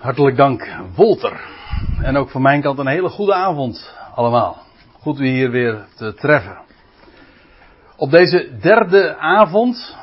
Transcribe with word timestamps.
Hartelijk 0.00 0.36
dank, 0.36 0.76
Wolter. 0.94 1.40
En 2.02 2.16
ook 2.16 2.30
van 2.30 2.42
mijn 2.42 2.60
kant 2.60 2.78
een 2.78 2.86
hele 2.86 3.08
goede 3.08 3.34
avond 3.34 3.96
allemaal. 4.14 4.56
Goed 5.00 5.20
u 5.20 5.26
hier 5.26 5.50
weer 5.50 5.86
te 5.96 6.14
treffen. 6.14 6.58
Op 7.96 8.10
deze 8.10 8.58
derde 8.60 9.16
avond 9.16 9.96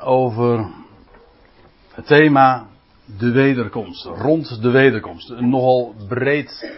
over 0.00 0.66
het 1.94 2.06
thema 2.06 2.66
de 3.18 3.30
wederkomst, 3.30 4.04
rond 4.04 4.62
de 4.62 4.70
wederkomst. 4.70 5.30
Een 5.30 5.50
nogal 5.50 5.94
breed 6.08 6.72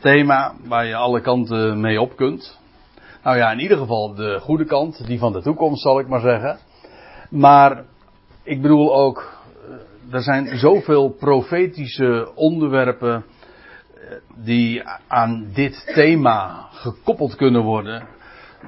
thema 0.00 0.54
waar 0.64 0.86
je 0.86 0.94
alle 0.94 1.20
kanten 1.20 1.80
mee 1.80 2.00
op 2.00 2.16
kunt. 2.16 2.58
Nou 3.22 3.36
ja, 3.36 3.50
in 3.50 3.60
ieder 3.60 3.78
geval 3.78 4.14
de 4.14 4.38
goede 4.40 4.64
kant, 4.64 5.06
die 5.06 5.18
van 5.18 5.32
de 5.32 5.42
toekomst 5.42 5.82
zal 5.82 5.98
ik 5.98 6.08
maar 6.08 6.20
zeggen. 6.20 6.58
Maar 7.30 7.84
ik 8.42 8.62
bedoel 8.62 8.94
ook 8.94 9.37
er 10.10 10.22
zijn 10.22 10.58
zoveel 10.58 11.08
profetische 11.08 12.32
onderwerpen 12.34 13.24
eh, 13.94 14.16
die 14.44 14.82
aan 15.08 15.50
dit 15.54 15.92
thema 15.94 16.68
gekoppeld 16.72 17.36
kunnen 17.36 17.62
worden. 17.62 18.08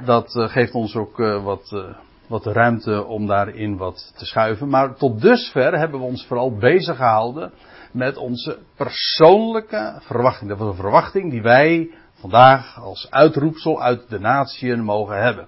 Dat 0.05 0.37
eh, 0.37 0.49
geeft 0.49 0.73
ons 0.73 0.97
ook 0.97 1.21
eh, 1.21 1.45
wat, 1.45 1.85
wat 2.29 2.47
ruimte 2.47 3.05
om 3.05 3.27
daarin 3.27 3.77
wat 3.77 4.13
te 4.17 4.25
schuiven. 4.25 4.69
Maar 4.69 4.97
tot 4.97 5.21
dusver 5.21 5.79
hebben 5.79 6.01
we 6.01 6.07
ons 6.07 6.27
vooral 6.27 6.57
bezig 6.57 6.97
gehouden 6.97 7.53
met 7.93 8.17
onze 8.17 8.59
persoonlijke 8.77 9.99
verwachting. 10.01 10.51
Dat 10.51 10.59
was 10.59 10.69
een 10.69 10.83
verwachting 10.83 11.31
die 11.31 11.43
wij 11.43 11.91
vandaag 12.15 12.81
als 12.81 13.11
uitroepsel 13.11 13.83
uit 13.83 14.09
de 14.09 14.19
natieën 14.19 14.83
mogen 14.83 15.23
hebben. 15.23 15.47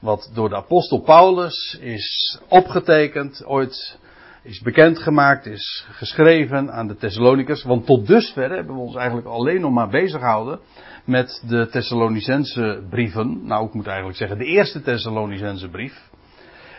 Wat 0.00 0.30
door 0.34 0.48
de 0.48 0.56
apostel 0.56 1.00
Paulus 1.00 1.78
is 1.80 2.38
opgetekend 2.48 3.44
ooit 3.46 3.98
is 4.44 4.60
bekendgemaakt, 4.60 5.46
is 5.46 5.86
geschreven 5.90 6.72
aan 6.72 6.86
de 6.86 6.96
Thessalonicers. 6.96 7.62
Want 7.62 7.86
tot 7.86 8.06
dusver 8.06 8.50
hebben 8.50 8.74
we 8.74 8.80
ons 8.80 8.96
eigenlijk 8.96 9.26
alleen 9.26 9.60
nog 9.60 9.72
maar 9.72 9.88
bezig 9.88 10.20
gehouden 10.20 10.60
met 11.04 11.42
de 11.48 11.68
Thessalonicense 11.68 12.82
brieven. 12.90 13.46
Nou, 13.46 13.66
ik 13.66 13.74
moet 13.74 13.86
eigenlijk 13.86 14.16
zeggen 14.16 14.38
de 14.38 14.44
eerste 14.44 14.82
Thessalonicense 14.82 15.68
brief. 15.68 16.10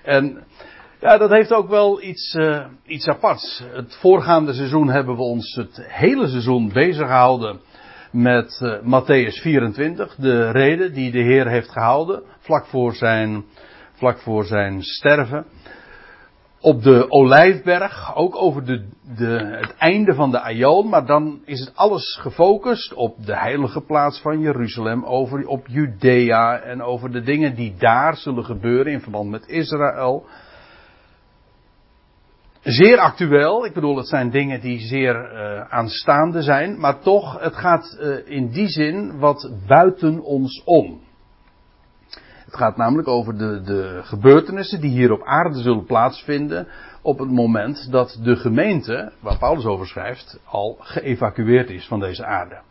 En 0.03 0.43
ja, 0.99 1.17
dat 1.17 1.29
heeft 1.29 1.53
ook 1.53 1.69
wel 1.69 2.01
iets, 2.01 2.33
uh, 2.33 2.65
iets 2.85 3.07
aparts. 3.07 3.63
Het 3.71 3.95
voorgaande 3.95 4.53
seizoen 4.53 4.89
hebben 4.89 5.15
we 5.15 5.21
ons 5.21 5.55
het 5.55 5.85
hele 5.87 6.27
seizoen 6.27 6.71
bezig 6.73 7.07
gehouden 7.07 7.59
met 8.11 8.61
uh, 8.63 8.79
Matthäus 8.81 9.41
24, 9.41 10.15
de 10.15 10.51
reden 10.51 10.93
die 10.93 11.11
de 11.11 11.21
Heer 11.21 11.47
heeft 11.47 11.71
gehouden 11.71 12.23
vlak 12.39 12.65
voor 12.65 12.93
zijn, 12.93 13.45
vlak 13.93 14.19
voor 14.19 14.45
zijn 14.45 14.83
sterven 14.83 15.45
op 16.65 16.83
de 16.83 17.11
Olijfberg, 17.11 18.15
ook 18.15 18.35
over 18.35 18.65
de, 18.65 18.87
de, 19.15 19.57
het 19.61 19.75
einde 19.77 20.13
van 20.13 20.31
de 20.31 20.39
Aion, 20.39 20.89
maar 20.89 21.05
dan 21.05 21.41
is 21.45 21.59
het 21.59 21.75
alles 21.75 22.17
gefocust 22.21 22.93
op 22.93 23.25
de 23.25 23.37
heilige 23.37 23.81
plaats 23.81 24.21
van 24.21 24.39
Jeruzalem, 24.39 25.03
over, 25.03 25.47
op 25.47 25.67
Judea 25.67 26.59
en 26.59 26.81
over 26.81 27.11
de 27.11 27.21
dingen 27.21 27.55
die 27.55 27.75
daar 27.77 28.17
zullen 28.17 28.45
gebeuren 28.45 28.91
in 28.91 29.01
verband 29.01 29.29
met 29.29 29.47
Israël. 29.47 30.25
Zeer 32.61 32.97
actueel, 32.97 33.65
ik 33.65 33.73
bedoel, 33.73 33.97
het 33.97 34.07
zijn 34.07 34.29
dingen 34.29 34.61
die 34.61 34.79
zeer 34.79 35.15
uh, 35.15 35.61
aanstaande 35.69 36.41
zijn, 36.41 36.79
maar 36.79 36.99
toch, 36.99 37.39
het 37.39 37.55
gaat 37.55 37.97
uh, 38.01 38.17
in 38.25 38.49
die 38.49 38.67
zin 38.67 39.19
wat 39.19 39.51
buiten 39.67 40.23
ons 40.23 40.61
om. 40.63 41.04
Het 42.45 42.55
gaat 42.55 42.77
namelijk 42.77 43.07
over 43.07 43.37
de, 43.37 43.61
de 43.61 43.99
gebeurtenissen 44.03 44.81
die 44.81 44.91
hier 44.91 45.11
op 45.11 45.23
aarde 45.23 45.61
zullen 45.61 45.85
plaatsvinden 45.85 46.67
op 47.01 47.19
het 47.19 47.31
moment 47.31 47.91
dat 47.91 48.19
de 48.23 48.35
gemeente, 48.35 49.11
waar 49.19 49.37
Paulus 49.37 49.65
over 49.65 49.87
schrijft, 49.87 50.39
al 50.45 50.77
geëvacueerd 50.79 51.69
is 51.69 51.87
van 51.87 51.99
deze 51.99 52.25
aarde. 52.25 52.61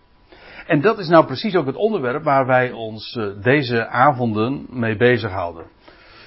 En 0.66 0.81
dat 0.81 0.98
is 0.98 1.08
nou 1.08 1.27
precies 1.27 1.56
ook 1.56 1.66
het 1.66 1.77
onderwerp 1.77 2.22
waar 2.22 2.47
wij 2.47 2.72
ons 2.72 3.14
uh, 3.14 3.42
deze 3.42 3.86
avonden 3.86 4.66
mee 4.71 4.97
bezighouden. 4.97 5.65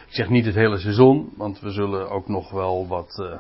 Ik 0.08 0.14
zeg 0.14 0.30
niet 0.30 0.46
het 0.46 0.56
hele 0.56 0.78
seizoen, 0.78 1.34
want 1.38 1.60
we 1.60 1.72
zullen 1.72 2.10
ook 2.10 2.28
nog 2.28 2.52
wel 2.52 2.88
wat 2.88 3.20
uh, 3.22 3.40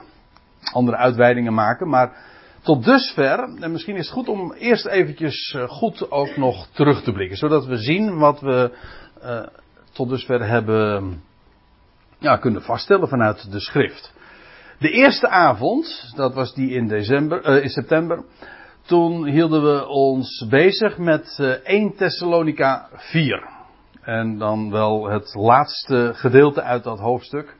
andere 0.73 0.97
uitweidingen 0.97 1.53
maken. 1.53 1.89
Maar 1.89 2.17
tot 2.61 2.83
dusver, 2.83 3.39
en 3.59 3.71
misschien 3.71 3.95
is 3.95 4.05
het 4.05 4.13
goed 4.13 4.27
om 4.27 4.53
eerst 4.53 4.85
eventjes 4.85 5.53
uh, 5.57 5.63
goed 5.69 6.11
ook 6.11 6.37
nog 6.37 6.67
terug 6.71 7.03
te 7.03 7.11
blikken. 7.11 7.37
Zodat 7.37 7.65
we 7.65 7.77
zien 7.77 8.17
wat 8.17 8.39
we 8.39 8.71
tot 9.97 10.09
dusver 10.09 10.47
hebben 10.47 11.21
ja, 12.19 12.37
kunnen 12.37 12.61
vaststellen 12.61 13.07
vanuit 13.07 13.51
de 13.51 13.59
schrift. 13.59 14.13
De 14.79 14.89
eerste 14.89 15.27
avond, 15.27 16.13
dat 16.15 16.33
was 16.33 16.53
die 16.53 16.69
in, 16.69 16.87
december, 16.87 17.49
uh, 17.49 17.63
in 17.63 17.69
september, 17.69 18.23
toen 18.81 19.25
hielden 19.25 19.63
we 19.63 19.87
ons 19.87 20.45
bezig 20.49 20.97
met 20.97 21.37
uh, 21.41 21.49
1 21.49 21.95
Thessalonica 21.95 22.89
4. 22.93 23.47
En 24.01 24.37
dan 24.37 24.71
wel 24.71 25.09
het 25.09 25.33
laatste 25.33 26.11
gedeelte 26.13 26.61
uit 26.61 26.83
dat 26.83 26.99
hoofdstuk, 26.99 27.55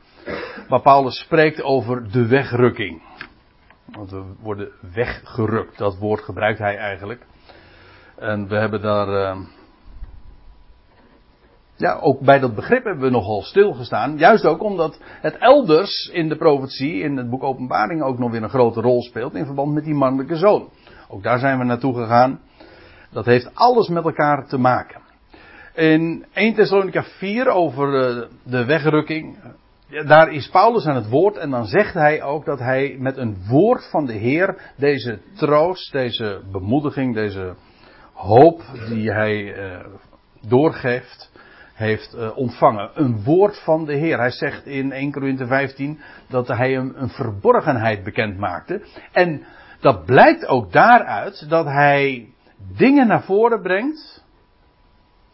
waar 0.68 0.82
Paulus 0.82 1.18
spreekt 1.18 1.62
over 1.62 2.10
de 2.10 2.26
wegrukking. 2.26 3.02
Want 3.92 4.10
we 4.10 4.22
worden 4.40 4.70
weggerukt, 4.94 5.78
dat 5.78 5.98
woord 5.98 6.20
gebruikt 6.20 6.58
hij 6.58 6.76
eigenlijk. 6.76 7.26
En 8.16 8.48
we 8.48 8.56
hebben 8.56 8.80
daar 8.80 9.08
uh, 9.08 9.44
ja, 11.78 11.98
ook 12.00 12.20
bij 12.20 12.38
dat 12.38 12.54
begrip 12.54 12.84
hebben 12.84 13.04
we 13.04 13.10
nogal 13.10 13.42
stilgestaan. 13.42 14.16
Juist 14.16 14.44
ook 14.44 14.62
omdat 14.62 15.00
het 15.20 15.36
elders 15.38 16.10
in 16.12 16.28
de 16.28 16.36
profetie, 16.36 17.02
in 17.02 17.16
het 17.16 17.30
boek 17.30 17.42
Openbaring, 17.42 18.02
ook 18.02 18.18
nog 18.18 18.30
weer 18.30 18.42
een 18.42 18.48
grote 18.48 18.80
rol 18.80 19.02
speelt 19.02 19.34
in 19.34 19.44
verband 19.44 19.74
met 19.74 19.84
die 19.84 19.94
mannelijke 19.94 20.36
zoon. 20.36 20.68
Ook 21.08 21.22
daar 21.22 21.38
zijn 21.38 21.58
we 21.58 21.64
naartoe 21.64 21.94
gegaan. 21.94 22.40
Dat 23.10 23.24
heeft 23.24 23.50
alles 23.54 23.88
met 23.88 24.04
elkaar 24.04 24.46
te 24.46 24.58
maken. 24.58 25.00
In 25.74 26.26
1 26.32 26.54
Thessalonica 26.54 27.02
4 27.02 27.48
over 27.48 28.08
eh, 28.08 28.28
de 28.42 28.64
wegrukking, 28.64 29.38
daar 30.06 30.32
is 30.32 30.48
Paulus 30.48 30.86
aan 30.86 30.96
het 30.96 31.08
woord 31.08 31.36
en 31.36 31.50
dan 31.50 31.66
zegt 31.66 31.94
hij 31.94 32.22
ook 32.22 32.44
dat 32.44 32.58
hij 32.58 32.96
met 32.98 33.16
een 33.16 33.36
woord 33.48 33.88
van 33.90 34.06
de 34.06 34.12
Heer 34.12 34.72
deze 34.76 35.18
troost, 35.36 35.92
deze 35.92 36.40
bemoediging, 36.52 37.14
deze 37.14 37.54
hoop 38.12 38.62
die 38.88 39.12
hij 39.12 39.34
uh, 39.34 39.86
doorgeeft, 40.48 41.30
heeft 41.78 42.14
uh, 42.14 42.36
ontvangen. 42.36 42.90
Een 42.94 43.22
woord 43.24 43.62
van 43.62 43.84
de 43.84 43.94
Heer. 43.94 44.18
Hij 44.18 44.30
zegt 44.30 44.66
in 44.66 44.92
1 44.92 45.12
Corinthië 45.12 45.46
15 45.46 46.00
dat 46.28 46.48
hij 46.48 46.72
hem 46.72 46.92
een 46.96 47.08
verborgenheid 47.08 48.04
bekend 48.04 48.38
maakte. 48.38 48.82
En 49.12 49.42
dat 49.80 50.04
blijkt 50.04 50.46
ook 50.46 50.72
daaruit 50.72 51.48
dat 51.48 51.64
hij 51.64 52.28
dingen 52.76 53.06
naar 53.06 53.22
voren 53.22 53.62
brengt 53.62 54.24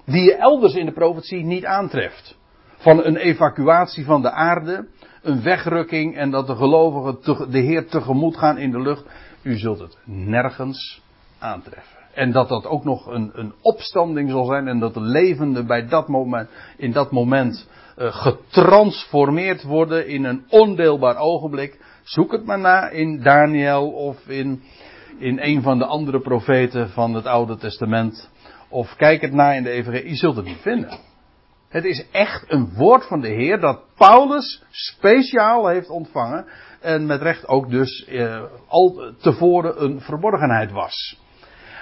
die 0.04 0.22
je 0.22 0.36
elders 0.36 0.74
in 0.74 0.86
de 0.86 0.92
profetie 0.92 1.44
niet 1.44 1.64
aantreft. 1.64 2.38
Van 2.76 3.04
een 3.04 3.16
evacuatie 3.16 4.04
van 4.04 4.22
de 4.22 4.30
aarde, 4.30 4.88
een 5.22 5.42
wegrukking 5.42 6.16
en 6.16 6.30
dat 6.30 6.46
de 6.46 6.56
gelovigen 6.56 7.50
de 7.50 7.58
Heer 7.58 7.86
tegemoet 7.86 8.36
gaan 8.36 8.58
in 8.58 8.70
de 8.70 8.80
lucht. 8.80 9.04
U 9.42 9.58
zult 9.58 9.78
het 9.78 9.98
nergens 10.04 11.02
aantreffen. 11.38 12.03
En 12.14 12.32
dat 12.32 12.48
dat 12.48 12.66
ook 12.66 12.84
nog 12.84 13.06
een, 13.06 13.30
een 13.34 13.52
opstanding 13.60 14.30
zal 14.30 14.44
zijn. 14.44 14.68
En 14.68 14.78
dat 14.78 14.94
de 14.94 15.00
levenden 15.00 15.66
bij 15.66 15.86
dat 15.86 16.08
moment, 16.08 16.48
in 16.76 16.92
dat 16.92 17.10
moment 17.10 17.68
uh, 17.98 18.14
getransformeerd 18.14 19.62
worden 19.62 20.08
in 20.08 20.24
een 20.24 20.44
ondeelbaar 20.48 21.16
ogenblik. 21.16 21.80
Zoek 22.02 22.32
het 22.32 22.44
maar 22.44 22.58
na 22.58 22.88
in 22.88 23.22
Daniel 23.22 23.90
of 23.90 24.28
in, 24.28 24.62
in 25.18 25.38
een 25.40 25.62
van 25.62 25.78
de 25.78 25.84
andere 25.84 26.20
profeten 26.20 26.90
van 26.90 27.14
het 27.14 27.26
Oude 27.26 27.56
Testament. 27.56 28.30
Of 28.68 28.96
kijk 28.96 29.20
het 29.20 29.32
na 29.32 29.52
in 29.52 29.62
de 29.62 29.70
Evangelie. 29.70 30.08
Je 30.08 30.16
zult 30.16 30.36
het 30.36 30.44
niet 30.44 30.60
vinden. 30.60 30.98
Het 31.68 31.84
is 31.84 32.06
echt 32.10 32.44
een 32.48 32.72
woord 32.76 33.06
van 33.06 33.20
de 33.20 33.28
Heer 33.28 33.60
dat 33.60 33.80
Paulus 33.96 34.62
speciaal 34.70 35.66
heeft 35.66 35.88
ontvangen. 35.88 36.46
En 36.80 37.06
met 37.06 37.22
recht 37.22 37.48
ook 37.48 37.70
dus 37.70 38.06
uh, 38.08 38.42
al 38.68 39.12
tevoren 39.20 39.82
een 39.82 40.00
verborgenheid 40.00 40.72
was. 40.72 41.23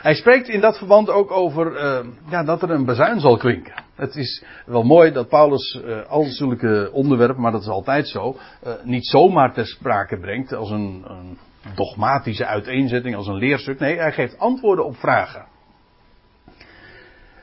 Hij 0.02 0.14
spreekt 0.14 0.48
in 0.48 0.60
dat 0.60 0.78
verband 0.78 1.10
ook 1.10 1.30
over 1.30 1.72
uh, 1.72 2.06
ja, 2.28 2.44
dat 2.44 2.62
er 2.62 2.70
een 2.70 2.84
bazuin 2.84 3.20
zal 3.20 3.36
klinken. 3.36 3.74
Het 3.94 4.16
is 4.16 4.44
wel 4.66 4.82
mooi 4.82 5.12
dat 5.12 5.28
Paulus 5.28 5.80
uh, 5.84 6.06
al 6.06 6.24
zulke 6.24 6.90
onderwerpen, 6.92 7.42
maar 7.42 7.52
dat 7.52 7.60
is 7.60 7.68
altijd 7.68 8.08
zo, 8.08 8.36
uh, 8.66 8.72
niet 8.82 9.06
zomaar 9.06 9.52
ter 9.52 9.66
sprake 9.66 10.18
brengt 10.18 10.52
als 10.54 10.70
een, 10.70 11.04
een 11.06 11.38
dogmatische 11.74 12.46
uiteenzetting, 12.46 13.16
als 13.16 13.26
een 13.26 13.34
leerstuk. 13.34 13.78
Nee, 13.78 13.98
hij 13.98 14.12
geeft 14.12 14.38
antwoorden 14.38 14.84
op 14.84 14.96
vragen. 14.96 15.46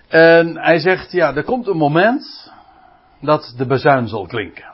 En 0.08 0.58
hij 0.58 0.80
zegt, 0.80 1.12
ja, 1.12 1.36
er 1.36 1.44
komt 1.44 1.68
een 1.68 1.78
moment 1.78 2.52
dat 3.22 3.54
de 3.58 3.66
bazuin 3.66 4.08
zal 4.08 4.26
klinken. 4.26 4.74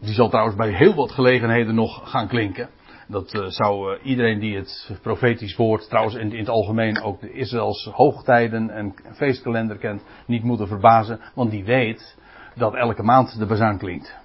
Die 0.00 0.14
zal 0.14 0.28
trouwens 0.28 0.56
bij 0.56 0.72
heel 0.72 0.94
wat 0.94 1.10
gelegenheden 1.10 1.74
nog 1.74 2.10
gaan 2.10 2.28
klinken. 2.28 2.68
Dat 3.08 3.34
uh, 3.34 3.46
zou 3.46 3.94
uh, 3.94 4.06
iedereen 4.06 4.38
die 4.38 4.56
het 4.56 4.98
profetisch 5.02 5.56
woord, 5.56 5.88
trouwens 5.88 6.16
in, 6.16 6.38
het 6.38 6.48
algemeen 6.48 7.02
ook 7.02 7.20
de 7.20 7.32
Israëls 7.32 7.84
hoogtijden 7.92 8.70
en 8.70 8.94
feestkalender 9.14 9.76
kent, 9.76 10.02
niet 10.26 10.42
moeten 10.42 10.68
verbazen. 10.68 11.20
Want 11.34 11.50
die 11.50 11.64
weet 11.64 12.16
dat 12.54 12.74
elke 12.74 13.02
maand 13.02 13.38
de 13.38 13.46
bazuin 13.46 13.78
klinkt. 13.78 14.16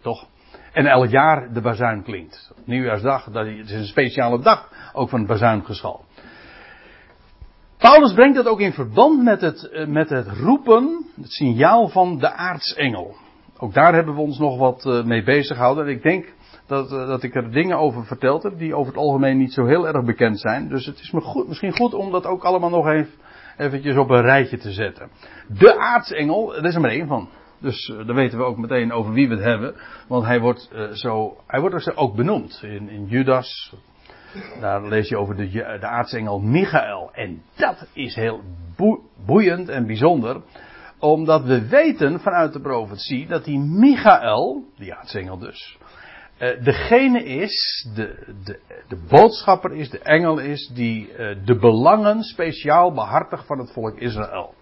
Toch? 0.00 0.26
En 0.72 0.86
elk 0.86 1.08
jaar 1.08 1.52
de 1.52 1.60
bazuin 1.60 2.02
klinkt. 2.02 2.52
Nieuwjaarsdag, 2.64 3.30
dat 3.30 3.46
is 3.46 3.72
een 3.72 3.86
speciale 3.86 4.40
dag 4.40 4.72
ook 4.92 5.08
van 5.08 5.18
het 5.18 5.28
bazuingeschal. 5.28 6.04
Paulus 7.78 8.12
brengt 8.12 8.36
dat 8.36 8.46
ook 8.46 8.60
in 8.60 8.72
verband 8.72 9.22
met 9.22 9.40
het, 9.40 9.68
eh, 9.68 9.86
met 9.86 10.08
het 10.08 10.28
roepen, 10.28 11.06
het 11.16 11.30
signaal 11.30 11.88
van 11.88 12.18
de 12.18 12.32
aartsengel. 12.32 13.16
Ook 13.58 13.74
daar 13.74 13.94
hebben 13.94 14.14
we 14.14 14.20
ons 14.20 14.38
nog 14.38 14.58
wat 14.58 14.86
eh, 14.86 15.04
mee 15.04 15.22
bezig 15.22 15.56
gehouden. 15.56 15.84
En 15.84 15.90
ik 15.90 16.02
denk 16.02 16.32
dat, 16.70 16.92
eh, 16.92 17.06
dat 17.06 17.22
ik 17.22 17.34
er 17.34 17.50
dingen 17.50 17.78
over 17.78 18.04
verteld 18.04 18.42
heb 18.42 18.58
die 18.58 18.74
over 18.74 18.92
het 18.92 19.02
algemeen 19.02 19.36
niet 19.36 19.52
zo 19.52 19.66
heel 19.66 19.86
erg 19.86 20.04
bekend 20.04 20.40
zijn. 20.40 20.68
Dus 20.68 20.86
het 20.86 21.00
is 21.00 21.10
me 21.10 21.20
goed, 21.20 21.48
misschien 21.48 21.76
goed 21.76 21.94
om 21.94 22.10
dat 22.10 22.26
ook 22.26 22.44
allemaal 22.44 22.70
nog 22.70 22.88
even 22.88 23.12
eventjes 23.56 23.96
op 23.96 24.10
een 24.10 24.22
rijtje 24.22 24.58
te 24.58 24.72
zetten. 24.72 25.10
De 25.48 25.78
aartsengel, 25.78 26.46
daar 26.46 26.64
is 26.64 26.74
er 26.74 26.80
maar 26.80 26.90
één 26.90 27.06
van. 27.06 27.28
Dus 27.58 27.88
uh, 27.88 28.06
dan 28.06 28.16
weten 28.16 28.38
we 28.38 28.44
ook 28.44 28.58
meteen 28.58 28.92
over 28.92 29.12
wie 29.12 29.28
we 29.28 29.34
het 29.34 29.44
hebben. 29.44 29.74
Want 30.08 30.24
hij 30.24 30.40
wordt, 30.40 30.70
uh, 30.74 30.90
zo, 30.90 31.36
hij 31.46 31.60
wordt 31.60 31.96
ook 31.96 32.16
benoemd. 32.16 32.60
In, 32.62 32.88
in 32.88 33.06
Judas, 33.06 33.74
daar 34.60 34.88
lees 34.88 35.08
je 35.08 35.16
over 35.16 35.36
de, 35.36 35.50
de 35.50 35.86
aartsengel 35.86 36.38
Michael. 36.38 37.10
En 37.12 37.42
dat 37.56 37.88
is 37.92 38.14
heel 38.14 38.40
boeiend 39.26 39.68
en 39.68 39.86
bijzonder. 39.86 40.42
Omdat 40.98 41.44
we 41.44 41.68
weten 41.68 42.20
vanuit 42.20 42.52
de 42.52 42.60
profetie 42.60 43.26
dat 43.26 43.44
die 43.44 43.58
Michael, 43.58 44.64
die 44.76 44.94
aartsengel 44.94 45.38
dus, 45.38 45.78
uh, 46.40 46.64
degene 46.64 47.24
is, 47.24 47.86
de, 47.94 48.34
de, 48.44 48.58
de 48.88 48.96
boodschapper 49.08 49.72
is, 49.72 49.90
de 49.90 49.98
engel 49.98 50.38
is, 50.38 50.70
die 50.74 51.12
uh, 51.12 51.36
de 51.44 51.58
belangen 51.58 52.22
speciaal 52.22 52.92
behartigt 52.92 53.46
van 53.46 53.58
het 53.58 53.72
volk 53.72 53.98
Israël. 53.98 54.54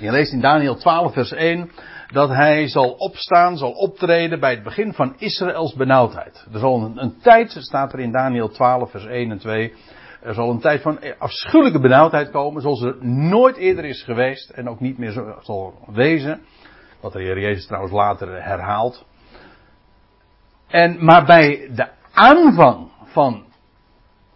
Je 0.00 0.10
leest 0.10 0.32
in 0.32 0.40
Daniel 0.40 0.76
12 0.76 1.12
vers 1.12 1.32
1 1.32 1.70
dat 2.12 2.28
hij 2.28 2.68
zal 2.68 2.90
opstaan, 2.90 3.56
zal 3.56 3.70
optreden 3.70 4.40
bij 4.40 4.50
het 4.50 4.62
begin 4.62 4.92
van 4.92 5.14
Israëls 5.18 5.74
benauwdheid. 5.74 6.46
Er 6.52 6.58
zal 6.58 6.80
een, 6.80 7.02
een 7.02 7.16
tijd, 7.22 7.50
staat 7.50 7.92
er 7.92 8.00
in 8.00 8.12
Daniel 8.12 8.48
12 8.48 8.90
vers 8.90 9.06
1 9.06 9.30
en 9.30 9.38
2, 9.38 9.72
er 10.22 10.34
zal 10.34 10.50
een 10.50 10.60
tijd 10.60 10.82
van 10.82 10.98
afschuwelijke 11.18 11.80
benauwdheid 11.80 12.30
komen, 12.30 12.62
zoals 12.62 12.82
er 12.82 12.96
nooit 13.06 13.56
eerder 13.56 13.84
is 13.84 14.02
geweest 14.02 14.50
en 14.50 14.68
ook 14.68 14.80
niet 14.80 14.98
meer 14.98 15.12
zal 15.40 15.74
wezen. 15.86 16.40
Wat 17.00 17.12
de 17.12 17.22
Heer 17.22 17.40
Jezus 17.40 17.66
trouwens 17.66 17.94
later 17.94 18.42
herhaalt. 18.42 19.04
En, 20.66 21.04
maar 21.04 21.24
bij 21.24 21.70
de 21.74 21.88
aanvang 22.12 22.90
van 23.04 23.44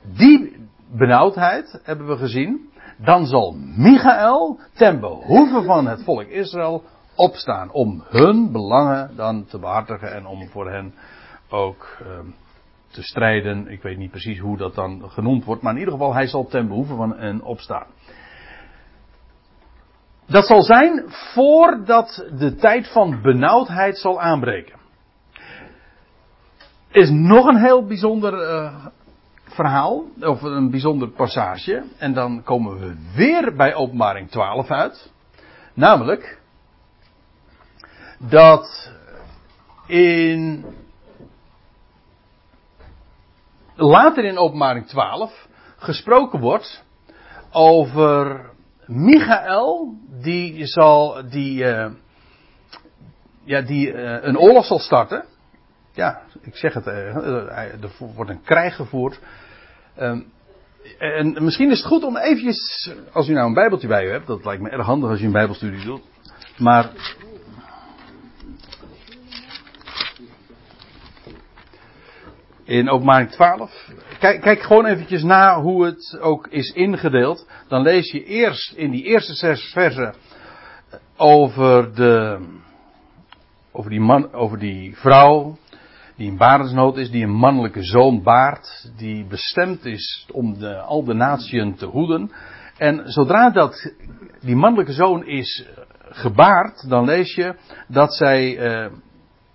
die 0.03 0.69
benauwdheid 0.91 1.81
hebben 1.83 2.07
we 2.07 2.17
gezien, 2.17 2.71
dan 2.97 3.27
zal 3.27 3.57
Michael 3.77 4.61
ten 4.75 5.01
behoeve 5.01 5.63
van 5.63 5.87
het 5.87 6.03
volk 6.05 6.27
Israël 6.27 6.83
opstaan 7.15 7.71
om 7.73 8.05
hun 8.09 8.53
belangen 8.53 9.17
dan 9.17 9.45
te 9.45 9.59
behartigen 9.59 10.15
en 10.15 10.27
om 10.27 10.49
voor 10.49 10.71
hen 10.71 10.95
ook 11.49 11.99
uh, 12.03 12.09
te 12.91 13.03
strijden. 13.03 13.69
Ik 13.69 13.83
weet 13.83 13.99
niet 13.99 14.11
precies 14.11 14.39
hoe 14.39 14.57
dat 14.57 14.75
dan 14.75 15.11
genoemd 15.11 15.45
wordt, 15.45 15.63
maar 15.63 15.73
in 15.73 15.79
ieder 15.79 15.93
geval 15.93 16.15
hij 16.15 16.27
zal 16.27 16.47
ten 16.47 16.69
behoeve 16.69 16.95
van 16.95 17.17
hen 17.17 17.43
opstaan. 17.43 17.87
Dat 20.27 20.47
zal 20.47 20.63
zijn 20.63 21.05
voordat 21.07 22.29
de 22.39 22.55
tijd 22.55 22.93
van 22.93 23.23
benauwdheid 23.23 23.99
zal 23.99 24.21
aanbreken 24.21 24.79
is 26.91 27.11
nog 27.11 27.47
een 27.47 27.57
heel 27.57 27.87
bijzonder 27.87 28.33
uh, 28.33 28.87
verhaal, 29.45 30.05
of 30.21 30.43
een 30.43 30.71
bijzonder 30.71 31.09
passage. 31.09 31.85
En 31.99 32.13
dan 32.13 32.43
komen 32.43 32.79
we 32.79 32.97
weer 33.15 33.57
bij 33.57 33.75
openbaring 33.75 34.31
12 34.31 34.71
uit. 34.71 35.13
Namelijk 35.75 36.41
dat 38.19 38.93
in 39.87 40.65
later 43.75 44.25
in 44.25 44.39
openbaring 44.39 44.87
12 44.87 45.49
gesproken 45.77 46.41
wordt 46.41 46.85
over 47.51 48.51
Michael 48.87 49.95
die 50.23 50.67
zal 50.67 51.29
die, 51.29 51.65
uh, 51.65 51.91
ja, 53.45 53.61
die 53.61 53.93
uh, 53.93 54.17
een 54.21 54.39
oorlog 54.39 54.65
zal 54.65 54.79
starten 54.79 55.25
ja, 55.99 56.21
ik 56.41 56.57
zeg 56.57 56.75
het, 56.75 56.87
eh, 56.87 57.17
er 57.83 57.91
wordt 58.15 58.31
een 58.31 58.43
krijg 58.43 58.77
gevoerd. 58.77 59.21
Ehm, 59.97 60.21
en 60.99 61.45
misschien 61.45 61.71
is 61.71 61.79
het 61.79 61.87
goed 61.87 62.05
om 62.05 62.17
eventjes, 62.17 62.91
als 63.13 63.29
u 63.29 63.33
nou 63.33 63.47
een 63.47 63.55
bijbeltje 63.55 63.89
bij 63.89 64.07
u 64.07 64.11
hebt, 64.11 64.27
dat 64.27 64.45
lijkt 64.45 64.63
me 64.63 64.69
erg 64.69 64.87
handig 64.87 65.11
als 65.11 65.21
je 65.21 65.27
een 65.27 65.33
bijbelstudie 65.33 65.85
doet. 65.85 66.03
Maar 66.59 66.91
in 72.65 72.91
openbaring 72.91 73.31
12. 73.31 73.91
Kijk, 74.19 74.41
kijk, 74.41 74.63
gewoon 74.63 74.87
eventjes 74.87 75.23
na 75.23 75.61
hoe 75.61 75.85
het 75.85 76.19
ook 76.21 76.47
is 76.47 76.71
ingedeeld. 76.71 77.47
Dan 77.69 77.83
lees 77.83 78.11
je 78.11 78.25
eerst 78.25 78.73
in 78.73 78.91
die 78.91 79.05
eerste 79.05 79.35
zes 79.35 79.71
versen 79.73 80.15
over 81.17 81.95
de, 81.95 82.39
over 83.73 83.91
die 83.91 84.01
man, 84.01 84.33
over 84.33 84.59
die 84.59 84.97
vrouw 84.97 85.59
die 86.19 86.27
in 86.27 86.37
barensnood 86.37 86.97
is, 86.97 87.11
die 87.11 87.25
een 87.25 87.35
mannelijke 87.35 87.83
zoon 87.83 88.23
baart, 88.23 88.91
die 88.97 89.27
bestemd 89.27 89.85
is 89.85 90.27
om 90.33 90.59
de, 90.59 90.77
al 90.77 91.05
de 91.05 91.15
natieën 91.15 91.75
te 91.75 91.87
hoeden. 91.87 92.31
En 92.79 93.03
zodra 93.05 93.51
dat 93.51 93.93
die 94.41 94.57
mannelijke 94.57 94.93
zoon 94.93 95.27
is 95.27 95.67
eh, 95.67 95.85
gebaard, 96.11 96.89
dan 96.89 97.05
lees 97.05 97.35
je 97.35 97.55
dat 97.89 98.15
zij, 98.15 98.59
uh, 98.59 98.93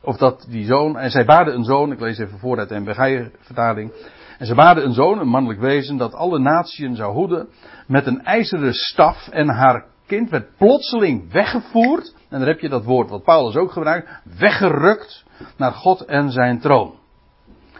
of 0.01 0.18
dat 0.18 0.45
die 0.50 0.65
zoon, 0.65 0.98
en 0.98 1.12
zij 1.12 1.25
baarden 1.25 1.54
een 1.54 1.63
zoon, 1.63 1.92
ik 1.92 2.00
lees 2.00 2.18
even 2.18 2.39
voor 2.39 2.60
uit 2.60 2.69
de 2.69 2.80
MBG 2.80 3.30
vertaling. 3.39 3.92
En 4.38 4.45
ze 4.45 4.56
baarden 4.56 4.86
een 4.86 4.94
zoon, 4.94 5.19
een 5.19 5.27
mannelijk 5.27 5.60
wezen, 5.60 5.98
dat 5.98 6.13
alle 6.13 6.39
natieën 6.39 6.95
zou 6.95 7.13
hoeden, 7.13 7.48
met 7.88 8.06
een 8.06 8.24
ijzeren 8.24 8.74
staf 8.74 9.27
en 9.27 9.50
haar 9.50 9.86
kind 10.15 10.30
werd 10.30 10.57
plotseling 10.57 11.31
weggevoerd. 11.31 12.13
En 12.30 12.39
dan 12.39 12.48
heb 12.48 12.60
je 12.60 12.69
dat 12.69 12.83
woord 12.83 13.10
wat 13.10 13.24
Paulus 13.24 13.56
ook 13.56 13.71
gebruikt, 13.71 14.10
weggerukt 14.39 15.25
naar 15.57 15.71
God 15.71 16.06
en 16.06 16.31
zijn 16.31 16.60
troon. 16.60 16.94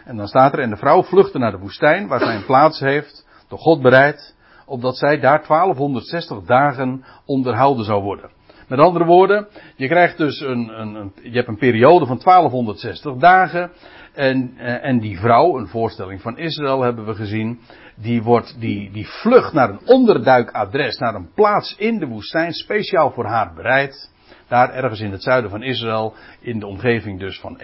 En 0.04 0.16
dan 0.16 0.28
staat 0.28 0.52
er, 0.52 0.58
en 0.58 0.70
de 0.70 0.76
vrouw 0.76 1.02
vluchtte 1.02 1.38
naar 1.38 1.50
de 1.50 1.58
woestijn, 1.58 2.08
waar 2.08 2.20
zij 2.20 2.34
een 2.34 2.44
plaats 2.44 2.80
heeft, 2.80 3.26
door 3.48 3.58
God 3.58 3.82
bereid, 3.82 4.34
opdat 4.66 4.96
zij 4.96 5.20
daar 5.20 5.44
1260 5.46 6.42
dagen 6.42 7.04
onderhouden 7.24 7.84
zou 7.84 8.02
worden. 8.02 8.30
Met 8.68 8.78
andere 8.78 9.04
woorden, 9.04 9.48
je 9.76 9.88
krijgt 9.88 10.18
dus 10.18 10.40
een, 10.40 10.80
een, 10.80 10.94
een 10.94 11.12
je 11.22 11.36
hebt 11.36 11.48
een 11.48 11.58
periode 11.58 12.06
van 12.06 12.20
1260 12.24 13.14
dagen, 13.16 13.70
en, 14.14 14.54
eh, 14.56 14.84
en 14.84 14.98
die 14.98 15.18
vrouw, 15.18 15.58
een 15.58 15.68
voorstelling 15.68 16.20
van 16.20 16.38
Israël 16.38 16.82
hebben 16.82 17.06
we 17.06 17.14
gezien, 17.14 17.60
die, 17.94 18.22
wordt, 18.22 18.60
die, 18.60 18.90
die 18.90 19.08
vlucht 19.08 19.52
naar 19.52 19.70
een 19.70 19.86
onderduikadres, 19.86 20.98
naar 20.98 21.14
een 21.14 21.32
plaats 21.34 21.76
in 21.76 21.98
de 21.98 22.06
woestijn, 22.06 22.52
speciaal 22.52 23.10
voor 23.10 23.26
haar 23.26 23.54
bereid. 23.54 24.12
Daar 24.48 24.74
ergens 24.74 25.00
in 25.00 25.12
het 25.12 25.22
zuiden 25.22 25.50
van 25.50 25.62
Israël, 25.62 26.14
in 26.40 26.58
de 26.58 26.66
omgeving 26.66 27.20
dus 27.20 27.40
van, 27.40 27.60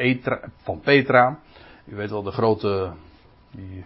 van 0.63 0.81
Petra. 0.81 1.39
U 1.87 1.97
weet 1.97 2.11
wel, 2.11 2.23
de 2.23 2.31
grote, 2.31 2.93
die 3.51 3.85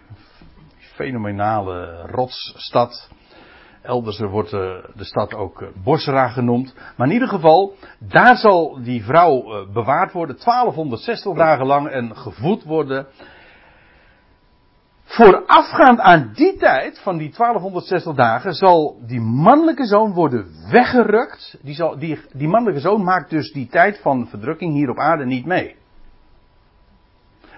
fenomenale 0.77 2.01
rotsstad. 2.05 3.09
Elders 3.81 4.19
wordt 4.19 4.49
de, 4.49 4.89
de 4.95 5.03
stad 5.03 5.33
ook 5.33 5.61
eh, 5.61 5.67
Bosra 5.83 6.27
genoemd. 6.27 6.75
Maar 6.97 7.07
in 7.07 7.13
ieder 7.13 7.27
geval, 7.27 7.75
daar 7.99 8.37
zal 8.37 8.79
die 8.83 9.03
vrouw 9.03 9.53
eh, 9.53 9.73
bewaard 9.73 10.11
worden, 10.11 10.35
1260 10.43 11.33
dagen 11.33 11.65
lang 11.65 11.87
en 11.87 12.15
gevoed 12.15 12.63
worden. 12.63 13.07
Voorafgaand 15.05 15.99
aan 15.99 16.31
die 16.33 16.57
tijd, 16.57 16.99
van 16.99 17.17
die 17.17 17.31
1260 17.37 18.15
dagen, 18.15 18.53
zal 18.53 18.99
die 19.07 19.21
mannelijke 19.21 19.85
zoon 19.85 20.13
worden 20.13 20.47
weggerukt. 20.71 21.57
Die, 21.61 21.75
zal, 21.75 21.99
die, 21.99 22.19
die 22.33 22.47
mannelijke 22.47 22.81
zoon 22.81 23.03
maakt 23.03 23.29
dus 23.29 23.51
die 23.51 23.67
tijd 23.67 23.99
van 24.01 24.27
verdrukking 24.27 24.73
hier 24.73 24.89
op 24.89 24.99
aarde 24.99 25.25
niet 25.25 25.45
mee. 25.45 25.75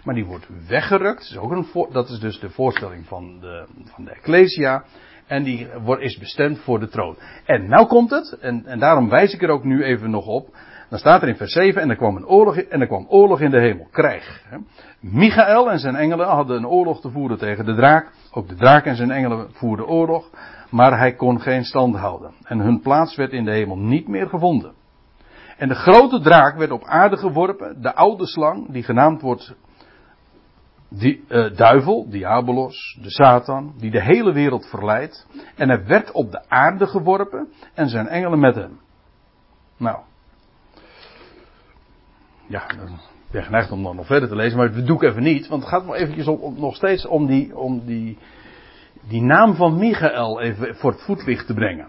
Maar 0.04 0.16
die 0.16 0.26
wordt 0.26 0.48
weggerukt. 0.68 1.20
Dat 1.20 1.30
is, 1.30 1.38
ook 1.38 1.52
een 1.52 1.88
dat 1.92 2.10
is 2.10 2.20
dus 2.20 2.40
de 2.40 2.50
voorstelling 2.50 3.06
van 3.06 3.40
de, 3.40 3.68
van 3.84 4.04
de 4.04 4.12
Ecclesia. 4.12 4.84
En 5.28 5.44
die 5.44 5.68
wordt, 5.84 6.02
is 6.02 6.18
bestemd 6.18 6.60
voor 6.60 6.80
de 6.80 6.88
troon. 6.88 7.18
En 7.46 7.70
nou 7.70 7.88
komt 7.88 8.10
het, 8.10 8.38
en, 8.40 8.66
en 8.66 8.80
daarom 8.80 9.10
wijs 9.10 9.34
ik 9.34 9.42
er 9.42 9.50
ook 9.50 9.64
nu 9.64 9.84
even 9.84 10.10
nog 10.10 10.26
op. 10.26 10.56
Dan 10.90 11.00
staat 11.00 11.22
er 11.22 11.28
in 11.28 11.36
vers 11.36 11.52
7, 11.52 11.82
en 11.82 11.90
er 11.90 11.96
kwam 11.96 12.16
een 12.16 12.28
oorlog, 12.28 12.58
en 12.58 12.82
er 12.82 12.88
kwam 12.88 13.06
oorlog 13.10 13.42
in 13.42 13.52
de 13.52 13.60
hemel, 13.60 13.88
krijg. 13.92 14.44
Michael 15.00 15.72
en 15.72 15.80
zijn 15.80 15.96
engelen 15.96 16.28
hadden 16.28 16.58
een 16.58 16.68
oorlog 16.68 17.02
te 17.02 17.12
voeren 17.12 17.38
tegen 17.38 17.66
de 17.66 17.76
draak. 17.76 18.12
Ook 18.32 18.48
de 18.48 18.56
draak 18.56 18.86
en 18.86 18.96
zijn 18.96 19.12
engelen 19.12 19.48
voerden 19.52 19.88
oorlog, 19.88 20.30
maar 20.70 20.98
hij 20.98 21.14
kon 21.14 21.42
geen 21.42 21.64
stand 21.64 21.96
houden. 21.96 22.32
En 22.44 22.60
hun 22.60 22.82
plaats 22.82 23.16
werd 23.16 23.32
in 23.32 23.46
de 23.46 23.52
hemel 23.52 23.78
niet 23.78 24.08
meer 24.08 24.28
gevonden. 24.28 24.74
En 25.58 25.68
de 25.68 25.76
grote 25.76 26.20
draak 26.20 26.58
werd 26.58 26.72
op 26.72 26.84
aarde 26.84 27.18
geworpen, 27.18 27.82
de 27.82 27.96
oude 27.96 28.26
slang, 28.28 28.72
die 28.72 28.84
genaamd 28.84 29.22
wordt 29.22 29.56
die 30.90 31.24
uh, 31.30 31.56
duivel, 31.56 32.10
diabolos, 32.10 33.00
de 33.02 33.10
Satan, 33.10 33.74
die 33.78 33.92
de 33.92 34.02
hele 34.02 34.34
wereld 34.34 34.66
verleidt. 34.66 35.28
En 35.56 35.70
hij 35.70 35.86
werd 35.86 36.12
op 36.12 36.32
de 36.32 36.50
aarde 36.50 36.88
geworpen 36.88 37.48
en 37.74 37.90
zijn 37.90 38.08
engelen 38.08 38.40
met 38.40 38.56
hem. 38.56 38.80
Nou. 39.78 39.98
Ja, 42.48 42.72
Ik 42.72 43.32
ben 43.32 43.44
geneigd 43.44 43.72
om 43.72 43.84
dan 43.84 43.96
nog 43.96 44.06
verder 44.06 44.30
te 44.30 44.36
lezen, 44.36 44.58
maar 44.58 44.74
dat 44.74 44.86
doe 44.88 44.96
ik 44.96 45.10
even 45.10 45.24
niet. 45.24 45.48
Want 45.48 45.62
het 45.62 45.72
gaat 45.72 45.86
nog 45.86 45.96
eventjes 45.96 46.28
om, 46.28 46.60
nog 46.60 46.76
steeds 46.76 47.06
om, 47.08 47.26
die, 47.26 47.58
om 47.58 47.86
die, 47.86 48.18
die 49.08 49.22
naam 49.22 49.56
van 49.56 49.78
Michael 49.78 50.42
even 50.42 50.76
voor 50.76 50.92
het 50.92 51.02
voetlicht 51.02 51.48
te 51.48 51.54
brengen. 51.54 51.88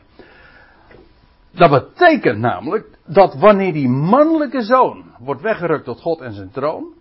Dat 1.51 1.71
betekent 1.71 2.39
namelijk 2.39 2.99
dat 3.07 3.35
wanneer 3.35 3.73
die 3.73 3.89
mannelijke 3.89 4.63
zoon 4.63 5.05
wordt 5.19 5.43
weggerukt 5.43 5.85
tot 5.85 6.01
God 6.01 6.21
en 6.21 6.33
zijn 6.33 6.51
troon, 6.51 6.93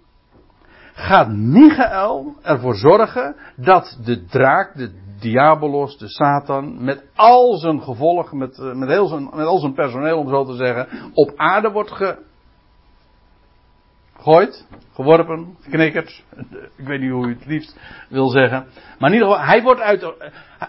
gaat 0.94 1.30
Michael 1.30 2.36
ervoor 2.42 2.76
zorgen 2.76 3.36
dat 3.56 4.00
de 4.04 4.26
draak, 4.26 4.76
de 4.76 4.92
diabolos, 5.20 5.98
de 5.98 6.08
Satan, 6.08 6.84
met 6.84 7.04
al 7.16 7.58
zijn 7.58 7.82
gevolg, 7.82 8.34
met, 8.34 8.60
eh, 8.60 8.74
met, 8.74 8.90
heel 8.90 9.08
zijn, 9.08 9.24
met 9.24 9.46
al 9.46 9.60
zijn 9.60 9.74
personeel 9.74 10.18
om 10.18 10.30
zo 10.30 10.46
te 10.46 10.56
zeggen, 10.56 10.88
op 11.14 11.34
aarde 11.36 11.72
wordt 11.72 11.92
ge, 11.92 12.18
gegooid, 14.18 14.68
geworpen, 14.94 15.58
geknikkerd. 15.62 16.24
Ik 16.76 16.88
weet 16.88 17.00
niet 17.00 17.12
hoe 17.12 17.28
u 17.28 17.34
het 17.34 17.46
liefst 17.46 17.80
wil 18.10 18.30
zeggen. 18.30 18.68
Maar 19.00 19.10
in 19.10 19.16
ieder 19.16 19.30
geval, 19.30 19.46
hij 19.46 19.62
wordt 19.62 19.82
uit. 19.82 20.02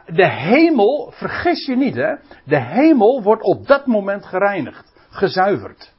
De 0.06 0.28
hemel, 0.30 1.12
vergis 1.14 1.66
je 1.66 1.76
niet 1.76 1.94
hè. 1.94 2.14
De 2.44 2.60
hemel 2.60 3.22
wordt 3.22 3.42
op 3.42 3.66
dat 3.66 3.86
moment 3.86 4.26
gereinigd, 4.26 4.94
gezuiverd. 5.10 5.92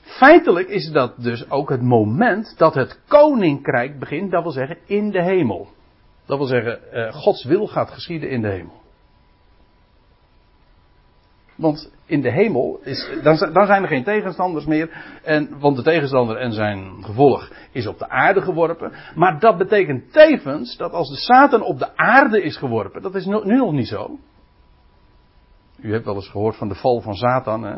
Feitelijk 0.00 0.68
is 0.68 0.90
dat 0.90 1.14
dus 1.16 1.50
ook 1.50 1.70
het 1.70 1.82
moment 1.82 2.54
dat 2.56 2.74
het 2.74 3.00
koninkrijk 3.08 3.98
begint, 3.98 4.30
dat 4.30 4.42
wil 4.42 4.52
zeggen 4.52 4.78
in 4.86 5.10
de 5.10 5.22
hemel. 5.22 5.68
Dat 6.26 6.38
wil 6.38 6.46
zeggen, 6.46 6.92
eh, 6.92 7.12
Gods 7.12 7.44
wil 7.44 7.66
gaat 7.66 7.90
geschieden 7.90 8.30
in 8.30 8.42
de 8.42 8.48
hemel. 8.48 8.80
Want 11.58 11.92
in 12.06 12.20
de 12.20 12.30
hemel 12.30 12.80
is, 12.82 13.10
dan, 13.22 13.52
dan 13.52 13.66
zijn 13.66 13.82
er 13.82 13.88
geen 13.88 14.04
tegenstanders 14.04 14.66
meer. 14.66 15.18
En, 15.22 15.58
want 15.58 15.76
de 15.76 15.82
tegenstander 15.82 16.36
en 16.36 16.52
zijn 16.52 17.04
gevolg 17.04 17.50
is 17.72 17.86
op 17.86 17.98
de 17.98 18.08
aarde 18.08 18.40
geworpen. 18.40 18.92
Maar 19.14 19.40
dat 19.40 19.58
betekent 19.58 20.12
tevens 20.12 20.76
dat 20.76 20.92
als 20.92 21.08
de 21.10 21.16
Satan 21.16 21.62
op 21.62 21.78
de 21.78 21.96
aarde 21.96 22.42
is 22.42 22.56
geworpen, 22.56 23.02
dat 23.02 23.14
is 23.14 23.26
nu 23.26 23.56
nog 23.56 23.72
niet 23.72 23.88
zo. 23.88 24.18
U 25.80 25.92
hebt 25.92 26.04
wel 26.04 26.14
eens 26.14 26.28
gehoord 26.30 26.56
van 26.56 26.68
de 26.68 26.74
val 26.74 27.00
van 27.00 27.14
Satan. 27.14 27.62
Hè? 27.62 27.76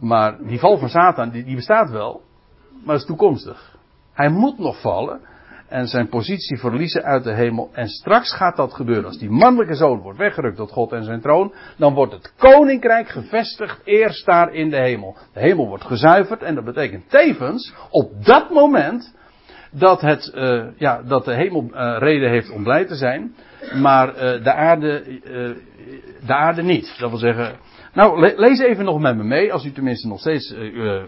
Maar 0.00 0.38
die 0.42 0.58
val 0.58 0.78
van 0.78 0.88
Satan, 0.88 1.30
die, 1.30 1.44
die 1.44 1.56
bestaat 1.56 1.90
wel. 1.90 2.22
Maar 2.72 2.94
dat 2.94 3.00
is 3.00 3.06
toekomstig. 3.06 3.78
Hij 4.12 4.28
moet 4.28 4.58
nog 4.58 4.80
vallen 4.80 5.20
en 5.68 5.86
zijn 5.86 6.08
positie 6.08 6.58
verliezen 6.58 7.02
uit 7.02 7.24
de 7.24 7.34
hemel. 7.34 7.70
En 7.72 7.88
straks 7.88 8.34
gaat 8.34 8.56
dat 8.56 8.74
gebeuren. 8.74 9.04
Als 9.04 9.18
die 9.18 9.30
mannelijke 9.30 9.74
zoon 9.74 10.00
wordt 10.00 10.18
weggerukt 10.18 10.56
tot 10.56 10.70
God 10.70 10.92
en 10.92 11.04
zijn 11.04 11.20
troon, 11.20 11.54
dan 11.76 11.94
wordt 11.94 12.12
het 12.12 12.32
koninkrijk 12.36 13.08
gevestigd 13.08 13.80
eerst 13.84 14.26
daar 14.26 14.52
in 14.52 14.70
de 14.70 14.76
hemel. 14.76 15.16
De 15.32 15.40
hemel 15.40 15.68
wordt 15.68 15.84
gezuiverd 15.84 16.42
en 16.42 16.54
dat 16.54 16.64
betekent 16.64 17.10
tevens 17.10 17.74
op 17.90 18.24
dat 18.24 18.50
moment 18.50 19.14
dat, 19.70 20.00
het, 20.00 20.32
uh, 20.34 20.64
ja, 20.76 21.02
dat 21.02 21.24
de 21.24 21.34
hemel 21.34 21.70
uh, 21.72 21.96
reden 21.98 22.30
heeft 22.30 22.50
om 22.50 22.62
blij 22.62 22.84
te 22.84 22.94
zijn, 22.94 23.34
maar 23.74 24.08
uh, 24.08 24.44
de, 24.44 24.52
aarde, 24.52 25.02
de 26.26 26.34
aarde 26.34 26.62
niet. 26.62 26.94
Dat 26.98 27.10
wil 27.10 27.18
zeggen, 27.18 27.56
nou 27.92 28.20
le 28.20 28.34
lees 28.36 28.58
even 28.58 28.84
nog 28.84 29.00
met 29.00 29.16
me 29.16 29.24
mee, 29.24 29.52
als 29.52 29.64
u 29.64 29.72
tenminste 29.72 30.08
nog 30.08 30.20
steeds 30.20 30.54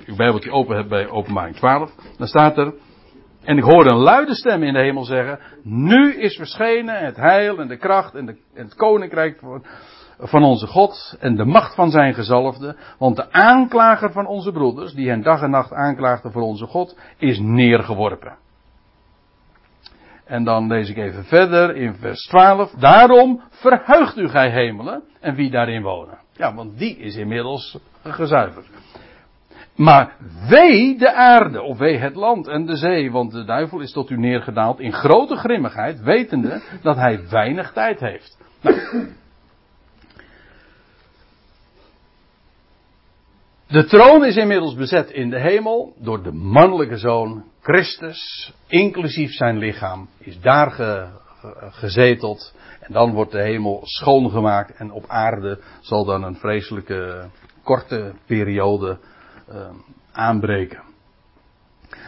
uw 0.07 0.17
bijbeltje 0.17 0.51
open 0.51 0.77
hebt 0.77 0.89
bij 0.89 1.09
openbaring 1.09 1.57
12. 1.57 1.95
Dan 2.17 2.27
staat 2.27 2.59
er, 2.59 2.73
en 3.45 3.57
ik 3.57 3.65
hoorde 3.65 3.91
een 3.91 4.01
luide 4.01 4.35
stem 4.35 4.63
in 4.63 4.73
de 4.73 4.79
hemel 4.79 5.05
zeggen: 5.05 5.39
Nu 5.63 6.15
is 6.15 6.37
verschenen 6.37 7.05
het 7.05 7.17
heil 7.17 7.59
en 7.59 7.69
de 7.69 7.77
kracht 7.77 8.15
en, 8.15 8.27
de, 8.27 8.37
en 8.55 8.65
het 8.65 8.75
koninkrijk 8.75 9.39
van, 9.39 9.65
van 10.19 10.43
onze 10.43 10.67
God 10.67 11.17
en 11.21 11.37
de 11.37 11.45
macht 11.45 11.75
van 11.75 11.91
zijn 11.91 12.15
gezalfde. 12.15 12.77
Want 12.99 13.17
de 13.17 13.33
aanklager 13.33 14.13
van 14.13 14.27
onze 14.27 14.53
broeders, 14.53 14.93
die 14.93 15.09
hen 15.09 15.23
dag 15.23 15.43
en 15.43 15.51
nacht 15.51 15.73
aanklaagde 15.73 16.31
voor 16.31 16.43
onze 16.43 16.67
God, 16.67 16.99
is 17.17 17.39
neergeworpen. 17.39 18.37
En 20.25 20.45
dan 20.45 20.67
lees 20.67 20.89
ik 20.89 20.97
even 20.97 21.25
verder 21.25 21.77
in 21.77 21.95
vers 21.95 22.27
12. 22.27 22.71
Daarom 22.71 23.43
verheugt 23.51 24.17
u 24.17 24.29
gij 24.29 24.51
hemelen 24.51 25.03
en 25.21 25.35
wie 25.35 25.51
daarin 25.51 25.83
wonen. 25.83 26.19
Ja, 26.33 26.55
want 26.55 26.79
die 26.79 26.97
is 26.97 27.17
inmiddels 27.17 27.79
gezuiverd. 28.03 28.67
Maar 29.79 30.17
wee 30.49 30.99
de 30.99 31.13
aarde, 31.13 31.63
of 31.63 31.79
wee 31.79 31.97
het 31.97 32.15
land 32.15 32.49
en 32.49 32.67
de 32.67 32.77
zee, 32.77 33.11
want 33.11 33.33
de 33.33 33.45
duivel 33.45 33.81
is 33.81 33.93
tot 33.93 34.11
u 34.11 34.19
neergedaald 34.19 34.81
in 34.81 34.93
grote 34.93 35.37
grimmigheid, 35.37 36.01
wetende 36.01 36.63
dat 36.83 36.97
hij 36.97 37.29
weinig 37.29 37.73
tijd 37.73 38.01
heeft. 38.01 38.39
Nou. 38.61 38.77
De 43.69 43.85
troon 43.85 44.25
is 44.25 44.37
inmiddels 44.37 44.75
bezet 44.75 45.11
in 45.11 45.31
de 45.31 45.41
hemel 45.41 45.95
door 45.99 46.23
de 46.23 46.33
mannelijke 46.33 46.97
zoon 46.97 47.45
Christus, 47.61 48.53
inclusief 48.67 49.33
zijn 49.33 49.59
lichaam, 49.59 50.09
is 50.19 50.41
daar 50.41 50.71
ge, 50.71 51.09
gezeteld. 51.71 52.55
En 52.81 52.93
dan 52.93 53.13
wordt 53.13 53.33
de 53.33 53.43
hemel 53.43 53.81
schoongemaakt 53.85 54.77
en 54.77 54.91
op 54.91 55.05
aarde 55.07 55.61
zal 55.81 56.05
dan 56.05 56.23
een 56.23 56.37
vreselijke 56.37 57.29
korte 57.63 58.15
periode 58.27 58.99
uh, 59.53 59.69
aanbreken. 60.13 60.83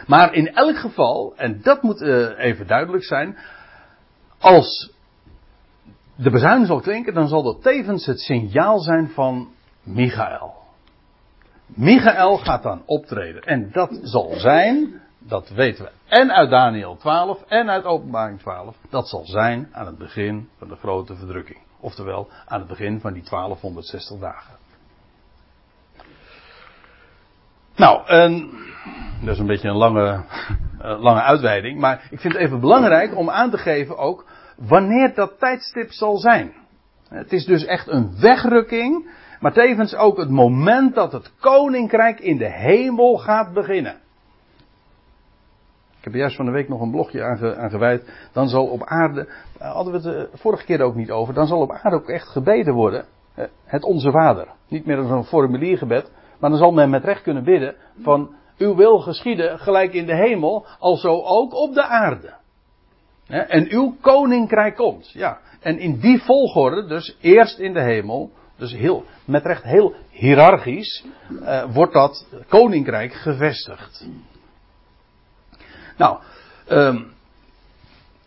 Maar 0.07 0.33
in 0.33 0.55
elk 0.55 0.77
geval, 0.77 1.33
en 1.35 1.61
dat 1.61 1.81
moet 1.81 2.01
uh, 2.01 2.39
even 2.39 2.67
duidelijk 2.67 3.03
zijn, 3.03 3.37
als 4.39 4.91
de 6.15 6.29
bezuin 6.29 6.65
zal 6.65 6.79
klinken, 6.79 7.13
dan 7.13 7.27
zal 7.27 7.43
dat 7.43 7.61
tevens 7.61 8.05
het 8.05 8.19
signaal 8.19 8.79
zijn 8.79 9.09
van 9.09 9.49
Michael. 9.83 10.53
Michael 11.65 12.37
gaat 12.37 12.63
dan 12.63 12.83
optreden. 12.85 13.41
En 13.41 13.69
dat 13.71 13.99
zal 14.01 14.33
zijn, 14.35 15.01
dat 15.19 15.49
weten 15.49 15.83
we 15.83 15.91
en 16.11 16.31
uit 16.31 16.49
Daniel 16.49 16.95
12 16.97 17.43
en 17.47 17.69
uit 17.69 17.83
Openbaring 17.83 18.39
12, 18.39 18.75
dat 18.89 19.07
zal 19.09 19.25
zijn 19.25 19.69
aan 19.71 19.85
het 19.85 19.97
begin 19.97 20.49
van 20.57 20.67
de 20.67 20.75
grote 20.75 21.15
verdrukking. 21.15 21.59
Oftewel 21.79 22.27
aan 22.45 22.59
het 22.59 22.67
begin 22.67 22.99
van 22.99 23.13
die 23.13 23.23
1260 23.29 24.19
dagen. 24.19 24.60
Nou, 27.75 28.07
en, 28.07 28.49
dat 29.21 29.33
is 29.33 29.39
een 29.39 29.47
beetje 29.47 29.69
een 29.69 29.75
lange, 29.75 30.23
lange 31.07 31.21
uitweiding, 31.21 31.79
maar 31.79 32.07
ik 32.09 32.19
vind 32.19 32.33
het 32.33 32.41
even 32.41 32.59
belangrijk 32.59 33.17
om 33.17 33.29
aan 33.29 33.49
te 33.49 33.57
geven 33.57 33.97
ook 33.97 34.25
wanneer 34.57 35.13
dat 35.15 35.39
tijdstip 35.39 35.91
zal 35.91 36.17
zijn. 36.17 36.53
Het 37.09 37.33
is 37.33 37.45
dus 37.45 37.65
echt 37.65 37.87
een 37.87 38.19
wegrukking, 38.19 39.09
maar 39.39 39.53
tevens 39.53 39.95
ook 39.95 40.17
het 40.17 40.29
moment 40.29 40.95
dat 40.95 41.11
het 41.11 41.31
koninkrijk 41.39 42.19
in 42.19 42.37
de 42.37 42.49
hemel 42.49 43.17
gaat 43.17 43.53
beginnen. 43.53 43.95
Ik 45.97 46.07
heb 46.07 46.13
juist 46.13 46.35
van 46.35 46.45
de 46.45 46.51
week 46.51 46.69
nog 46.69 46.81
een 46.81 46.91
blogje 46.91 47.23
aan, 47.23 47.69
gewijd. 47.69 48.29
Dan 48.31 48.47
zal 48.47 48.65
op 48.65 48.83
aarde, 48.83 49.27
uh, 49.61 49.73
hadden 49.73 49.93
we 49.93 50.09
het 50.09 50.31
de 50.31 50.37
vorige 50.37 50.65
keer 50.65 50.81
ook 50.81 50.95
niet 50.95 51.11
over, 51.11 51.33
dan 51.33 51.47
zal 51.47 51.61
op 51.61 51.71
aarde 51.71 51.95
ook 51.95 52.09
echt 52.09 52.27
gebeden 52.27 52.73
worden. 52.73 53.05
Uh, 53.35 53.45
het 53.65 53.83
Onze 53.83 54.11
Vader. 54.11 54.47
Niet 54.67 54.85
meer 54.85 54.97
een 54.97 55.23
formuliergebed, 55.23 56.11
maar 56.41 56.49
dan 56.49 56.59
zal 56.59 56.71
men 56.71 56.89
met 56.89 57.03
recht 57.03 57.21
kunnen 57.21 57.43
bidden 57.43 57.75
van 58.01 58.35
uw 58.57 58.75
wil 58.75 58.99
geschieden 58.99 59.59
gelijk 59.59 59.93
in 59.93 60.05
de 60.05 60.15
hemel, 60.15 60.65
alzo 60.79 61.21
ook 61.23 61.53
op 61.53 61.73
de 61.73 61.83
aarde. 61.83 62.33
En 63.27 63.71
uw 63.71 63.95
koninkrijk 64.01 64.75
komt. 64.75 65.11
Ja. 65.11 65.39
En 65.59 65.79
in 65.79 65.99
die 65.99 66.21
volgorde, 66.21 66.85
dus 66.87 67.17
eerst 67.21 67.59
in 67.59 67.73
de 67.73 67.81
hemel, 67.81 68.31
dus 68.57 68.73
heel, 68.73 69.05
met 69.25 69.45
recht 69.45 69.63
heel 69.63 69.95
hiërarchisch, 70.09 71.05
uh, 71.29 71.63
wordt 71.73 71.93
dat 71.93 72.27
koninkrijk 72.47 73.13
gevestigd. 73.13 74.07
Nou, 75.97 76.19
um, 76.69 77.11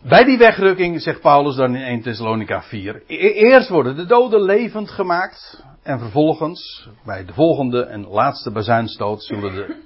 bij 0.07 0.23
die 0.23 0.37
wegrukking 0.37 1.01
zegt 1.01 1.21
Paulus 1.21 1.55
dan 1.55 1.75
in 1.75 1.81
1 1.81 2.01
Thessalonica 2.01 2.61
4. 2.61 3.03
E-, 3.07 3.15
eerst 3.15 3.69
worden 3.69 3.95
de 3.95 4.05
doden 4.05 4.41
levend 4.41 4.89
gemaakt. 4.89 5.63
En 5.83 5.99
vervolgens, 5.99 6.89
bij 7.05 7.25
de 7.25 7.33
volgende 7.33 7.83
en 7.83 8.07
laatste 8.07 8.51
bazuinstoot, 8.51 9.23
zullen 9.23 9.53
de. 9.53 9.83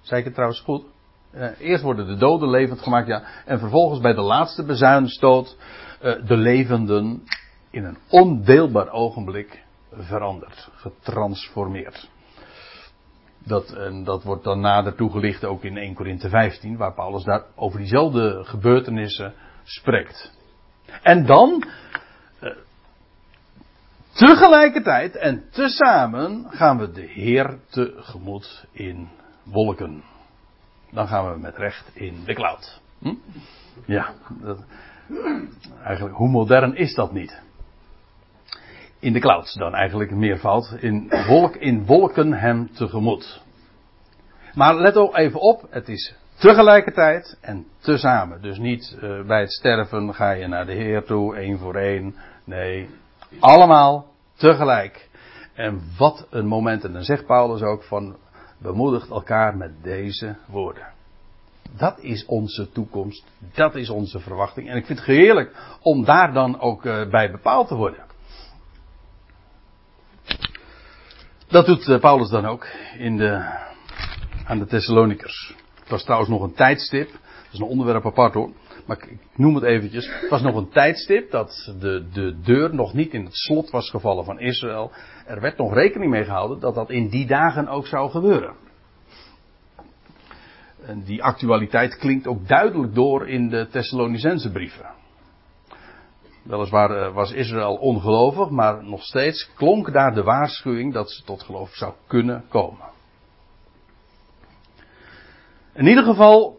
Zei 0.00 0.18
ik 0.18 0.24
het 0.24 0.34
trouwens 0.34 0.60
goed? 0.60 0.84
Uh, 1.34 1.60
eerst 1.60 1.82
worden 1.82 2.06
de 2.06 2.16
doden 2.16 2.50
levend 2.50 2.80
gemaakt, 2.80 3.06
ja. 3.06 3.22
En 3.44 3.58
vervolgens 3.58 4.00
bij 4.00 4.14
de 4.14 4.20
laatste 4.20 4.64
bezuinstoot 4.64 5.56
uh, 6.02 6.26
de 6.26 6.36
levenden 6.36 7.22
in 7.70 7.84
een 7.84 7.98
ondeelbaar 8.08 8.90
ogenblik 8.90 9.64
veranderd, 9.92 10.68
getransformeerd. 10.74 12.08
Dat, 13.44 13.72
en 13.72 14.04
dat 14.04 14.22
wordt 14.22 14.44
dan 14.44 14.60
nader 14.60 14.94
toegelicht 14.94 15.44
ook 15.44 15.64
in 15.64 15.76
1 15.76 15.94
Korinthe 15.94 16.28
15, 16.28 16.76
waar 16.76 16.94
Paulus 16.94 17.24
daar 17.24 17.44
over 17.54 17.78
diezelfde 17.78 18.44
gebeurtenissen 18.44 19.34
spreekt. 19.62 20.38
En 21.02 21.26
dan, 21.26 21.64
uh, 22.42 22.50
tegelijkertijd 24.12 25.16
en 25.16 25.44
tezamen 25.50 26.46
gaan 26.48 26.78
we 26.78 26.90
de 26.90 27.06
Heer 27.06 27.58
tegemoet 27.68 28.66
in 28.72 29.08
wolken. 29.44 30.02
Dan 30.90 31.08
gaan 31.08 31.32
we 31.32 31.38
met 31.38 31.56
recht 31.56 31.90
in 31.94 32.24
de 32.24 32.34
cloud. 32.34 32.80
Hm? 32.98 33.14
Ja, 33.86 34.14
dat, 34.42 34.64
eigenlijk, 35.84 36.16
hoe 36.16 36.28
modern 36.28 36.76
is 36.76 36.94
dat 36.94 37.12
niet? 37.12 37.42
In 39.00 39.12
de 39.12 39.20
clouds 39.20 39.54
dan 39.54 39.74
eigenlijk 39.74 40.10
meervoud. 40.10 40.76
In, 40.78 41.12
wolk, 41.26 41.56
in 41.56 41.86
wolken 41.86 42.32
hem 42.32 42.70
tegemoet. 42.72 43.42
Maar 44.54 44.74
let 44.74 44.96
ook 44.96 45.16
even 45.16 45.40
op, 45.40 45.66
het 45.70 45.88
is 45.88 46.14
tegelijkertijd 46.38 47.38
en 47.40 47.66
tezamen. 47.78 48.42
Dus 48.42 48.58
niet 48.58 48.96
uh, 49.02 49.26
bij 49.26 49.40
het 49.40 49.52
sterven 49.52 50.14
ga 50.14 50.30
je 50.30 50.46
naar 50.46 50.66
de 50.66 50.72
Heer 50.72 51.04
toe, 51.04 51.36
één 51.36 51.58
voor 51.58 51.74
één. 51.74 52.14
Nee, 52.44 52.88
allemaal 53.40 54.06
tegelijk. 54.36 55.08
En 55.54 55.82
wat 55.98 56.26
een 56.30 56.46
moment, 56.46 56.84
en 56.84 56.92
dan 56.92 57.02
zegt 57.02 57.26
Paulus 57.26 57.62
ook 57.62 57.82
van, 57.82 58.16
bemoedigt 58.58 59.10
elkaar 59.10 59.56
met 59.56 59.82
deze 59.82 60.36
woorden. 60.46 60.86
Dat 61.76 61.98
is 62.00 62.26
onze 62.26 62.72
toekomst, 62.72 63.24
dat 63.54 63.74
is 63.74 63.90
onze 63.90 64.20
verwachting. 64.20 64.70
En 64.70 64.76
ik 64.76 64.86
vind 64.86 64.98
het 64.98 65.08
heerlijk 65.08 65.76
om 65.82 66.04
daar 66.04 66.32
dan 66.32 66.60
ook 66.60 66.84
uh, 66.84 67.10
bij 67.10 67.30
bepaald 67.30 67.68
te 67.68 67.74
worden. 67.74 68.09
Dat 71.50 71.66
doet 71.66 71.88
uh, 71.88 72.00
Paulus 72.00 72.28
dan 72.28 72.46
ook 72.46 72.66
in 72.98 73.16
de, 73.16 73.44
aan 74.44 74.58
de 74.58 74.66
Thessalonikers. 74.66 75.54
Het 75.80 75.88
was 75.88 76.02
trouwens 76.02 76.30
nog 76.30 76.42
een 76.42 76.54
tijdstip, 76.54 77.10
dat 77.10 77.52
is 77.52 77.58
een 77.58 77.66
onderwerp 77.66 78.06
apart 78.06 78.34
hoor. 78.34 78.50
Maar 78.86 78.96
ik 78.96 79.18
noem 79.34 79.54
het 79.54 79.64
eventjes. 79.64 80.10
Het 80.20 80.30
was 80.30 80.42
nog 80.42 80.56
een 80.56 80.68
tijdstip 80.68 81.30
dat 81.30 81.74
de, 81.80 82.06
de 82.12 82.40
deur 82.40 82.74
nog 82.74 82.92
niet 82.92 83.12
in 83.12 83.24
het 83.24 83.36
slot 83.36 83.70
was 83.70 83.90
gevallen 83.90 84.24
van 84.24 84.40
Israël. 84.40 84.92
Er 85.26 85.40
werd 85.40 85.56
nog 85.56 85.74
rekening 85.74 86.10
mee 86.10 86.24
gehouden 86.24 86.60
dat 86.60 86.74
dat 86.74 86.90
in 86.90 87.08
die 87.08 87.26
dagen 87.26 87.68
ook 87.68 87.86
zou 87.86 88.10
gebeuren. 88.10 88.54
En 90.84 91.02
die 91.02 91.22
actualiteit 91.22 91.96
klinkt 91.96 92.26
ook 92.26 92.48
duidelijk 92.48 92.94
door 92.94 93.28
in 93.28 93.48
de 93.48 93.68
Thessalonicense 93.70 94.50
brieven. 94.50 94.99
Weliswaar 96.42 96.90
eh, 96.90 97.14
was 97.14 97.32
Israël 97.32 97.74
ongelovig, 97.74 98.48
maar 98.48 98.84
nog 98.84 99.02
steeds 99.02 99.50
klonk 99.54 99.92
daar 99.92 100.14
de 100.14 100.22
waarschuwing 100.22 100.92
dat 100.92 101.10
ze 101.10 101.24
tot 101.24 101.42
geloof 101.42 101.74
zou 101.74 101.92
kunnen 102.06 102.44
komen. 102.48 102.88
In 105.74 105.86
ieder 105.86 106.04
geval 106.04 106.58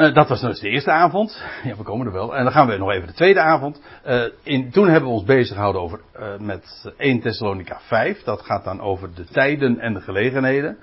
uh, 0.00 0.14
dat 0.14 0.28
was 0.28 0.40
dus 0.40 0.60
de 0.60 0.68
eerste 0.68 0.90
avond. 0.90 1.42
Ja, 1.64 1.76
we 1.76 1.82
komen 1.82 2.06
er 2.06 2.12
wel. 2.12 2.36
En 2.36 2.42
dan 2.42 2.52
gaan 2.52 2.66
we 2.66 2.76
nog 2.76 2.90
even 2.90 3.06
de 3.06 3.14
tweede 3.14 3.40
avond. 3.40 3.80
Uh, 4.06 4.24
in, 4.42 4.70
toen 4.70 4.88
hebben 4.88 5.08
we 5.08 5.14
ons 5.14 5.24
bezig 5.24 5.54
gehouden 5.54 5.82
over, 5.82 6.00
met 6.38 6.92
1 6.96 7.20
Thessalonica 7.20 7.80
5. 7.80 8.22
Dat 8.22 8.42
gaat 8.42 8.64
dan 8.64 8.80
over 8.80 9.14
de 9.14 9.24
tijden 9.24 9.78
en 9.78 9.94
de 9.94 10.00
gelegenheden. 10.00 10.78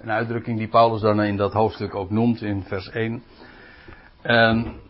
Een 0.00 0.10
uitdrukking 0.10 0.58
die 0.58 0.68
Paulus 0.68 1.00
dan 1.00 1.22
in 1.22 1.36
dat 1.36 1.52
hoofdstuk 1.52 1.94
ook 1.94 2.10
noemt 2.10 2.42
in 2.42 2.62
vers 2.62 2.90
1. 2.90 3.22
En 4.22 4.80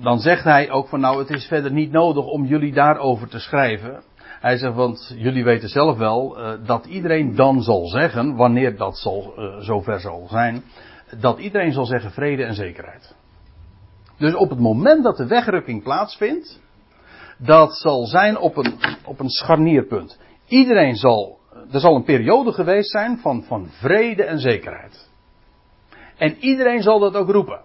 dan 0.00 0.18
zegt 0.18 0.44
hij 0.44 0.70
ook 0.70 0.88
van 0.88 1.00
nou 1.00 1.18
het 1.18 1.30
is 1.30 1.46
verder 1.46 1.72
niet 1.72 1.92
nodig 1.92 2.24
om 2.24 2.44
jullie 2.44 2.72
daarover 2.72 3.28
te 3.28 3.38
schrijven. 3.38 4.02
Hij 4.40 4.56
zegt 4.56 4.74
want 4.74 5.14
jullie 5.16 5.44
weten 5.44 5.68
zelf 5.68 5.98
wel 5.98 6.36
dat 6.64 6.86
iedereen 6.86 7.34
dan 7.34 7.62
zal 7.62 7.86
zeggen, 7.86 8.36
wanneer 8.36 8.76
dat 8.76 8.98
zal, 8.98 9.32
zover 9.58 10.00
zal 10.00 10.26
zijn, 10.30 10.62
dat 11.20 11.38
iedereen 11.38 11.72
zal 11.72 11.86
zeggen 11.86 12.10
vrede 12.10 12.44
en 12.44 12.54
zekerheid. 12.54 13.14
Dus 14.18 14.34
op 14.34 14.50
het 14.50 14.58
moment 14.58 15.04
dat 15.04 15.16
de 15.16 15.26
wegrukking 15.26 15.82
plaatsvindt, 15.82 16.60
dat 17.38 17.76
zal 17.76 18.06
zijn 18.06 18.38
op 18.38 18.56
een, 18.56 18.74
op 19.04 19.20
een 19.20 19.30
scharnierpunt. 19.30 20.18
Iedereen 20.46 20.94
zal, 20.94 21.38
er 21.70 21.80
zal 21.80 21.94
een 21.94 22.04
periode 22.04 22.52
geweest 22.52 22.90
zijn 22.90 23.18
van, 23.18 23.42
van 23.42 23.68
vrede 23.70 24.24
en 24.24 24.38
zekerheid. 24.38 25.10
En 26.16 26.36
iedereen 26.38 26.82
zal 26.82 26.98
dat 26.98 27.14
ook 27.14 27.28
roepen. 27.28 27.60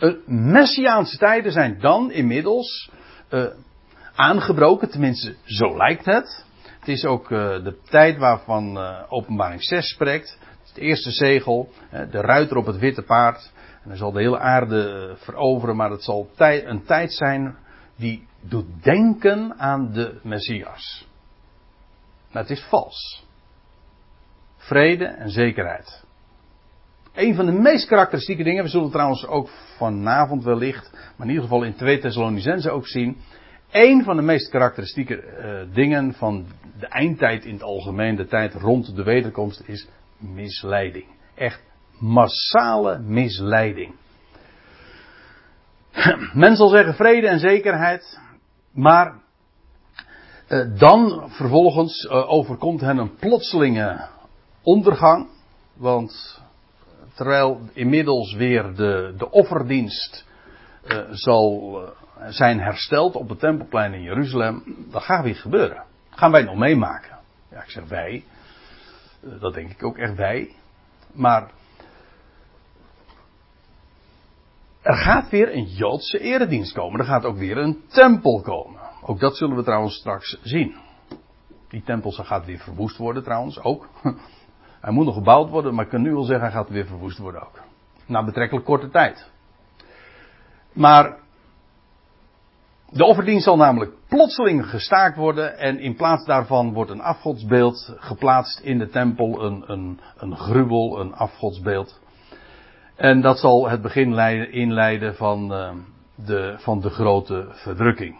Uh, 0.00 0.14
messiaanse 0.26 1.18
tijden 1.18 1.52
zijn 1.52 1.80
dan 1.80 2.10
inmiddels 2.10 2.90
uh, 3.30 3.46
aangebroken, 4.14 4.90
tenminste 4.90 5.34
zo 5.44 5.76
lijkt 5.76 6.04
het. 6.04 6.44
Het 6.78 6.88
is 6.88 7.04
ook 7.04 7.30
uh, 7.30 7.38
de 7.64 7.78
tijd 7.90 8.18
waarvan 8.18 8.78
openbaring 9.08 9.64
6 9.64 9.88
spreekt. 9.88 10.38
Het, 10.66 10.76
eerste 10.76 11.10
zegel, 11.10 11.68
de 11.90 12.20
ruiter 12.20 12.56
op 12.56 12.66
het 12.66 12.78
witte 12.78 13.02
paard. 13.02 13.52
En 13.82 13.88
hij 13.88 13.96
zal 13.96 14.12
de 14.12 14.20
hele 14.20 14.38
aarde 14.38 15.08
eh, 15.10 15.24
veroveren, 15.24 15.76
maar 15.76 15.90
het 15.90 16.02
zal 16.02 16.30
een 16.38 16.84
tijd 16.84 17.12
zijn 17.12 17.56
die 17.96 18.26
doet 18.40 18.82
denken 18.82 19.58
aan 19.58 19.92
de 19.92 20.20
Messias. 20.22 21.06
Maar 22.32 22.42
het 22.42 22.50
is 22.50 22.64
vals. 22.68 23.26
Vrede 24.56 25.04
en 25.04 25.30
zekerheid. 25.30 26.04
Een 27.18 27.34
van 27.34 27.46
de 27.46 27.52
meest 27.52 27.86
karakteristieke 27.86 28.42
dingen, 28.42 28.64
we 28.64 28.70
zullen 28.70 28.90
trouwens 28.90 29.26
ook 29.26 29.48
vanavond 29.76 30.44
wellicht, 30.44 30.90
maar 30.92 31.26
in 31.26 31.28
ieder 31.28 31.42
geval 31.42 31.62
in 31.62 31.74
2 31.74 31.98
Thessalonicense 31.98 32.70
ook 32.70 32.86
zien. 32.86 33.16
Een 33.70 34.04
van 34.04 34.16
de 34.16 34.22
meest 34.22 34.48
karakteristieke 34.48 35.14
uh, 35.14 35.74
dingen 35.74 36.14
van 36.14 36.46
de 36.78 36.86
eindtijd 36.86 37.44
in 37.44 37.52
het 37.52 37.62
algemeen, 37.62 38.16
de 38.16 38.26
tijd 38.26 38.54
rond 38.54 38.96
de 38.96 39.02
wederkomst, 39.02 39.62
is 39.66 39.88
misleiding. 40.18 41.04
Echt 41.34 41.62
massale 41.98 42.98
misleiding. 42.98 43.94
Men 46.32 46.56
zal 46.56 46.68
zeggen 46.68 46.94
vrede 46.94 47.28
en 47.28 47.38
zekerheid, 47.38 48.20
maar 48.72 49.14
uh, 50.48 50.78
dan 50.78 51.30
vervolgens 51.30 52.04
uh, 52.04 52.32
overkomt 52.32 52.80
hen 52.80 52.98
een 52.98 53.16
plotselinge 53.16 54.08
ondergang. 54.62 55.28
Want 55.76 56.46
terwijl 57.18 57.60
inmiddels 57.72 58.34
weer 58.34 58.74
de, 58.74 59.14
de 59.16 59.30
offerdienst 59.30 60.26
uh, 60.84 60.98
zal 61.10 61.80
zijn 62.28 62.60
hersteld 62.60 63.14
op 63.14 63.28
het 63.28 63.38
tempelplein 63.38 63.94
in 63.94 64.02
Jeruzalem, 64.02 64.62
dat 64.90 65.02
gaat 65.02 65.24
weer 65.24 65.36
gebeuren. 65.36 65.84
gaan 66.10 66.30
wij 66.30 66.42
nog 66.42 66.56
meemaken. 66.56 67.18
Ja, 67.50 67.62
ik 67.62 67.70
zeg 67.70 67.88
wij. 67.88 68.24
dat 69.40 69.54
denk 69.54 69.70
ik 69.70 69.84
ook 69.84 69.98
echt 69.98 70.14
wij. 70.14 70.54
Maar 71.12 71.50
Er 74.82 74.96
gaat 74.96 75.30
weer 75.30 75.54
een 75.54 75.64
Joodse 75.64 76.18
eredienst 76.18 76.72
komen. 76.72 77.00
Er 77.00 77.06
gaat 77.06 77.24
ook 77.24 77.36
weer 77.36 77.56
een 77.56 77.82
tempel 77.88 78.40
komen. 78.40 78.80
Ook 79.02 79.20
dat 79.20 79.36
zullen 79.36 79.56
we 79.56 79.62
trouwens 79.62 79.94
straks 79.94 80.38
zien. 80.42 80.76
Die 81.68 81.82
tempel 81.82 82.10
gaat 82.10 82.44
weer 82.44 82.58
verwoest 82.58 82.96
worden 82.96 83.22
trouwens, 83.22 83.60
ook. 83.60 83.88
Hij 84.80 84.92
moet 84.92 85.04
nog 85.04 85.14
gebouwd 85.14 85.50
worden, 85.50 85.74
maar 85.74 85.84
ik 85.84 85.90
kan 85.90 86.02
nu 86.02 86.14
al 86.14 86.22
zeggen, 86.22 86.44
hij 86.44 86.54
gaat 86.54 86.68
weer 86.68 86.86
verwoest 86.86 87.18
worden 87.18 87.42
ook. 87.42 87.60
Na 88.06 88.24
betrekkelijk 88.24 88.66
korte 88.66 88.88
tijd. 88.88 89.30
Maar 90.72 91.16
de 92.90 93.04
offerdienst 93.04 93.44
zal 93.44 93.56
namelijk 93.56 93.92
plotseling 94.08 94.66
gestaakt 94.66 95.16
worden 95.16 95.58
en 95.58 95.78
in 95.78 95.96
plaats 95.96 96.24
daarvan 96.24 96.72
wordt 96.72 96.90
een 96.90 97.00
afgodsbeeld 97.00 97.94
geplaatst 97.96 98.60
in 98.60 98.78
de 98.78 98.88
tempel, 98.88 99.44
een, 99.44 99.64
een, 99.66 100.00
een 100.16 100.36
gruwel, 100.36 101.00
een 101.00 101.14
afgodsbeeld. 101.14 102.00
En 102.96 103.20
dat 103.20 103.38
zal 103.38 103.68
het 103.68 103.82
begin 103.82 104.14
leiden, 104.14 104.52
inleiden 104.52 105.14
van, 105.14 105.52
uh, 105.52 105.70
de, 106.14 106.54
van 106.58 106.80
de 106.80 106.90
grote 106.90 107.46
verdrukking. 107.50 108.18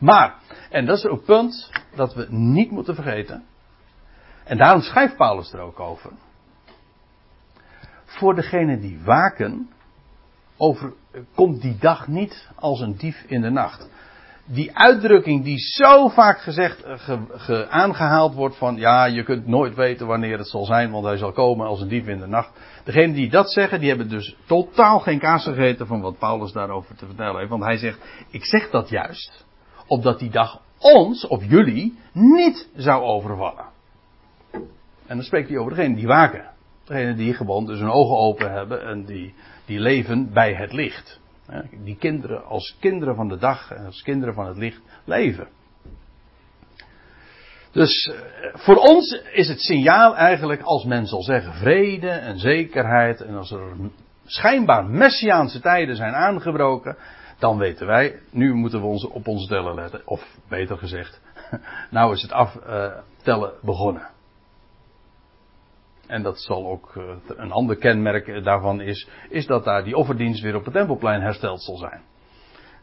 Maar, 0.00 0.34
en 0.70 0.86
dat 0.86 0.96
is 0.96 1.06
ook 1.06 1.18
een 1.18 1.24
punt 1.24 1.70
dat 1.94 2.14
we 2.14 2.26
niet 2.28 2.70
moeten 2.70 2.94
vergeten. 2.94 3.44
En 4.46 4.56
daarom 4.56 4.80
schrijft 4.80 5.16
Paulus 5.16 5.52
er 5.52 5.60
ook 5.60 5.80
over. 5.80 6.10
Voor 8.04 8.34
degenen 8.34 8.80
die 8.80 9.00
waken, 9.04 9.70
over, 10.56 10.92
komt 11.34 11.62
die 11.62 11.76
dag 11.78 12.08
niet 12.08 12.48
als 12.54 12.80
een 12.80 12.96
dief 12.96 13.24
in 13.26 13.40
de 13.40 13.50
nacht 13.50 13.88
die 14.46 14.76
uitdrukking 14.76 15.44
die 15.44 15.58
zo 15.58 16.08
vaak 16.08 16.40
gezegd, 16.40 16.82
eh, 16.82 16.98
ge, 16.98 17.18
ge, 17.28 17.68
aangehaald 17.68 18.34
wordt 18.34 18.56
van 18.56 18.76
ja, 18.76 19.04
je 19.04 19.22
kunt 19.22 19.46
nooit 19.46 19.74
weten 19.74 20.06
wanneer 20.06 20.38
het 20.38 20.48
zal 20.48 20.64
zijn, 20.64 20.90
want 20.90 21.04
hij 21.04 21.16
zal 21.16 21.32
komen 21.32 21.66
als 21.66 21.80
een 21.80 21.88
dief 21.88 22.06
in 22.06 22.18
de 22.18 22.26
nacht. 22.26 22.50
Degenen 22.84 23.14
die 23.14 23.30
dat 23.30 23.52
zeggen, 23.52 23.80
die 23.80 23.88
hebben 23.88 24.08
dus 24.08 24.36
totaal 24.46 24.98
geen 24.98 25.18
kaas 25.18 25.44
gegeten 25.44 25.86
van 25.86 26.00
wat 26.00 26.18
Paulus 26.18 26.52
daarover 26.52 26.96
te 26.96 27.06
vertellen 27.06 27.36
heeft. 27.36 27.50
Want 27.50 27.64
hij 27.64 27.76
zegt, 27.76 27.98
ik 28.30 28.44
zeg 28.44 28.70
dat 28.70 28.88
juist, 28.88 29.44
opdat 29.86 30.18
die 30.18 30.30
dag 30.30 30.60
ons, 30.78 31.26
of 31.26 31.44
jullie, 31.44 31.98
niet 32.12 32.68
zou 32.76 33.02
overvallen. 33.02 33.74
En 35.06 35.16
dan 35.16 35.24
spreekt 35.24 35.48
hij 35.48 35.58
over 35.58 35.74
degenen 35.74 35.96
die 35.96 36.06
waken. 36.06 36.50
Degenen 36.84 37.16
die 37.16 37.34
gewoon 37.34 37.66
dus 37.66 37.78
hun 37.78 37.90
ogen 37.90 38.16
open 38.16 38.52
hebben 38.52 38.86
en 38.86 39.04
die, 39.04 39.34
die 39.64 39.80
leven 39.80 40.32
bij 40.32 40.54
het 40.54 40.72
licht. 40.72 41.20
Die 41.84 41.96
kinderen 41.96 42.44
als 42.44 42.76
kinderen 42.80 43.14
van 43.14 43.28
de 43.28 43.36
dag 43.36 43.70
en 43.70 43.86
als 43.86 44.02
kinderen 44.02 44.34
van 44.34 44.46
het 44.46 44.56
licht 44.56 44.80
leven. 45.04 45.48
Dus 47.76 48.06
eh, 48.06 48.14
voor 48.54 48.76
ons 48.76 49.20
is 49.32 49.48
het 49.48 49.60
signaal 49.60 50.16
eigenlijk 50.16 50.62
als 50.62 50.84
men 50.84 51.06
zal 51.06 51.22
zeggen 51.22 51.52
vrede 51.52 52.08
en 52.08 52.38
zekerheid 52.38 53.20
en 53.20 53.34
als 53.34 53.50
er 53.50 53.76
schijnbaar 54.24 54.84
messiaanse 54.84 55.60
tijden 55.60 55.96
zijn 55.96 56.14
aangebroken, 56.14 56.96
dan 57.38 57.58
weten 57.58 57.86
wij, 57.86 58.20
nu 58.30 58.54
moeten 58.54 58.80
we 58.80 58.86
ons 58.86 59.06
op 59.06 59.28
onze 59.28 59.48
tellen 59.48 59.74
letten. 59.74 60.02
Of 60.04 60.36
beter 60.48 60.78
gezegd, 60.78 61.20
nou 61.90 62.12
is 62.12 62.22
het 62.22 62.32
aftellen 62.32 63.52
begonnen. 63.62 64.14
En 66.06 66.22
dat 66.22 66.40
zal 66.40 66.66
ook 66.66 66.96
eh, 66.96 67.02
een 67.26 67.52
ander 67.52 67.76
kenmerk 67.76 68.44
daarvan 68.44 68.80
is, 68.80 69.08
is 69.28 69.46
dat 69.46 69.64
daar 69.64 69.84
die 69.84 69.96
offerdienst 69.96 70.42
weer 70.42 70.56
op 70.56 70.64
het 70.64 70.74
tempelplein 70.74 71.20
hersteld 71.20 71.62
zal 71.62 71.76
zijn. 71.76 72.02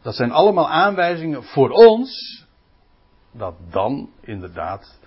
Dat 0.02 0.14
zijn 0.14 0.32
allemaal 0.32 0.70
aanwijzingen 0.70 1.42
voor 1.42 1.70
ons 1.70 2.42
dat 3.32 3.54
dan 3.70 4.10
inderdaad 4.20 4.98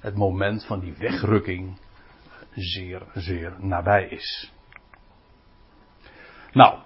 het 0.00 0.16
moment 0.16 0.64
van 0.64 0.80
die 0.80 0.94
wegrukking 0.98 1.78
zeer, 2.54 3.02
zeer 3.14 3.52
nabij 3.58 4.08
is. 4.08 4.52
Nou, 6.52 6.78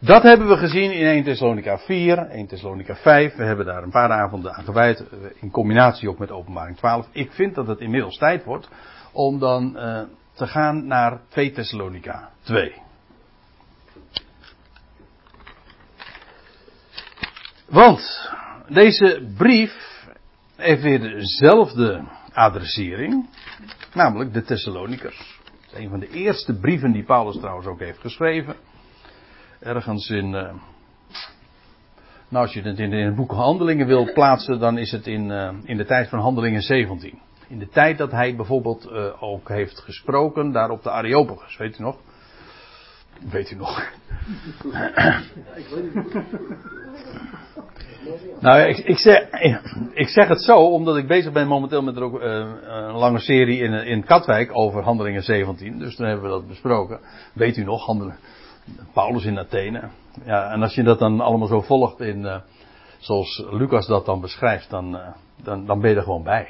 dat 0.00 0.22
hebben 0.22 0.48
we 0.48 0.56
gezien 0.56 0.92
in 0.92 1.06
1 1.06 1.24
Thessalonica 1.24 1.78
4, 1.78 2.18
1 2.18 2.46
Thessalonica 2.46 2.94
5. 2.94 3.36
We 3.36 3.44
hebben 3.44 3.66
daar 3.66 3.82
een 3.82 3.90
paar 3.90 4.10
avonden 4.10 4.54
aan 4.54 4.64
gewijd, 4.64 5.08
eh, 5.08 5.18
in 5.40 5.50
combinatie 5.50 6.08
ook 6.08 6.18
met 6.18 6.30
openbaring 6.30 6.76
12. 6.76 7.08
Ik 7.12 7.32
vind 7.32 7.54
dat 7.54 7.66
het 7.66 7.80
inmiddels 7.80 8.18
tijd 8.18 8.44
wordt 8.44 8.68
om 9.16 9.38
dan 9.38 9.76
uh, 9.76 10.02
te 10.32 10.46
gaan 10.46 10.86
naar 10.86 11.20
2 11.28 11.52
Thessalonica 11.52 12.30
2. 12.42 12.74
Want 17.68 18.30
deze 18.68 19.32
brief 19.36 20.04
heeft 20.56 20.82
weer 20.82 21.00
dezelfde 21.00 22.04
adressering, 22.32 23.28
namelijk 23.94 24.32
de 24.32 24.42
Thessalonikers. 24.42 25.40
Dat 25.44 25.72
is 25.72 25.84
een 25.84 25.90
van 25.90 26.00
de 26.00 26.10
eerste 26.10 26.58
brieven 26.58 26.92
die 26.92 27.04
Paulus 27.04 27.36
trouwens 27.36 27.66
ook 27.66 27.80
heeft 27.80 28.00
geschreven. 28.00 28.56
Ergens 29.60 30.10
in. 30.10 30.32
Uh, 30.32 30.54
nou, 32.28 32.44
als 32.44 32.52
je 32.52 32.62
het 32.62 32.78
in, 32.78 32.92
in 32.92 33.06
het 33.06 33.16
boek 33.16 33.32
Handelingen 33.32 33.86
wil 33.86 34.12
plaatsen, 34.12 34.58
dan 34.58 34.78
is 34.78 34.90
het 34.90 35.06
in, 35.06 35.30
uh, 35.30 35.52
in 35.64 35.76
de 35.76 35.84
tijd 35.84 36.08
van 36.08 36.18
Handelingen 36.18 36.62
17. 36.62 37.25
In 37.48 37.58
de 37.58 37.68
tijd 37.68 37.98
dat 37.98 38.10
hij 38.10 38.36
bijvoorbeeld 38.36 38.88
uh, 38.92 39.22
ook 39.22 39.48
heeft 39.48 39.80
gesproken 39.80 40.52
daar 40.52 40.70
op 40.70 40.82
de 40.82 40.90
Areopagus, 40.90 41.56
weet 41.56 41.78
u 41.78 41.82
nog? 41.82 41.96
Weet 43.30 43.50
u 43.50 43.56
nog? 43.56 43.90
ik 45.54 45.66
Nou, 48.40 48.60
ik, 48.60 48.78
ik, 48.78 48.98
zeg, 48.98 49.28
ik 49.92 50.08
zeg 50.08 50.28
het 50.28 50.42
zo 50.42 50.56
omdat 50.56 50.96
ik 50.96 51.06
bezig 51.06 51.32
ben 51.32 51.46
momenteel 51.46 51.82
met 51.82 51.98
ook, 51.98 52.20
uh, 52.20 52.28
een 52.62 52.92
lange 52.92 53.18
serie 53.18 53.58
in, 53.58 53.72
in 53.72 54.04
Katwijk 54.04 54.50
over 54.52 54.82
Handelingen 54.82 55.22
17. 55.22 55.78
Dus 55.78 55.96
dan 55.96 56.06
hebben 56.06 56.24
we 56.24 56.30
dat 56.30 56.48
besproken. 56.48 57.00
Weet 57.32 57.56
u 57.56 57.64
nog, 57.64 57.96
Paulus 58.92 59.24
in 59.24 59.38
Athene. 59.38 59.88
Ja, 60.24 60.50
en 60.50 60.62
als 60.62 60.74
je 60.74 60.82
dat 60.82 60.98
dan 60.98 61.20
allemaal 61.20 61.48
zo 61.48 61.60
volgt 61.60 62.00
in, 62.00 62.20
uh, 62.20 62.36
zoals 62.98 63.44
Lucas 63.50 63.86
dat 63.86 64.06
dan 64.06 64.20
beschrijft, 64.20 64.70
dan, 64.70 64.98
dan, 65.42 65.66
dan 65.66 65.80
ben 65.80 65.90
je 65.90 65.96
er 65.96 66.02
gewoon 66.02 66.22
bij. 66.22 66.48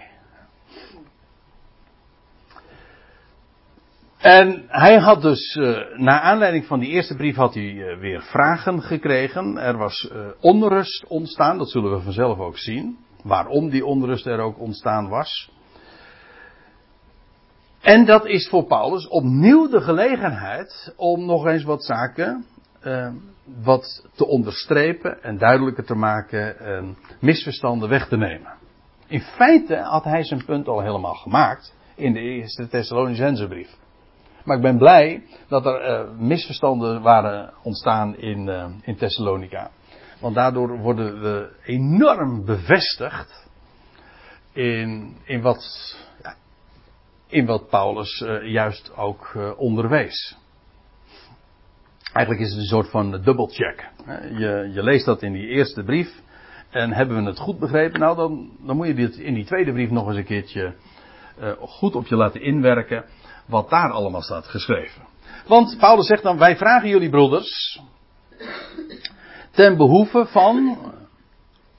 En 4.26 4.64
hij 4.68 4.98
had 4.98 5.22
dus, 5.22 5.54
uh, 5.54 5.78
naar 5.96 6.20
aanleiding 6.20 6.66
van 6.66 6.78
die 6.78 6.88
eerste 6.88 7.16
brief 7.16 7.36
had 7.36 7.54
hij 7.54 7.72
uh, 7.72 7.98
weer 7.98 8.22
vragen 8.22 8.82
gekregen. 8.82 9.58
Er 9.58 9.76
was 9.76 10.10
uh, 10.12 10.26
onrust 10.40 11.06
ontstaan, 11.06 11.58
dat 11.58 11.70
zullen 11.70 11.96
we 11.96 12.00
vanzelf 12.02 12.38
ook 12.38 12.58
zien. 12.58 12.98
Waarom 13.22 13.70
die 13.70 13.86
onrust 13.86 14.26
er 14.26 14.38
ook 14.38 14.58
ontstaan 14.58 15.08
was. 15.08 15.52
En 17.80 18.04
dat 18.04 18.26
is 18.26 18.48
voor 18.48 18.64
Paulus 18.64 19.08
opnieuw 19.08 19.68
de 19.68 19.80
gelegenheid 19.80 20.94
om 20.96 21.26
nog 21.26 21.46
eens 21.46 21.64
wat 21.64 21.84
zaken 21.84 22.46
wat 23.62 24.08
te 24.14 24.26
onderstrepen 24.26 25.22
en 25.22 25.38
duidelijker 25.38 25.84
te 25.84 25.94
maken 25.94 26.58
en 26.58 26.96
misverstanden 27.20 27.88
weg 27.88 28.08
te 28.08 28.16
nemen. 28.16 28.52
In 29.06 29.20
feite 29.20 29.76
had 29.76 30.04
hij 30.04 30.24
zijn 30.24 30.44
punt 30.44 30.68
al 30.68 30.80
helemaal 30.80 31.14
gemaakt 31.14 31.74
in 31.94 32.12
de 32.12 32.20
eerste 32.20 32.68
Thessalonicense 32.68 33.48
brief. 33.48 33.68
Maar 34.46 34.56
ik 34.56 34.62
ben 34.62 34.78
blij 34.78 35.22
dat 35.48 35.66
er 35.66 35.88
uh, 35.88 36.10
misverstanden 36.18 37.02
waren 37.02 37.52
ontstaan 37.62 38.16
in, 38.16 38.46
uh, 38.46 38.66
in 38.82 38.96
Thessalonica. 38.96 39.70
Want 40.20 40.34
daardoor 40.34 40.78
worden 40.78 41.20
we 41.20 41.52
enorm 41.64 42.44
bevestigd 42.44 43.48
in, 44.52 45.16
in, 45.24 45.40
wat, 45.40 45.96
ja, 46.22 46.34
in 47.26 47.46
wat 47.46 47.68
Paulus 47.68 48.20
uh, 48.20 48.52
juist 48.52 48.96
ook 48.96 49.54
onderwees. 49.56 50.36
Eigenlijk 52.12 52.46
is 52.46 52.50
het 52.50 52.60
een 52.60 52.68
soort 52.68 52.90
van 52.90 53.10
dubbelcheck. 53.10 53.90
Je, 54.38 54.70
je 54.72 54.82
leest 54.82 55.04
dat 55.04 55.22
in 55.22 55.32
die 55.32 55.48
eerste 55.48 55.82
brief. 55.82 56.22
En 56.70 56.92
hebben 56.92 57.16
we 57.16 57.28
het 57.28 57.38
goed 57.38 57.58
begrepen? 57.58 58.00
Nou, 58.00 58.16
dan, 58.16 58.50
dan 58.60 58.76
moet 58.76 58.86
je 58.86 58.94
dit 58.94 59.16
in 59.16 59.34
die 59.34 59.44
tweede 59.44 59.72
brief 59.72 59.90
nog 59.90 60.08
eens 60.08 60.16
een 60.16 60.24
keertje 60.24 60.74
goed 61.58 61.94
op 61.94 62.06
je 62.06 62.16
laten 62.16 62.42
inwerken 62.42 63.04
wat 63.46 63.70
daar 63.70 63.90
allemaal 63.90 64.22
staat 64.22 64.46
geschreven. 64.46 65.02
Want 65.46 65.76
Paulus 65.78 66.06
zegt 66.06 66.22
dan, 66.22 66.38
wij 66.38 66.56
vragen 66.56 66.88
jullie 66.88 67.10
broeders, 67.10 67.80
ten 69.50 69.76
behoeve 69.76 70.26
van, 70.26 70.78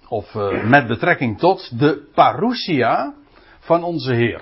of 0.07 0.33
uh, 0.33 0.63
met 0.63 0.87
betrekking 0.87 1.39
tot, 1.39 1.79
de 1.79 2.09
parousia 2.13 3.13
van 3.59 3.83
onze 3.83 4.13
Heer. 4.13 4.41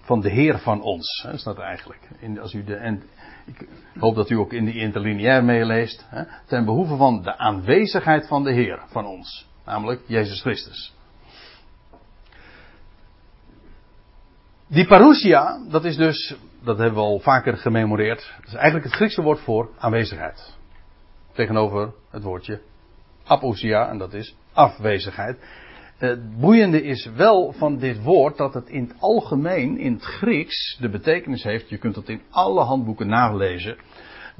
Van 0.00 0.20
de 0.20 0.30
Heer 0.30 0.58
van 0.58 0.82
ons, 0.82 1.22
hè, 1.26 1.32
is 1.32 1.42
dat 1.42 1.58
eigenlijk. 1.58 2.08
In, 2.18 2.40
als 2.40 2.52
u 2.52 2.64
de, 2.64 2.74
en 2.74 3.02
ik 3.46 3.68
hoop 3.98 4.14
dat 4.14 4.30
u 4.30 4.34
ook 4.34 4.52
in 4.52 4.64
die 4.64 4.78
interlineair 4.78 5.44
meeleest. 5.44 6.06
Hè, 6.08 6.22
ten 6.46 6.64
behoeve 6.64 6.96
van 6.96 7.22
de 7.22 7.38
aanwezigheid 7.38 8.26
van 8.26 8.44
de 8.44 8.52
Heer 8.52 8.82
van 8.86 9.06
ons. 9.06 9.46
Namelijk 9.64 10.00
Jezus 10.06 10.40
Christus. 10.40 10.96
Die 14.70 14.86
parousia, 14.86 15.58
dat 15.70 15.84
is 15.84 15.96
dus, 15.96 16.36
dat 16.64 16.78
hebben 16.78 16.94
we 16.94 17.00
al 17.00 17.18
vaker 17.18 17.56
gememoreerd. 17.56 18.34
Dat 18.36 18.46
is 18.46 18.54
eigenlijk 18.54 18.84
het 18.84 18.94
Griekse 18.94 19.22
woord 19.22 19.40
voor 19.40 19.70
aanwezigheid. 19.78 20.56
Tegenover 21.32 21.92
het 22.10 22.22
woordje 22.22 22.60
apousia, 23.24 23.88
en 23.88 23.98
dat 23.98 24.14
is 24.14 24.36
afwezigheid. 24.52 25.38
Het 25.96 26.40
boeiende 26.40 26.82
is 26.82 27.10
wel 27.16 27.52
van 27.52 27.78
dit 27.78 28.02
woord 28.02 28.36
dat 28.36 28.54
het 28.54 28.68
in 28.68 28.82
het 28.82 28.94
algemeen, 28.98 29.78
in 29.78 29.92
het 29.92 30.04
Grieks, 30.04 30.76
de 30.80 30.88
betekenis 30.88 31.42
heeft. 31.42 31.68
Je 31.68 31.78
kunt 31.78 31.94
dat 31.94 32.08
in 32.08 32.22
alle 32.30 32.64
handboeken 32.64 33.08
nalezen 33.08 33.76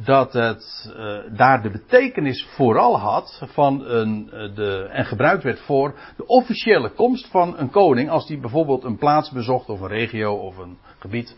dat 0.04 0.32
het 0.32 0.94
uh, 0.96 1.36
daar 1.36 1.62
de 1.62 1.70
betekenis 1.70 2.46
vooral 2.56 2.98
had 2.98 3.42
van 3.44 3.84
een, 3.84 4.30
uh, 4.32 4.54
de, 4.54 4.88
en 4.92 5.04
gebruikt 5.04 5.42
werd 5.42 5.60
voor 5.60 5.94
de 6.16 6.26
officiële 6.26 6.90
komst 6.90 7.28
van 7.30 7.58
een 7.58 7.70
koning 7.70 8.10
als 8.10 8.26
die 8.26 8.40
bijvoorbeeld 8.40 8.84
een 8.84 8.98
plaats 8.98 9.30
bezocht 9.30 9.68
of 9.68 9.80
een 9.80 9.88
regio 9.88 10.34
of 10.34 10.56
een 10.56 10.78
gebied. 10.98 11.36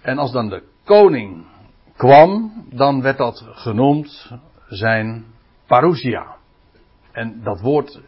En 0.00 0.18
als 0.18 0.32
dan 0.32 0.48
de 0.48 0.62
koning 0.84 1.46
kwam, 1.96 2.52
dan 2.70 3.02
werd 3.02 3.18
dat 3.18 3.44
genoemd 3.50 4.32
zijn 4.68 5.24
parousia. 5.66 6.36
En 7.12 7.40
dat 7.42 7.60
woord 7.60 8.00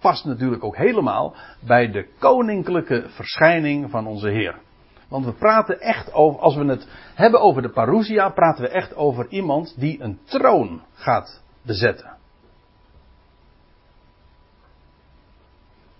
past 0.00 0.24
natuurlijk 0.24 0.64
ook 0.64 0.76
helemaal 0.76 1.34
bij 1.66 1.90
de 1.90 2.08
koninklijke 2.18 3.04
verschijning 3.08 3.90
van 3.90 4.06
onze 4.06 4.28
Heer. 4.28 4.60
Want 5.12 5.24
we 5.24 5.32
praten 5.32 5.80
echt 5.80 6.12
over, 6.12 6.40
als 6.40 6.56
we 6.56 6.64
het 6.64 6.88
hebben 7.14 7.40
over 7.40 7.62
de 7.62 7.68
parousia, 7.68 8.28
praten 8.28 8.64
we 8.64 8.68
echt 8.68 8.94
over 8.94 9.26
iemand 9.28 9.74
die 9.80 10.00
een 10.00 10.18
troon 10.24 10.82
gaat 10.92 11.42
bezetten. 11.62 12.16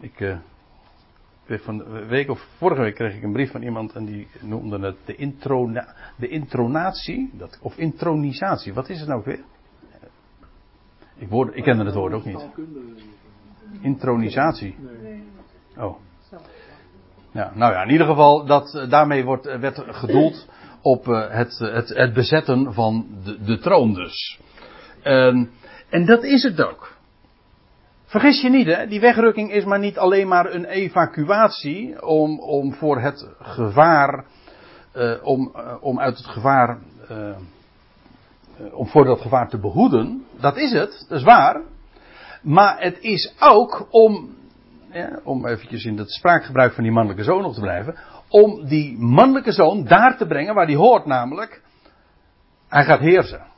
Ik, 0.01 0.21
uh, 0.21 0.39
van 1.47 1.79
de 1.79 2.07
week 2.07 2.31
of 2.31 2.47
vorige 2.57 2.81
week 2.81 2.95
kreeg 2.95 3.15
ik 3.15 3.23
een 3.23 3.33
brief 3.33 3.51
van 3.51 3.63
iemand 3.63 3.93
en 3.93 4.05
die 4.05 4.29
noemde 4.41 4.79
het 4.79 4.97
de, 5.05 5.15
introna, 5.15 5.95
de 6.17 6.29
intronatie, 6.29 7.31
dat, 7.33 7.59
of 7.63 7.77
intronisatie. 7.77 8.75
Wat 8.75 8.89
is 8.89 8.99
het 8.99 9.09
nou 9.09 9.23
weer? 9.25 9.45
Ik, 11.17 11.29
woord, 11.29 11.57
ik 11.57 11.63
kende 11.63 11.85
het 11.85 11.95
woord 11.95 12.13
ook 12.13 12.25
niet. 12.25 12.49
Intronisatie. 13.81 14.77
Oh. 15.77 15.97
Ja, 17.33 17.53
nou 17.55 17.73
ja, 17.73 17.83
in 17.83 17.91
ieder 17.91 18.07
geval, 18.07 18.45
dat, 18.45 18.75
eh, 18.75 18.91
daarmee 18.91 19.25
wordt, 19.25 19.47
eh, 19.47 19.59
werd 19.59 19.83
gedoeld 19.87 20.49
op 20.83 21.07
uh, 21.07 21.31
het, 21.31 21.59
het, 21.59 21.89
het, 21.89 22.13
bezetten 22.13 22.73
van 22.73 23.07
de, 23.25 23.43
de 23.43 23.59
troon 23.59 23.95
dus. 23.95 24.41
Um, 25.05 25.51
en 25.91 26.05
dat 26.07 26.23
is 26.25 26.43
het 26.43 26.63
ook. 26.63 26.97
Vergis 28.05 28.41
je 28.41 28.51
niet, 28.51 28.67
hè, 28.67 28.87
die 28.87 29.01
wegrukking 29.01 29.53
is 29.53 29.65
maar 29.65 29.79
niet 29.79 29.99
alleen 29.99 30.29
maar 30.29 30.55
een 30.55 30.65
evacuatie 30.65 32.07
om, 32.07 32.41
om 32.41 32.75
voor 32.75 33.01
het 33.01 33.29
gevaar, 33.39 34.25
om, 35.23 35.53
om 35.81 36.01
uit 36.01 36.17
het 36.17 36.27
gevaar, 36.27 36.79
om 38.73 38.87
voor 38.87 39.05
dat 39.05 39.21
gevaar 39.21 39.49
te 39.49 39.59
behoeden. 39.59 40.25
Dat 40.41 40.57
is 40.57 40.73
het, 40.73 41.05
dat 41.09 41.19
is 41.19 41.25
waar. 41.25 41.61
Maar 42.43 42.81
het 42.81 42.99
is 43.01 43.35
ook 43.39 43.87
om 43.91 44.35
om 45.25 45.47
eventjes 45.47 45.85
in 45.85 45.99
het 45.99 46.11
spraakgebruik 46.11 46.73
van 46.73 46.83
die 46.83 46.93
mannelijke 46.93 47.25
zoon 47.25 47.45
op 47.45 47.55
te 47.55 47.61
blijven, 47.61 47.97
om 48.29 48.67
die 48.67 48.99
mannelijke 48.99 49.53
zoon 49.53 49.85
daar 49.85 50.17
te 50.17 50.27
brengen 50.27 50.55
waar 50.55 50.67
die 50.67 50.77
hoort, 50.77 51.07
namelijk, 51.07 51.63
hij 52.69 52.85
gaat 52.85 53.01
heersen. 53.01 53.51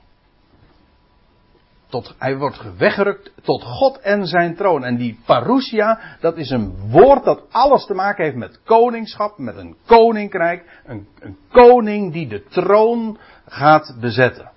Tot, 1.86 2.14
hij 2.18 2.36
wordt 2.36 2.76
weggerukt 2.76 3.32
tot 3.42 3.62
God 3.62 3.98
en 3.98 4.26
zijn 4.26 4.54
troon. 4.56 4.84
En 4.84 4.96
die 4.96 5.20
parousia, 5.26 6.00
dat 6.20 6.36
is 6.36 6.50
een 6.50 6.90
woord 6.90 7.24
dat 7.24 7.42
alles 7.50 7.86
te 7.86 7.94
maken 7.94 8.24
heeft 8.24 8.36
met 8.36 8.60
koningschap, 8.64 9.38
met 9.38 9.56
een 9.56 9.76
koninkrijk. 9.86 10.80
Een, 10.84 11.08
een 11.18 11.38
koning 11.50 12.12
die 12.12 12.28
de 12.28 12.44
troon 12.48 13.18
gaat 13.46 13.96
bezetten. 14.00 14.50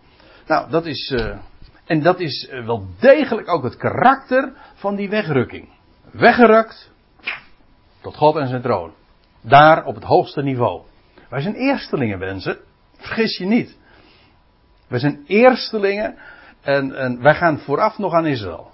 Nou, 0.48 0.70
dat 0.70 0.86
is, 0.86 1.12
uh, 1.16 1.38
en 1.86 2.02
dat 2.02 2.20
is 2.20 2.50
wel 2.66 2.86
degelijk 3.00 3.50
ook 3.50 3.63
het 3.63 3.78
karakter 3.78 4.54
van 4.74 4.96
die 4.96 5.10
wegrukking 5.10 5.77
weggerukt 6.12 6.91
tot 8.02 8.15
God 8.15 8.36
en 8.36 8.48
zijn 8.48 8.62
troon. 8.62 8.93
Daar 9.41 9.86
op 9.86 9.96
het 9.96 10.04
hoogste 10.04 10.41
niveau. 10.41 10.82
Wij 11.30 11.41
zijn 11.41 11.56
eerstelingen, 11.56 12.20
mensen. 12.20 12.60
Vergis 12.98 13.38
je 13.38 13.46
niet. 13.46 13.78
Wij 14.88 15.00
zijn 15.00 15.24
eerstelingen 15.28 16.17
en, 16.62 16.96
en 16.96 17.22
wij 17.22 17.36
gaan 17.36 17.60
vooraf 17.60 17.98
nog 17.98 18.13
aan 18.13 18.26
Israël. 18.26 18.72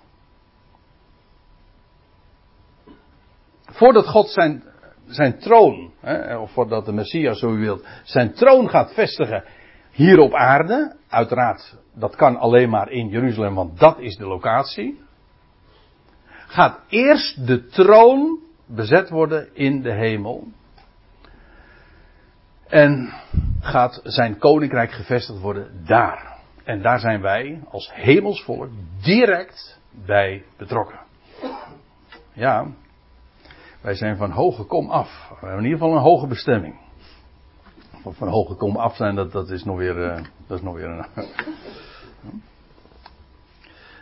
Voordat 3.65 4.07
God 4.07 4.29
zijn, 4.29 4.63
zijn 5.05 5.39
troon, 5.39 5.93
hè, 5.99 6.37
of 6.37 6.51
voordat 6.51 6.85
de 6.85 6.93
Messias, 6.93 7.39
zo 7.39 7.51
u 7.51 7.59
wilt, 7.59 7.85
zijn 8.03 8.33
troon 8.33 8.69
gaat 8.69 8.93
vestigen 8.93 9.43
hier 9.91 10.19
op 10.19 10.33
aarde. 10.33 10.95
Uiteraard, 11.09 11.75
dat 11.93 12.15
kan 12.15 12.37
alleen 12.37 12.69
maar 12.69 12.91
in 12.91 13.07
Jeruzalem, 13.07 13.55
want 13.55 13.79
dat 13.79 13.99
is 13.99 14.15
de 14.15 14.27
locatie. 14.27 15.02
Gaat 16.53 16.79
eerst 16.87 17.47
de 17.47 17.65
troon 17.65 18.39
bezet 18.65 19.09
worden 19.09 19.55
in 19.55 19.81
de 19.81 19.91
hemel. 19.91 20.47
En 22.67 23.13
gaat 23.59 23.99
zijn 24.03 24.37
koninkrijk 24.37 24.91
gevestigd 24.91 25.39
worden 25.39 25.85
daar. 25.85 26.37
En 26.63 26.81
daar 26.81 26.99
zijn 26.99 27.21
wij 27.21 27.61
als 27.69 27.89
hemelsvolk 27.93 28.69
direct 29.01 29.79
bij 30.05 30.43
betrokken. 30.57 30.99
Ja, 32.33 32.67
wij 33.81 33.93
zijn 33.93 34.17
van 34.17 34.31
hoge 34.31 34.63
kom 34.63 34.89
af. 34.89 35.27
We 35.29 35.35
hebben 35.35 35.57
in 35.57 35.63
ieder 35.63 35.79
geval 35.79 35.95
een 35.95 36.03
hoge 36.03 36.27
bestemming. 36.27 36.79
Van 38.03 38.27
hoge 38.27 38.55
kom 38.55 38.75
af 38.75 38.95
zijn, 38.95 39.15
dat, 39.15 39.31
dat 39.31 39.49
is 39.49 39.63
nog 39.63 39.77
weer, 39.77 39.97
uh, 39.97 40.23
dat 40.47 40.57
is 40.57 40.63
nog 40.63 40.75
weer 40.75 40.89
een. 40.89 41.05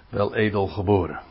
wel 0.10 0.36
edel 0.36 0.68
geboren. 0.68 1.30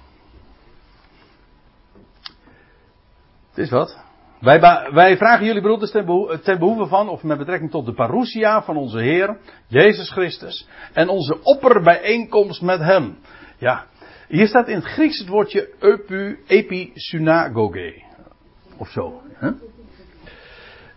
Het 3.51 3.59
is 3.59 3.71
wat. 3.71 3.99
Wij, 4.41 4.61
wij, 4.93 5.17
vragen 5.17 5.47
jullie 5.47 5.63
broeders 5.63 5.91
ten, 5.91 6.41
ten 6.43 6.59
behoeve 6.59 6.87
van, 6.87 7.09
of 7.09 7.23
met 7.23 7.39
betrekking 7.39 7.71
tot 7.71 7.87
de 7.87 7.93
parousia 7.93 8.63
van 8.63 8.77
onze 8.77 8.99
Heer, 8.99 9.39
Jezus 9.67 10.11
Christus, 10.11 10.69
en 10.93 11.09
onze 11.09 11.43
opperbijeenkomst 11.43 12.63
met 12.63 12.81
Hem. 12.81 13.19
Ja, 13.59 13.85
hier 14.29 14.47
staat 14.47 14.69
in 14.69 14.75
het 14.75 14.85
Grieks 14.85 15.19
het 15.19 15.29
woordje 15.29 15.69
epi, 15.81 16.37
episynagoge. 16.47 18.03
Of 18.77 18.89
zo. 18.89 19.23
Hè? 19.33 19.51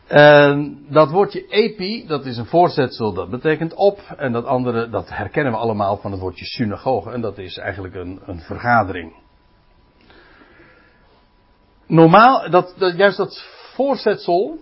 En 0.08 0.86
dat 0.90 1.12
woordje 1.12 1.48
epi, 1.48 2.08
dat 2.08 2.26
is 2.26 2.38
een 2.38 2.46
voorzetsel, 2.46 3.14
dat 3.14 3.30
betekent 3.30 3.74
op. 3.74 4.00
En 4.18 4.32
dat 4.32 4.46
andere, 4.46 4.90
dat 4.90 5.10
herkennen 5.10 5.52
we 5.52 5.58
allemaal 5.60 5.98
van 5.98 6.12
het 6.12 6.20
woordje 6.20 6.46
synagoge. 6.46 7.12
En 7.12 7.22
dat 7.22 7.38
is 7.38 7.58
eigenlijk 7.58 7.96
een, 7.96 8.20
een 8.26 8.40
vergadering 8.40 9.23
normaal, 11.94 12.50
dat, 12.50 12.74
juist 12.96 13.18
dat 13.18 13.44
voorzetsel, 13.74 14.60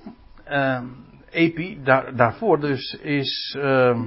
epi, 1.29 1.79
daar, 1.83 2.15
daarvoor 2.15 2.59
dus 2.59 2.93
is, 3.01 3.55
uh, 3.59 4.01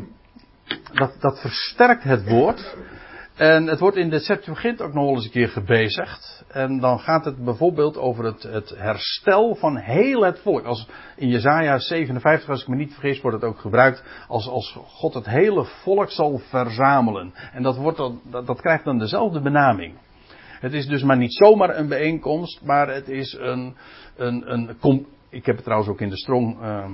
dat, 0.93 1.17
dat 1.21 1.41
versterkt 1.41 2.03
het 2.03 2.29
woord. 2.29 2.77
En 3.35 3.67
het 3.67 3.79
wordt 3.79 3.97
in 3.97 4.11
de 4.11 4.19
Septuagint 4.19 4.83
ook 4.83 4.93
nog 4.93 5.11
eens 5.11 5.25
een 5.25 5.31
keer 5.31 5.49
gebezigd. 5.49 6.45
En 6.49 6.81
dan 6.81 7.01
gaat 7.01 7.25
het 7.25 7.45
bijvoorbeeld 7.45 7.97
over 7.97 8.25
het, 8.25 8.43
het 8.43 8.75
herstel 8.77 9.55
van 9.55 9.77
heel 9.77 10.25
het 10.25 10.39
volk. 10.39 10.65
Als 10.65 10.89
in 11.17 11.29
Jezaja 11.29 11.79
57, 11.79 12.49
als 12.49 12.63
ik 12.63 12.69
me 12.69 12.77
niet 12.77 12.93
vergis, 12.93 13.21
wordt 13.21 13.41
het 13.41 13.51
ook 13.51 13.59
gebruikt 13.59 14.03
als, 14.29 14.49
als 14.49 14.79
God 14.87 15.15
het 15.15 15.27
hele 15.27 15.65
volk 15.65 16.11
zal 16.11 16.39
verzamelen. 16.39 17.35
En 17.53 17.63
dat, 17.63 17.77
wordt 17.77 17.99
dan, 17.99 18.21
dat, 18.31 18.47
dat 18.47 18.61
krijgt 18.61 18.85
dan 18.85 18.99
dezelfde 18.99 19.41
benaming. 19.41 19.95
Het 20.65 20.73
is 20.73 20.87
dus 20.87 21.03
maar 21.03 21.17
niet 21.17 21.35
zomaar 21.35 21.77
een 21.77 21.89
bijeenkomst, 21.89 22.63
maar 22.63 22.89
het 22.89 23.09
is 23.09 23.37
een, 23.41 23.77
een, 24.17 24.53
een 24.53 25.07
ik 25.31 25.47
heb 25.47 25.55
het 25.55 25.65
trouwens 25.65 25.91
ook 25.91 26.01
in 26.01 26.09
de 26.09 26.17
Strong 26.17 26.63
uh, 26.63 26.87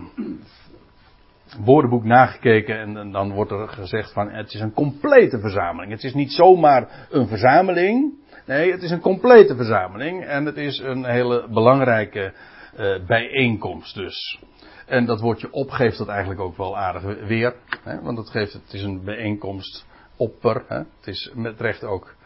woordenboek 1.65 2.05
nagekeken 2.05 2.97
en, 2.97 3.11
dan 3.13 3.33
wordt 3.33 3.51
er 3.51 3.69
gezegd 3.69 4.13
van 4.13 4.31
het 4.31 4.55
is 4.55 4.61
een 4.61 4.73
complete 4.73 5.41
verzameling. 5.41 5.93
Het 5.93 6.05
is 6.05 6.15
niet 6.15 6.33
zomaar 6.33 7.07
een 7.11 7.27
verzameling, 7.27 8.13
nee 8.47 8.73
het 8.73 8.83
is 8.83 8.91
een 8.91 9.01
complete 9.01 9.57
verzameling 9.57 10.25
en 10.25 10.45
het 10.45 10.57
is 10.57 10.79
een 10.79 11.05
hele 11.05 11.49
belangrijke 11.51 12.33
uh, 12.79 13.07
bijeenkomst 13.07 13.95
dus. 13.95 14.43
En 14.87 15.07
dat 15.07 15.21
woordje 15.21 15.53
op 15.53 15.71
geeft 15.71 15.99
dat 15.99 16.09
eigenlijk 16.09 16.41
ook 16.41 16.57
wel 16.57 16.79
aardig 16.79 17.27
weer, 17.27 17.55
hè, 17.83 18.01
want 18.01 18.19
het 18.19 18.31
geeft 18.31 18.53
het 18.53 18.73
is 18.73 18.83
een 18.83 19.05
bijeenkomst 19.05 19.87
opper, 20.17 20.65
hè, 20.69 20.77
het 20.77 21.07
is 21.07 21.33
met 21.35 21.61
recht 21.61 21.85
ook 21.85 22.19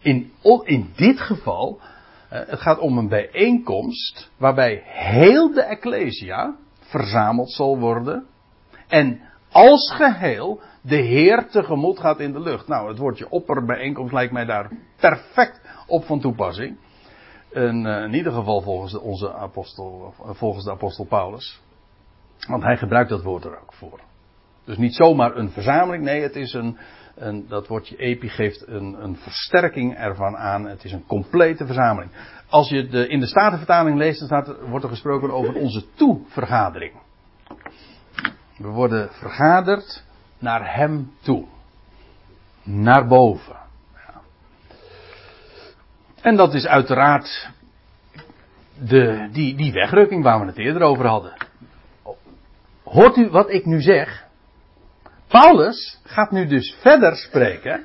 in, 0.00 0.32
in 0.64 0.90
dit 0.96 1.20
geval, 1.20 1.80
eh, 2.28 2.40
het 2.46 2.60
gaat 2.60 2.78
om 2.78 2.98
een 2.98 3.08
bijeenkomst 3.08 4.30
waarbij 4.36 4.82
heel 4.84 5.52
de 5.52 5.62
Ecclesia 5.62 6.56
verzameld 6.80 7.50
zal 7.50 7.78
worden. 7.78 8.26
En 8.88 9.20
als 9.52 9.92
geheel 9.92 10.60
de 10.82 10.96
Heer 10.96 11.48
tegemoet 11.48 11.98
gaat 11.98 12.20
in 12.20 12.32
de 12.32 12.40
lucht. 12.40 12.68
Nou, 12.68 12.88
het 12.88 12.98
woordje 12.98 13.30
opperbijeenkomst 13.30 14.12
lijkt 14.12 14.32
mij 14.32 14.44
daar 14.44 14.70
perfect 14.96 15.60
op 15.86 16.04
van 16.04 16.20
toepassing. 16.20 16.78
En, 17.52 17.84
uh, 17.84 18.02
in 18.02 18.14
ieder 18.14 18.32
geval 18.32 18.60
volgens 18.60 18.98
onze 18.98 19.32
apostel, 19.32 20.14
volgens 20.18 20.64
de 20.64 20.70
apostel 20.70 21.04
Paulus. 21.04 21.60
Want 22.48 22.62
hij 22.62 22.76
gebruikt 22.76 23.10
dat 23.10 23.22
woord 23.22 23.44
er 23.44 23.60
ook 23.60 23.74
voor. 23.74 24.00
Dus 24.64 24.76
niet 24.76 24.94
zomaar 24.94 25.36
een 25.36 25.50
verzameling, 25.50 26.04
nee, 26.04 26.22
het 26.22 26.36
is 26.36 26.52
een, 26.52 26.78
en 27.20 27.48
dat 27.48 27.66
woordje 27.66 27.96
epi 27.96 28.28
geeft 28.28 28.66
een, 28.66 29.02
een 29.02 29.16
versterking 29.16 29.96
ervan 29.96 30.36
aan. 30.36 30.64
Het 30.64 30.84
is 30.84 30.92
een 30.92 31.06
complete 31.06 31.66
verzameling. 31.66 32.12
Als 32.48 32.68
je 32.68 32.88
de, 32.88 33.08
in 33.08 33.20
de 33.20 33.26
Statenvertaling 33.26 33.96
leest, 33.96 34.28
dan 34.28 34.56
wordt 34.68 34.84
er 34.84 34.90
gesproken 34.90 35.30
over 35.30 35.54
onze 35.54 35.84
toevergadering. 35.94 36.92
We 38.56 38.68
worden 38.68 39.08
vergaderd 39.12 40.04
naar 40.38 40.74
Hem 40.74 41.10
toe. 41.20 41.46
Naar 42.62 43.06
boven. 43.06 43.56
Ja. 43.94 44.20
En 46.22 46.36
dat 46.36 46.54
is 46.54 46.66
uiteraard 46.66 47.50
de, 48.78 49.28
die, 49.32 49.56
die 49.56 49.72
wegrukking 49.72 50.22
waar 50.22 50.40
we 50.40 50.46
het 50.46 50.58
eerder 50.58 50.82
over 50.82 51.06
hadden. 51.06 51.32
Hoort 52.84 53.16
u 53.16 53.30
wat 53.30 53.50
ik 53.50 53.66
nu 53.66 53.80
zeg? 53.80 54.28
Paulus 55.30 56.00
gaat 56.04 56.30
nu 56.30 56.46
dus 56.46 56.76
verder 56.80 57.16
spreken 57.16 57.82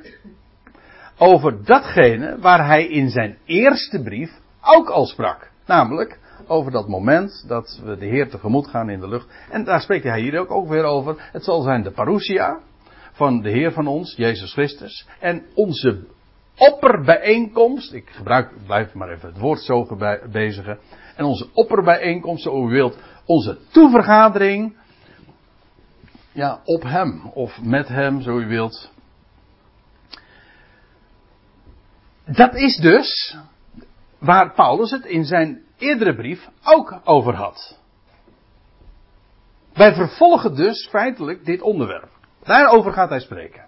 over 1.18 1.66
datgene 1.66 2.38
waar 2.40 2.66
hij 2.66 2.88
in 2.88 3.10
zijn 3.10 3.38
eerste 3.46 4.02
brief 4.04 4.32
ook 4.62 4.90
al 4.90 5.06
sprak. 5.06 5.52
Namelijk 5.66 6.20
over 6.48 6.72
dat 6.72 6.88
moment 6.88 7.46
dat 7.48 7.82
we 7.84 7.98
de 7.98 8.06
Heer 8.06 8.30
tegemoet 8.30 8.68
gaan 8.68 8.90
in 8.90 9.00
de 9.00 9.08
lucht. 9.08 9.28
En 9.50 9.64
daar 9.64 9.82
spreekt 9.82 10.04
hij 10.04 10.22
hier 10.22 10.40
ook, 10.40 10.52
ook 10.52 10.68
weer 10.68 10.84
over. 10.84 11.30
Het 11.32 11.44
zal 11.44 11.62
zijn 11.62 11.84
de 11.84 11.92
parousia 11.92 12.60
van 13.12 13.42
de 13.42 13.50
Heer 13.50 13.72
van 13.72 13.88
ons, 13.88 14.16
Jezus 14.16 14.54
Christus. 14.54 15.08
En 15.20 15.46
onze 15.54 16.08
opperbijeenkomst, 16.58 17.94
ik 17.94 18.10
gebruik, 18.10 18.52
blijf 18.66 18.94
maar 18.94 19.10
even 19.10 19.30
het 19.30 19.40
woord 19.40 19.60
zo 19.60 19.98
bezigen. 20.32 20.80
En 21.16 21.26
onze 21.26 21.48
opperbijeenkomst, 21.54 22.44
zo 22.44 22.68
u 22.68 22.70
wilt, 22.70 22.98
onze 23.26 23.58
toevergadering 23.72 24.76
ja, 26.36 26.62
op 26.64 26.84
hem 26.84 27.26
of 27.34 27.62
met 27.62 27.88
hem, 27.88 28.22
zo 28.22 28.40
u 28.40 28.48
wilt. 28.48 28.92
Dat 32.26 32.56
is 32.56 32.78
dus 32.78 33.38
waar 34.20 34.54
Paulus 34.54 34.92
het 34.92 35.06
in 35.06 35.26
zijn 35.26 35.62
eerdere 35.78 36.16
brief 36.16 36.50
ook 36.64 37.00
over 37.04 37.36
had. 37.36 37.80
Wij 39.74 39.94
vervolgen 39.94 40.56
dus 40.56 40.88
feitelijk 40.88 41.46
dit 41.46 41.62
onderwerp. 41.62 42.10
Daarover 42.44 42.94
gaat 42.94 43.10
hij 43.10 43.20
spreken. 43.20 43.66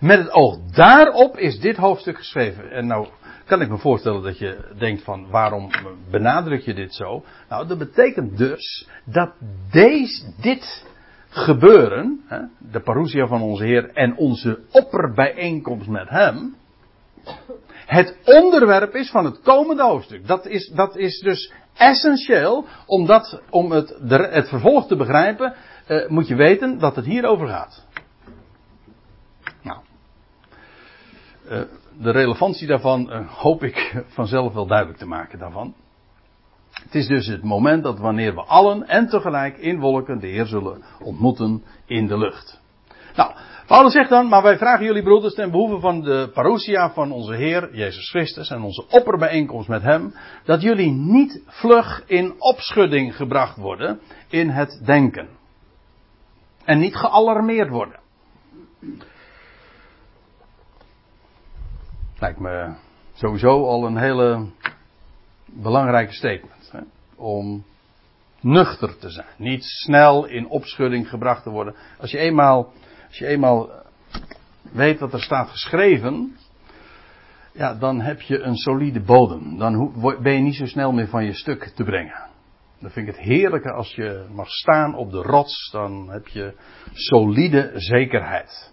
Met 0.00 0.18
het 0.18 0.32
oog 0.32 0.58
daarop 0.70 1.36
is 1.36 1.60
dit 1.60 1.76
hoofdstuk 1.76 2.16
geschreven. 2.16 2.70
En 2.70 2.86
nou 2.86 3.08
kan 3.44 3.60
ik 3.60 3.68
me 3.68 3.78
voorstellen 3.78 4.22
dat 4.22 4.38
je 4.38 4.74
denkt 4.78 5.02
van 5.02 5.30
waarom 5.30 5.70
benadruk 6.10 6.60
je 6.60 6.74
dit 6.74 6.94
zo? 6.94 7.24
Nou, 7.48 7.66
dat 7.66 7.78
betekent 7.78 8.38
dus 8.38 8.88
dat 9.04 9.32
deze, 9.70 10.32
dit 10.40 10.90
gebeuren, 11.32 12.20
hè, 12.26 12.40
de 12.58 12.80
parousia 12.80 13.26
van 13.26 13.42
onze 13.42 13.64
Heer 13.64 13.90
en 13.90 14.16
onze 14.16 14.60
opperbijeenkomst 14.70 15.88
met 15.88 16.08
Hem, 16.08 16.54
het 17.86 18.16
onderwerp 18.24 18.94
is 18.94 19.10
van 19.10 19.24
het 19.24 19.40
komende 19.40 19.82
hoofdstuk. 19.82 20.26
Dat 20.26 20.46
is, 20.46 20.68
dat 20.74 20.96
is 20.96 21.20
dus 21.20 21.52
essentieel, 21.74 22.66
om, 22.86 23.06
dat, 23.06 23.40
om 23.50 23.70
het, 23.70 23.96
het 24.08 24.48
vervolg 24.48 24.86
te 24.86 24.96
begrijpen, 24.96 25.54
uh, 25.88 26.08
moet 26.08 26.28
je 26.28 26.34
weten 26.34 26.78
dat 26.78 26.96
het 26.96 27.04
hierover 27.04 27.48
gaat. 27.48 27.86
Nou, 29.62 29.80
uh, 31.50 31.60
de 31.98 32.10
relevantie 32.10 32.66
daarvan 32.66 33.12
uh, 33.12 33.30
hoop 33.30 33.62
ik 33.62 33.96
vanzelf 34.18 34.52
wel 34.52 34.66
duidelijk 34.66 34.98
te 34.98 35.06
maken 35.06 35.38
daarvan. 35.38 35.74
Het 36.84 36.94
is 36.94 37.06
dus 37.06 37.26
het 37.26 37.42
moment 37.42 37.82
dat 37.82 37.98
wanneer 37.98 38.34
we 38.34 38.40
allen 38.40 38.88
en 38.88 39.08
tegelijk 39.08 39.56
in 39.56 39.80
wolken 39.80 40.20
de 40.20 40.26
Heer 40.26 40.46
zullen 40.46 40.82
ontmoeten 41.02 41.62
in 41.86 42.06
de 42.06 42.18
lucht. 42.18 42.60
Nou, 43.16 43.32
Paulus 43.66 43.92
zegt 43.92 44.08
dan, 44.08 44.28
maar 44.28 44.42
wij 44.42 44.58
vragen 44.58 44.84
jullie 44.84 45.02
broeders 45.02 45.34
ten 45.34 45.50
behoeve 45.50 45.80
van 45.80 46.00
de 46.00 46.30
parousia 46.34 46.90
van 46.90 47.12
onze 47.12 47.34
Heer 47.34 47.74
Jezus 47.74 48.10
Christus 48.10 48.50
en 48.50 48.62
onze 48.62 48.86
opperbijeenkomst 48.88 49.68
met 49.68 49.82
Hem, 49.82 50.14
dat 50.44 50.62
jullie 50.62 50.90
niet 50.90 51.42
vlug 51.46 52.04
in 52.06 52.34
opschudding 52.38 53.16
gebracht 53.16 53.56
worden 53.56 54.00
in 54.28 54.48
het 54.48 54.80
denken. 54.84 55.28
En 56.64 56.78
niet 56.78 56.96
gealarmeerd 56.96 57.68
worden. 57.68 58.00
Lijkt 62.18 62.38
me 62.38 62.74
sowieso 63.12 63.64
al 63.66 63.86
een 63.86 63.96
hele 63.96 64.46
belangrijke 65.46 66.12
statement. 66.12 66.51
Om 67.22 67.64
nuchter 68.40 68.98
te 68.98 69.10
zijn. 69.10 69.26
Niet 69.36 69.64
snel 69.64 70.24
in 70.24 70.48
opschudding 70.48 71.08
gebracht 71.08 71.42
te 71.42 71.50
worden. 71.50 71.74
Als 71.98 72.10
je 72.10 72.18
eenmaal, 72.18 72.72
als 73.08 73.18
je 73.18 73.26
eenmaal 73.26 73.70
weet 74.72 75.00
wat 75.00 75.12
er 75.12 75.22
staat 75.22 75.48
geschreven. 75.48 76.36
Ja, 77.52 77.74
dan 77.74 78.00
heb 78.00 78.20
je 78.20 78.40
een 78.40 78.56
solide 78.56 79.00
bodem. 79.00 79.58
Dan 79.58 79.92
ben 80.22 80.32
je 80.32 80.40
niet 80.40 80.54
zo 80.54 80.66
snel 80.66 80.92
meer 80.92 81.08
van 81.08 81.24
je 81.24 81.32
stuk 81.32 81.72
te 81.74 81.84
brengen. 81.84 82.30
Dan 82.80 82.90
vind 82.90 83.08
ik 83.08 83.14
het 83.14 83.24
heerlijker 83.24 83.72
als 83.72 83.94
je 83.94 84.26
mag 84.32 84.50
staan 84.50 84.94
op 84.94 85.10
de 85.10 85.22
rots. 85.22 85.70
Dan 85.72 86.10
heb 86.10 86.28
je 86.28 86.54
solide 86.92 87.72
zekerheid. 87.74 88.72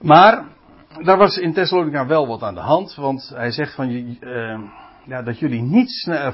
Maar 0.00 0.44
daar 1.02 1.18
was 1.18 1.36
in 1.36 1.52
Thessalonica 1.52 2.06
wel 2.06 2.26
wat 2.26 2.42
aan 2.42 2.54
de 2.54 2.60
hand. 2.60 2.94
Want 2.94 3.32
hij 3.34 3.50
zegt 3.50 3.74
van 3.74 3.90
je. 3.90 4.16
Uh, 4.20 4.70
dat 5.10 5.38
jullie 5.38 5.62
niet 5.62 5.90
snel, 5.90 6.32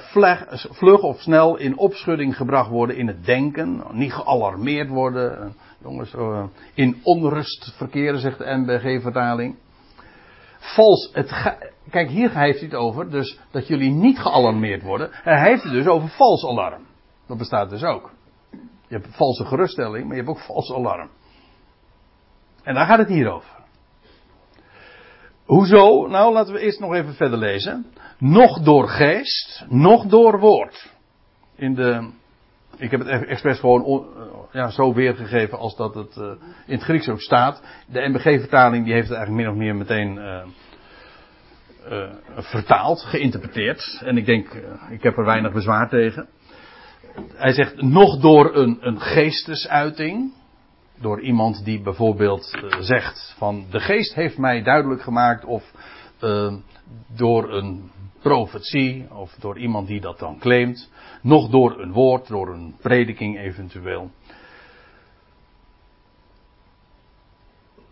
vlug 0.70 1.02
of 1.02 1.20
snel 1.20 1.56
in 1.56 1.78
opschudding 1.78 2.36
gebracht 2.36 2.70
worden 2.70 2.96
in 2.96 3.06
het 3.06 3.24
denken. 3.24 3.84
Niet 3.92 4.12
gealarmeerd 4.12 4.88
worden. 4.88 5.54
Jongens, 5.82 6.14
eh, 6.14 6.44
in 6.74 7.00
onrust 7.02 7.74
verkeren, 7.76 8.20
zegt 8.20 8.38
de 8.38 8.44
NBG-vertaling. 8.44 9.56
Vals, 10.58 11.10
het 11.12 11.54
kijk, 11.90 12.08
hier 12.08 12.38
heeft 12.38 12.58
hij 12.58 12.68
het 12.68 12.74
over, 12.74 13.10
dus 13.10 13.38
dat 13.50 13.66
jullie 13.66 13.90
niet 13.90 14.18
gealarmeerd 14.18 14.82
worden. 14.82 15.08
Hij 15.12 15.48
heeft 15.48 15.62
het 15.62 15.72
dus 15.72 15.86
over 15.86 16.08
vals 16.08 16.46
alarm. 16.46 16.86
Dat 17.26 17.38
bestaat 17.38 17.70
dus 17.70 17.82
ook. 17.82 18.10
Je 18.88 18.94
hebt 18.94 19.16
valse 19.16 19.44
geruststelling, 19.44 20.04
maar 20.04 20.16
je 20.16 20.22
hebt 20.22 20.36
ook 20.36 20.44
vals 20.44 20.72
alarm. 20.72 21.08
En 22.62 22.74
daar 22.74 22.86
gaat 22.86 22.98
het 22.98 23.08
hier 23.08 23.30
over. 23.30 23.56
Hoezo? 25.44 26.06
Nou, 26.06 26.32
laten 26.32 26.52
we 26.52 26.60
eerst 26.60 26.80
nog 26.80 26.94
even 26.94 27.14
verder 27.14 27.38
lezen. 27.38 27.86
Nog 28.18 28.60
door 28.60 28.88
geest, 28.88 29.64
nog 29.68 30.06
door 30.06 30.38
woord. 30.38 30.92
In 31.54 31.74
de, 31.74 32.10
ik 32.76 32.90
heb 32.90 33.00
het 33.00 33.26
expres 33.26 33.58
gewoon 33.58 34.06
ja, 34.52 34.70
zo 34.70 34.94
weergegeven 34.94 35.58
als 35.58 35.76
dat 35.76 35.94
het 35.94 36.16
uh, 36.16 36.24
in 36.66 36.74
het 36.74 36.82
Grieks 36.82 37.08
ook 37.08 37.20
staat. 37.20 37.62
De 37.86 38.08
MBG-vertaling 38.08 38.84
die 38.84 38.94
heeft 38.94 39.08
het 39.08 39.16
eigenlijk 39.16 39.46
min 39.46 39.54
of 39.54 39.62
meer 39.62 39.76
meteen 39.76 40.16
uh, 40.16 40.44
vertaald, 42.36 43.00
geïnterpreteerd. 43.00 44.00
En 44.04 44.16
ik 44.16 44.26
denk, 44.26 44.62
ik 44.90 45.02
heb 45.02 45.16
er 45.16 45.24
weinig 45.24 45.52
bezwaar 45.52 45.88
tegen. 45.88 46.28
Hij 47.34 47.52
zegt 47.52 47.82
nog 47.82 48.20
door 48.20 48.56
een, 48.56 48.78
een 48.80 49.00
geestesuiting 49.00 50.32
door 51.00 51.20
iemand 51.20 51.64
die 51.64 51.82
bijvoorbeeld 51.82 52.58
zegt 52.80 53.34
van 53.38 53.66
de 53.70 53.80
geest 53.80 54.14
heeft 54.14 54.38
mij 54.38 54.62
duidelijk 54.62 55.02
gemaakt 55.02 55.44
of 55.44 55.72
door 57.16 57.52
een 57.52 57.90
profetie 58.20 59.06
of 59.14 59.34
door 59.40 59.58
iemand 59.58 59.86
die 59.86 60.00
dat 60.00 60.18
dan 60.18 60.38
claimt, 60.38 60.90
nog 61.22 61.48
door 61.50 61.80
een 61.80 61.92
woord, 61.92 62.28
door 62.28 62.48
een 62.48 62.74
prediking 62.80 63.38
eventueel. 63.38 64.10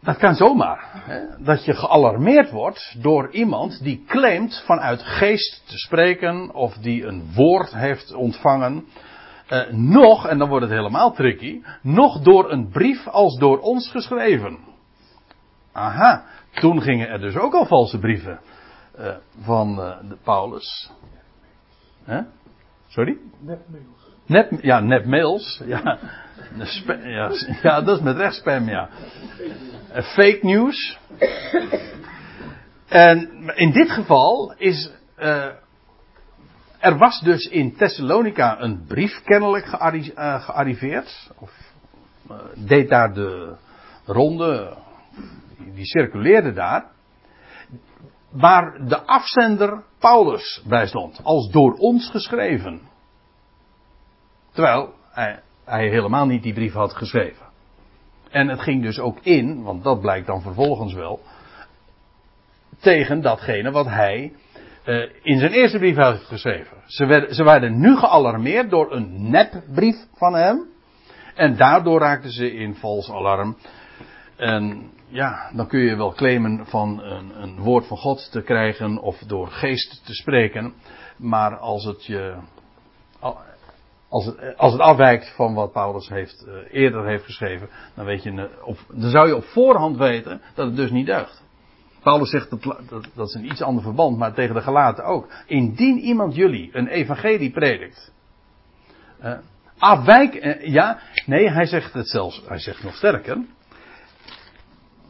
Dat 0.00 0.16
kan 0.16 0.34
zomaar. 0.34 0.90
Hè? 0.92 1.44
Dat 1.44 1.64
je 1.64 1.74
gealarmeerd 1.74 2.50
wordt 2.50 2.96
door 3.02 3.30
iemand 3.30 3.82
die 3.82 4.04
claimt 4.06 4.62
vanuit 4.66 5.02
geest 5.02 5.62
te 5.66 5.78
spreken 5.78 6.54
of 6.54 6.74
die 6.74 7.04
een 7.04 7.32
woord 7.34 7.74
heeft 7.74 8.14
ontvangen 8.14 8.84
uh, 9.50 9.70
nog, 9.70 10.26
en 10.26 10.38
dan 10.38 10.48
wordt 10.48 10.64
het 10.64 10.74
helemaal 10.74 11.12
tricky, 11.12 11.62
nog 11.82 12.20
door 12.20 12.50
een 12.50 12.68
brief 12.68 13.06
als 13.06 13.38
door 13.38 13.58
ons 13.58 13.90
geschreven. 13.90 14.58
Aha, 15.72 16.24
toen 16.54 16.82
gingen 16.82 17.08
er 17.08 17.20
dus 17.20 17.36
ook 17.36 17.54
al 17.54 17.66
valse 17.66 17.98
brieven 17.98 18.40
uh, 18.98 19.16
van 19.40 19.78
uh, 19.78 19.96
de 20.08 20.16
Paulus. 20.22 20.90
Sorry? 22.88 23.18
Nepmails. 23.38 24.12
Nep, 24.26 24.62
ja, 24.62 24.80
nepmails. 24.80 25.62
Ja. 25.66 25.98
ja, 27.02 27.30
ja, 27.62 27.80
dat 27.80 27.96
is 27.96 28.02
met 28.02 28.16
recht 28.16 28.34
spam, 28.34 28.68
ja. 28.68 28.88
fake 30.02 30.38
news. 30.42 30.98
En 32.88 33.50
in 33.54 33.72
dit 33.72 33.90
geval 33.90 34.54
is 34.56 34.90
er 36.84 36.98
was 36.98 37.20
dus 37.20 37.46
in 37.46 37.76
Thessalonica 37.76 38.60
een 38.60 38.84
brief 38.86 39.22
kennelijk 39.22 39.66
eh, 39.66 40.44
gearriveerd. 40.44 41.30
Of 41.38 41.50
deed 42.54 42.88
daar 42.88 43.14
de 43.14 43.56
ronde. 44.04 44.76
Die 45.74 45.86
circuleerde 45.86 46.52
daar. 46.52 46.84
Waar 48.34 48.86
de 48.86 49.02
afzender 49.02 49.82
Paulus 49.98 50.62
bij 50.68 50.86
stond. 50.86 51.20
Als 51.22 51.50
door 51.50 51.74
ons 51.74 52.10
geschreven. 52.10 52.80
Terwijl 54.52 54.94
hij, 55.10 55.88
helemaal 55.88 56.26
niet 56.26 56.42
die 56.42 56.54
brief 56.54 56.72
had 56.72 56.92
geschreven. 56.92 57.46
En 58.30 58.48
het 58.48 58.60
ging 58.60 58.82
dus 58.82 58.98
ook 58.98 59.18
in, 59.22 59.62
want 59.62 59.84
dat 59.84 60.00
blijkt 60.00 60.26
dan 60.26 60.42
vervolgens 60.42 60.94
wel. 60.94 61.20
Tegen 62.80 63.20
datgene 63.20 63.70
wat 63.70 63.86
hij 63.86 64.32
uh, 64.86 65.10
in 65.22 65.38
zijn 65.38 65.52
eerste 65.52 65.78
brief 65.78 65.96
heeft 65.96 66.24
geschreven. 66.24 66.76
Ze 66.86 67.06
werden, 67.06 67.34
ze 67.34 67.44
werden 67.44 67.80
nu 67.80 67.96
gealarmeerd 67.96 68.70
door 68.70 68.92
een 68.92 69.30
nepbrief 69.30 69.96
van 70.14 70.34
hem. 70.34 70.66
En 71.34 71.56
daardoor 71.56 72.00
raakten 72.00 72.30
ze 72.30 72.52
in 72.52 72.74
vals 72.74 73.10
alarm. 73.10 73.56
En 74.36 74.90
ja, 75.14 75.50
dan 75.52 75.66
kun 75.66 75.80
je 75.80 75.96
wel 75.96 76.12
claimen 76.12 76.66
van 76.66 77.02
een, 77.02 77.42
een, 77.42 77.58
woord 77.58 77.86
van 77.86 77.96
God 77.96 78.30
te 78.30 78.42
krijgen 78.42 78.98
of 78.98 79.18
door 79.18 79.46
geest 79.46 80.04
te 80.04 80.14
spreken. 80.14 80.74
Maar 81.16 81.58
als 81.58 81.84
het 81.84 82.04
je. 82.04 82.36
Als 84.08 84.24
het, 84.24 84.56
als 84.56 84.72
het 84.72 84.80
afwijkt 84.80 85.34
van 85.34 85.54
wat 85.54 85.72
Paulus 85.72 86.08
heeft, 86.08 86.44
uh, 86.48 86.54
eerder 86.70 87.06
heeft 87.06 87.24
geschreven, 87.24 87.68
dan, 87.94 88.04
weet 88.04 88.22
je, 88.22 88.50
op, 88.64 88.78
dan 88.88 89.10
zou 89.10 89.26
je 89.28 89.36
op 89.36 89.44
voorhand 89.44 89.96
weten 89.96 90.40
dat 90.54 90.66
het 90.66 90.76
dus 90.76 90.90
niet 90.90 91.06
deugt. 91.06 91.42
Paulus 92.02 92.30
zegt 92.30 92.50
dat, 92.50 92.80
dat, 93.14 93.28
is 93.28 93.34
een 93.34 93.44
iets 93.44 93.62
ander 93.62 93.82
verband, 93.82 94.18
maar 94.18 94.34
tegen 94.34 94.54
de 94.54 94.60
gelaten 94.60 95.04
ook. 95.04 95.28
Indien 95.46 95.98
iemand 95.98 96.34
jullie 96.34 96.70
een 96.72 96.86
evangelie 96.86 97.50
predikt. 97.50 98.12
Uh, 99.22 99.38
afwijk, 99.78 100.58
ja, 100.64 100.98
nee, 101.26 101.50
hij 101.50 101.66
zegt 101.66 101.92
het 101.92 102.08
zelfs, 102.08 102.42
hij 102.48 102.58
zegt 102.58 102.82
nog 102.82 102.94
sterker. 102.94 103.44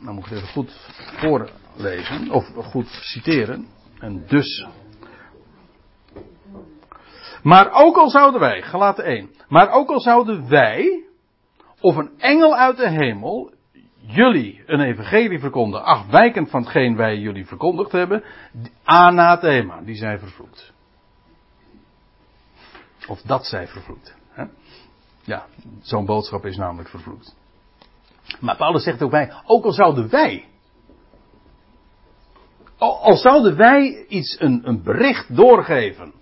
Dan 0.04 0.14
moet 0.14 0.24
ik 0.24 0.30
het 0.30 0.38
even 0.38 0.52
goed 0.52 0.70
voorlezen, 1.16 2.30
of 2.30 2.46
goed 2.54 2.86
citeren. 2.88 3.66
En 3.98 4.26
dus. 4.26 4.66
Maar 7.42 7.70
ook 7.72 7.96
al 7.96 8.10
zouden 8.10 8.40
wij, 8.40 8.62
gelaten 8.62 9.04
1, 9.04 9.30
maar 9.48 9.70
ook 9.70 9.88
al 9.88 10.00
zouden 10.00 10.48
wij, 10.48 11.04
of 11.80 11.96
een 11.96 12.10
engel 12.18 12.56
uit 12.56 12.76
de 12.76 12.88
hemel, 12.88 13.52
jullie 14.06 14.62
een 14.66 14.80
evangelie 14.80 15.38
verkondigen, 15.38 15.86
afwijkend 15.86 16.50
van 16.50 16.60
hetgeen 16.60 16.96
wij 16.96 17.18
jullie 17.18 17.46
verkondigd 17.46 17.92
hebben, 17.92 18.24
anathema, 18.84 19.80
die 19.80 19.96
zijn 19.96 20.18
vervloekt. 20.18 20.72
Of 23.08 23.20
dat 23.20 23.46
zij 23.46 23.66
vervloekt. 23.66 24.16
Ja, 25.22 25.46
zo'n 25.80 26.04
boodschap 26.06 26.44
is 26.44 26.56
namelijk 26.56 26.88
vervloekt. 26.88 27.36
Maar 28.40 28.56
Paulus 28.56 28.82
zegt 28.82 29.02
ook 29.02 29.10
bij, 29.10 29.32
ook 29.44 29.64
al 29.64 29.72
zouden 29.72 30.10
wij, 30.10 30.44
al, 32.78 33.16
zouden 33.16 33.56
wij 33.56 34.06
iets, 34.08 34.36
een, 34.40 34.60
een 34.64 34.82
bericht 34.82 35.36
doorgeven, 35.36 36.12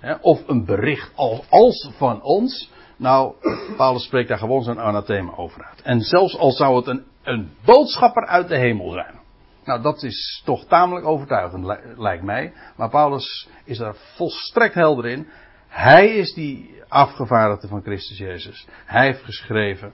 hè, 0.00 0.14
of 0.14 0.48
een 0.48 0.64
bericht 0.64 1.12
als, 1.48 1.90
van 1.96 2.22
ons, 2.22 2.70
nou, 2.96 3.34
Paulus 3.76 4.04
spreekt 4.04 4.28
daar 4.28 4.38
gewoon 4.38 4.62
zo'n 4.62 4.80
anathema 4.80 5.32
over 5.36 5.64
uit. 5.64 5.82
En 5.82 6.00
zelfs 6.00 6.38
al 6.38 6.50
zou 6.50 6.76
het 6.76 6.86
een 6.86 7.04
een 7.22 7.50
boodschapper 7.64 8.26
uit 8.26 8.48
de 8.48 8.56
hemel 8.56 8.90
zijn. 8.90 9.18
Nou, 9.64 9.82
dat 9.82 10.02
is 10.02 10.42
toch 10.44 10.64
tamelijk 10.64 11.06
overtuigend, 11.06 11.78
lijkt 11.96 12.22
mij. 12.22 12.52
Maar 12.76 12.90
Paulus 12.90 13.48
is 13.64 13.78
daar 13.78 13.94
volstrekt 14.16 14.74
helder 14.74 15.06
in. 15.06 15.28
Hij 15.68 16.08
is 16.08 16.34
die 16.34 16.82
afgevaardigde 16.88 17.68
van 17.68 17.82
Christus 17.82 18.18
Jezus. 18.18 18.66
Hij 18.84 19.06
heeft 19.06 19.24
geschreven. 19.24 19.92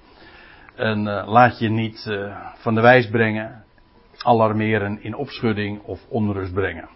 En 0.76 1.06
uh, 1.06 1.26
laat 1.26 1.58
je 1.58 1.68
niet 1.68 2.06
uh, 2.08 2.36
van 2.54 2.74
de 2.74 2.80
wijs 2.80 3.10
brengen, 3.10 3.64
alarmeren, 4.22 5.02
in 5.02 5.14
opschudding 5.14 5.82
of 5.82 6.00
onrust 6.08 6.52
brengen. 6.52 6.88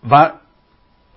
Waar, 0.00 0.40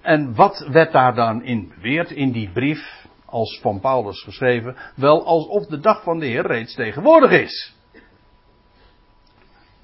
en 0.02 0.36
wat 0.36 0.68
werd 0.72 0.91
daar 0.91 1.16
dan 1.16 1.44
in 1.44 1.72
beweerd 1.76 2.12
in 2.12 2.32
die 2.32 2.52
brief, 2.52 3.06
als 3.26 3.60
van 3.62 3.80
Paulus 3.80 4.24
geschreven? 4.24 4.76
Wel 4.96 5.26
alsof 5.26 5.66
de 5.66 5.80
dag 5.80 6.04
van 6.04 6.20
de 6.20 6.26
Heer 6.26 6.48
reeds 6.48 6.76
tegenwoordig 6.76 7.32
is. 7.32 7.76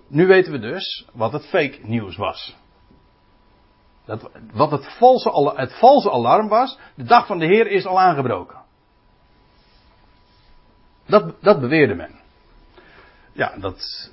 nu 0.08 0.28
weten 0.28 0.52
we 0.52 0.60
dus 0.60 1.06
wat 1.14 1.34
het 1.34 1.46
fake 1.46 1.80
nieuws 1.82 2.16
was. 2.18 2.58
Dat, 4.06 4.30
wat 4.54 4.72
het 4.72 4.98
valse, 4.98 5.54
het 5.56 5.80
valse 5.80 6.12
alarm 6.12 6.48
was, 6.48 6.80
de 6.96 7.04
dag 7.04 7.28
van 7.28 7.40
de 7.40 7.46
Heer 7.46 7.68
is 7.68 7.86
al 7.86 8.00
aangebroken. 8.00 8.59
Dat, 11.10 11.36
dat 11.42 11.60
beweerde 11.60 11.96
men. 11.96 12.12
Ja, 13.32 13.56
dat. 13.58 14.12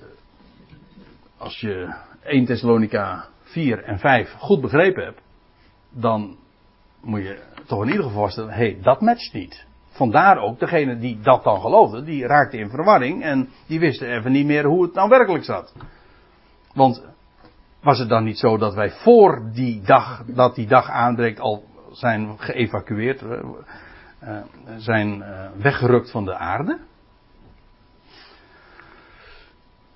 Als 1.37 1.61
je 1.61 1.95
1 2.23 2.45
Thessalonica 2.45 3.29
4 3.43 3.83
en 3.83 3.99
5 3.99 4.33
goed 4.33 4.61
begrepen 4.61 5.05
hebt, 5.05 5.21
dan 5.91 6.37
moet 7.01 7.23
je 7.23 7.43
toch 7.67 7.83
in 7.83 7.89
ieder 7.89 8.03
geval 8.03 8.23
vaststellen: 8.23 8.53
hé, 8.53 8.71
hey, 8.71 8.79
dat 8.83 9.01
matcht 9.01 9.33
niet. 9.33 9.67
Vandaar 9.89 10.39
ook, 10.39 10.59
degene 10.59 10.99
die 10.99 11.21
dat 11.21 11.45
dan 11.45 11.61
geloofde, 11.61 12.03
die 12.03 12.27
raakte 12.27 12.59
in 12.59 12.71
verwarring 12.71 13.23
en 13.23 13.49
die 13.67 13.81
wisten 13.81 14.17
even 14.17 14.33
niet 14.33 14.47
meer 14.47 14.65
hoe 14.65 14.83
het 14.83 14.95
nou 14.95 15.09
werkelijk 15.09 15.45
zat. 15.45 15.75
Want 16.73 17.05
was 17.81 17.99
het 17.99 18.09
dan 18.09 18.25
niet 18.25 18.39
zo 18.39 18.57
dat 18.57 18.75
wij 18.75 18.91
voor 18.91 19.51
die 19.53 19.81
dag, 19.83 20.25
dat 20.27 20.55
die 20.55 20.67
dag 20.67 20.91
aanbreekt, 20.91 21.41
al 21.41 21.65
zijn 21.93 22.39
geëvacueerd, 22.39 23.23
uh, 24.27 24.43
zijn 24.77 25.19
uh, 25.19 25.49
weggerukt 25.57 26.11
van 26.11 26.25
de 26.25 26.37
aarde? 26.37 26.79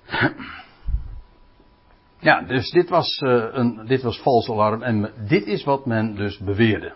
Ja, 2.19 2.41
dus 2.41 2.69
dit 2.69 2.89
was, 2.89 3.19
uh, 3.19 3.45
een, 3.51 3.85
dit 3.85 4.01
was 4.01 4.21
vals 4.21 4.49
alarm 4.49 4.81
en 4.81 5.13
dit 5.27 5.45
is 5.45 5.63
wat 5.63 5.85
men 5.85 6.15
dus 6.15 6.37
beweerde. 6.37 6.93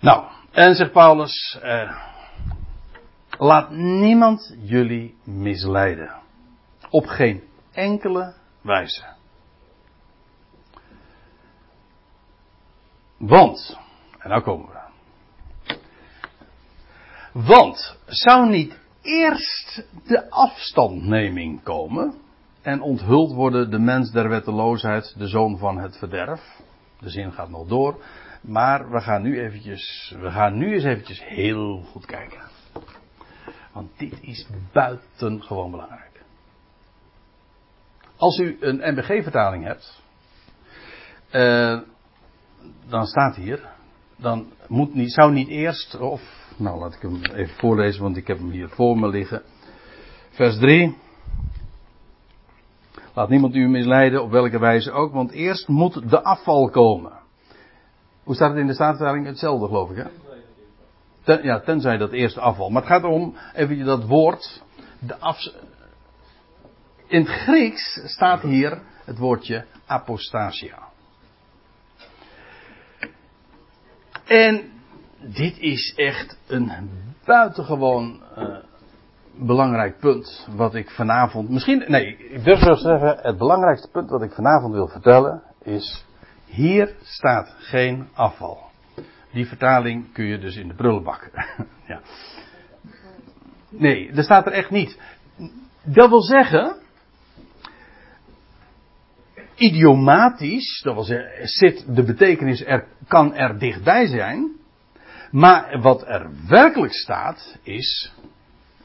Nou, 0.00 0.24
en 0.50 0.74
zegt 0.74 0.92
Paulus, 0.92 1.58
laat 3.38 3.70
niemand 3.70 4.56
jullie 4.58 5.16
misleiden. 5.24 6.14
Op 6.90 7.06
geen 7.06 7.42
enkele 7.72 8.34
wijze. 8.60 9.04
Want, 13.18 13.78
en 14.18 14.28
nou 14.28 14.42
komen 14.42 14.68
we. 14.68 14.77
Want, 17.32 17.96
zou 18.06 18.48
niet 18.48 18.78
eerst 19.02 19.84
de 20.06 20.30
afstandneming 20.30 21.62
komen 21.62 22.14
en 22.62 22.80
onthuld 22.80 23.32
worden 23.32 23.70
de 23.70 23.78
mens 23.78 24.10
der 24.10 24.28
wetteloosheid, 24.28 25.14
de 25.18 25.26
zoon 25.26 25.58
van 25.58 25.78
het 25.78 25.96
verderf. 25.96 26.60
De 27.00 27.10
zin 27.10 27.32
gaat 27.32 27.48
nog 27.48 27.68
door, 27.68 28.04
maar 28.40 28.90
we 28.90 29.00
gaan 29.00 29.22
nu 29.22 29.40
eventjes, 29.40 30.14
we 30.20 30.30
gaan 30.30 30.58
nu 30.58 30.72
eens 30.72 30.84
eventjes 30.84 31.24
heel 31.24 31.82
goed 31.82 32.06
kijken. 32.06 32.40
Want 33.72 33.98
dit 33.98 34.18
is 34.20 34.46
buitengewoon 34.72 35.70
belangrijk. 35.70 36.22
Als 38.16 38.38
u 38.38 38.56
een 38.60 38.92
MBG-vertaling 38.92 39.64
hebt, 39.64 40.02
uh, 41.32 41.80
dan 42.88 43.06
staat 43.06 43.36
hier, 43.36 43.68
dan 44.16 44.52
moet 44.68 44.94
niet, 44.94 45.12
zou 45.12 45.32
niet 45.32 45.48
eerst, 45.48 45.98
of, 45.98 46.47
nou 46.58 46.78
laat 46.78 46.94
ik 46.94 47.02
hem 47.02 47.20
even 47.24 47.56
voorlezen, 47.56 48.02
want 48.02 48.16
ik 48.16 48.26
heb 48.26 48.38
hem 48.38 48.50
hier 48.50 48.68
voor 48.68 48.98
me 48.98 49.08
liggen. 49.08 49.42
Vers 50.30 50.58
3. 50.58 50.96
Laat 53.14 53.28
niemand 53.28 53.54
u 53.54 53.68
misleiden, 53.68 54.22
op 54.22 54.30
welke 54.30 54.58
wijze 54.58 54.90
ook, 54.90 55.12
want 55.12 55.30
eerst 55.30 55.68
moet 55.68 56.10
de 56.10 56.22
afval 56.22 56.70
komen. 56.70 57.12
Hoe 58.22 58.34
staat 58.34 58.50
het 58.50 58.58
in 58.58 58.66
de 58.66 58.74
Statenvertaling? 58.74 59.26
Hetzelfde, 59.26 59.66
geloof 59.66 59.90
ik, 59.90 59.96
hè? 59.96 60.08
Ja, 61.34 61.60
tenzij 61.60 61.96
dat 61.96 62.12
eerste 62.12 62.40
afval. 62.40 62.70
Maar 62.70 62.82
het 62.82 62.90
gaat 62.90 63.02
erom, 63.02 63.36
even 63.54 63.84
dat 63.84 64.04
woord, 64.04 64.62
de 64.98 65.18
af, 65.18 65.38
in 67.06 67.20
het 67.20 67.28
Grieks 67.28 68.00
staat 68.04 68.42
hier 68.42 68.82
het 69.04 69.18
woordje 69.18 69.64
apostasia. 69.86 70.88
En 74.24 74.77
dit 75.20 75.58
is 75.58 75.92
echt 75.96 76.38
een 76.46 76.72
buitengewoon 77.24 78.22
uh, 78.38 78.56
belangrijk 79.38 79.98
punt 79.98 80.48
wat 80.56 80.74
ik 80.74 80.90
vanavond, 80.90 81.48
misschien, 81.48 81.84
nee, 81.86 82.16
ik 82.16 82.44
durf 82.44 82.64
wel 82.64 82.76
zeggen, 82.76 83.18
het 83.22 83.38
belangrijkste 83.38 83.88
punt 83.90 84.10
wat 84.10 84.22
ik 84.22 84.32
vanavond 84.32 84.72
wil 84.72 84.88
vertellen 84.88 85.42
is, 85.62 86.04
hier 86.46 86.94
staat 87.02 87.54
geen 87.58 88.08
afval. 88.14 88.66
Die 89.32 89.46
vertaling 89.46 90.12
kun 90.12 90.24
je 90.24 90.38
dus 90.38 90.56
in 90.56 90.68
de 90.68 90.74
prullenbak. 90.74 91.30
ja. 91.86 92.00
Nee, 93.68 94.10
er 94.10 94.22
staat 94.22 94.46
er 94.46 94.52
echt 94.52 94.70
niet. 94.70 94.98
Dat 95.84 96.08
wil 96.08 96.22
zeggen, 96.22 96.76
idiomatisch, 99.54 100.80
dat 100.82 100.94
wil 100.94 101.02
zeggen, 101.02 101.48
zit 101.48 101.96
de 101.96 102.02
betekenis 102.02 102.64
er, 102.64 102.86
kan 103.08 103.34
er 103.34 103.58
dichtbij 103.58 104.06
zijn. 104.06 104.57
Maar 105.30 105.80
wat 105.80 106.06
er 106.06 106.30
werkelijk 106.48 106.92
staat 106.92 107.58
is, 107.62 108.12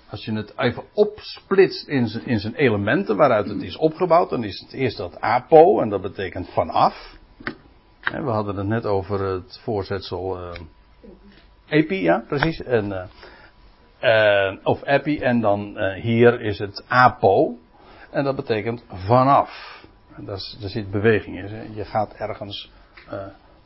als 0.09 0.25
je 0.25 0.33
het 0.33 0.53
even 0.57 0.83
opsplitst 0.93 1.87
in 1.87 2.07
zijn, 2.07 2.25
in 2.25 2.39
zijn 2.39 2.55
elementen 2.55 3.15
waaruit 3.15 3.47
het 3.47 3.61
is 3.61 3.77
opgebouwd, 3.77 4.29
dan 4.29 4.43
is 4.43 4.59
het 4.59 4.73
eerst 4.73 4.97
dat 4.97 5.21
apo 5.21 5.81
en 5.81 5.89
dat 5.89 6.01
betekent 6.01 6.49
vanaf. 6.49 7.17
We 8.03 8.29
hadden 8.29 8.55
het 8.55 8.67
net 8.67 8.85
over 8.85 9.19
het 9.19 9.59
voorzetsel 9.63 10.39
uh, 10.39 10.51
epi, 11.67 12.01
ja 12.01 12.23
precies. 12.27 12.63
En, 12.63 12.85
uh, 12.85 13.03
uh, 14.01 14.57
of 14.63 14.83
epi 14.83 15.19
en 15.19 15.41
dan 15.41 15.77
hier 15.93 16.41
is 16.41 16.59
het 16.59 16.83
apo 16.87 17.57
en 18.11 18.23
dat 18.23 18.35
betekent 18.35 18.83
vanaf. 18.87 19.81
Daar, 20.17 20.39
zit 20.59 20.91
beweging 20.91 21.37
in. 21.37 21.73
Je 21.75 21.85
gaat 21.85 22.13
ergens 22.13 22.71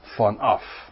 vanaf. 0.02 0.87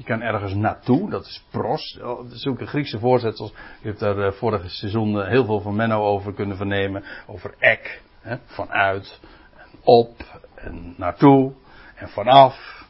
Je 0.00 0.06
kan 0.06 0.20
ergens 0.20 0.54
naartoe, 0.54 1.10
dat 1.10 1.24
is 1.26 1.44
pros. 1.50 2.00
Zulke 2.28 2.66
Griekse 2.66 2.98
voorzetsels. 2.98 3.52
Je 3.80 3.88
hebt 3.88 3.98
daar 3.98 4.18
uh, 4.18 4.32
vorige 4.32 4.68
seizoen 4.68 5.14
uh, 5.14 5.28
heel 5.28 5.44
veel 5.44 5.60
van 5.60 5.76
Menno 5.76 6.04
over 6.04 6.34
kunnen 6.34 6.56
vernemen. 6.56 7.04
Over 7.26 7.54
ek, 7.58 8.02
hè, 8.20 8.36
vanuit, 8.44 9.20
en 9.56 9.78
op, 9.84 10.14
en 10.54 10.94
naartoe, 10.96 11.52
en 11.94 12.08
vanaf. 12.08 12.84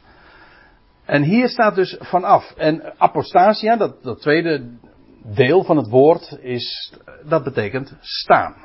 En 1.05 1.23
hier 1.23 1.49
staat 1.49 1.75
dus 1.75 1.97
vanaf. 1.99 2.51
En 2.51 2.99
apostasia, 2.99 3.75
dat, 3.75 4.03
dat 4.03 4.21
tweede 4.21 4.69
deel 5.23 5.63
van 5.63 5.77
het 5.77 5.87
woord, 5.87 6.37
is, 6.41 6.93
dat 7.23 7.43
betekent 7.43 7.95
staan 7.99 8.55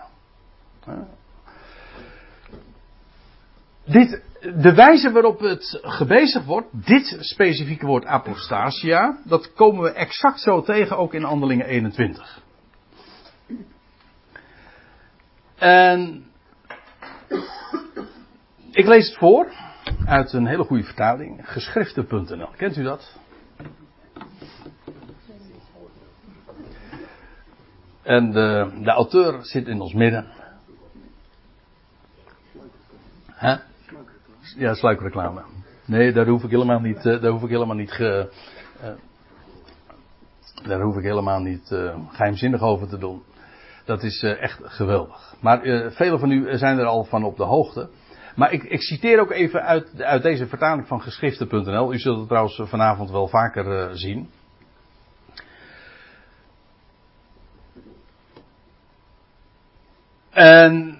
dit, 3.86 4.22
de 4.55 4.74
wijze 4.74 5.12
waarop 5.12 5.40
het 5.40 5.78
gebezigd 5.82 6.44
wordt, 6.44 6.86
dit 6.86 7.16
specifieke 7.20 7.86
woord 7.86 8.05
apostasia, 8.05 9.18
dat 9.24 9.53
komen 9.53 9.82
we 9.82 9.90
exact 9.90 10.40
zo 10.40 10.62
tegen 10.62 10.97
ook 10.97 11.14
in 11.14 11.22
Handelingen 11.22 11.66
21. 11.66 12.42
En 15.57 16.24
ik 18.70 18.86
lees 18.86 19.09
het 19.09 19.18
voor 19.18 19.53
uit 20.07 20.32
een 20.32 20.47
hele 20.47 20.64
goede 20.64 20.84
vertaling, 20.84 21.40
geschriften.nl. 21.42 22.51
Kent 22.57 22.76
u 22.76 22.82
dat? 22.82 23.16
En 28.03 28.30
de, 28.30 28.78
de 28.82 28.90
auteur 28.90 29.44
zit 29.44 29.66
in 29.66 29.80
ons 29.80 29.92
midden. 29.92 30.26
Huh? 33.38 33.59
Ja, 34.55 34.74
sluikreclame. 34.74 35.42
Nee, 35.84 36.12
daar 36.12 36.26
hoef 36.26 36.44
ik 36.44 36.51
helemaal 36.51 36.80
niet, 36.80 37.05
uh, 37.05 37.20
daar 37.20 37.30
hoef 37.30 37.42
ik 37.42 37.49
helemaal 37.49 37.76
niet 37.76 37.92
ge, 37.92 38.32
uh, 38.82 38.88
daar 40.68 40.80
hoef 40.80 40.97
ik 40.97 41.03
helemaal 41.03 41.40
niet 41.40 41.70
uh, 41.70 41.97
geheimzinnig 42.09 42.61
over 42.61 42.88
te 42.88 42.99
doen. 42.99 43.22
Dat 43.84 44.03
is 44.03 44.22
echt 44.22 44.61
geweldig. 44.62 45.34
Maar 45.40 45.90
velen 45.92 46.18
van 46.18 46.30
u 46.30 46.57
zijn 46.57 46.78
er 46.78 46.86
al 46.86 47.05
van 47.05 47.24
op 47.24 47.36
de 47.36 47.44
hoogte. 47.44 47.88
Maar 48.36 48.53
ik, 48.53 48.62
ik 48.62 48.80
citeer 48.80 49.20
ook 49.20 49.30
even 49.30 49.62
uit, 49.62 50.03
uit 50.03 50.22
deze 50.22 50.47
vertaling 50.47 50.86
van 50.86 51.03
geschriften.nl. 51.03 51.92
U 51.92 51.99
zult 51.99 52.18
het 52.18 52.28
trouwens 52.28 52.61
vanavond 52.64 53.11
wel 53.11 53.28
vaker 53.28 53.97
zien. 53.99 54.30
En 60.30 60.95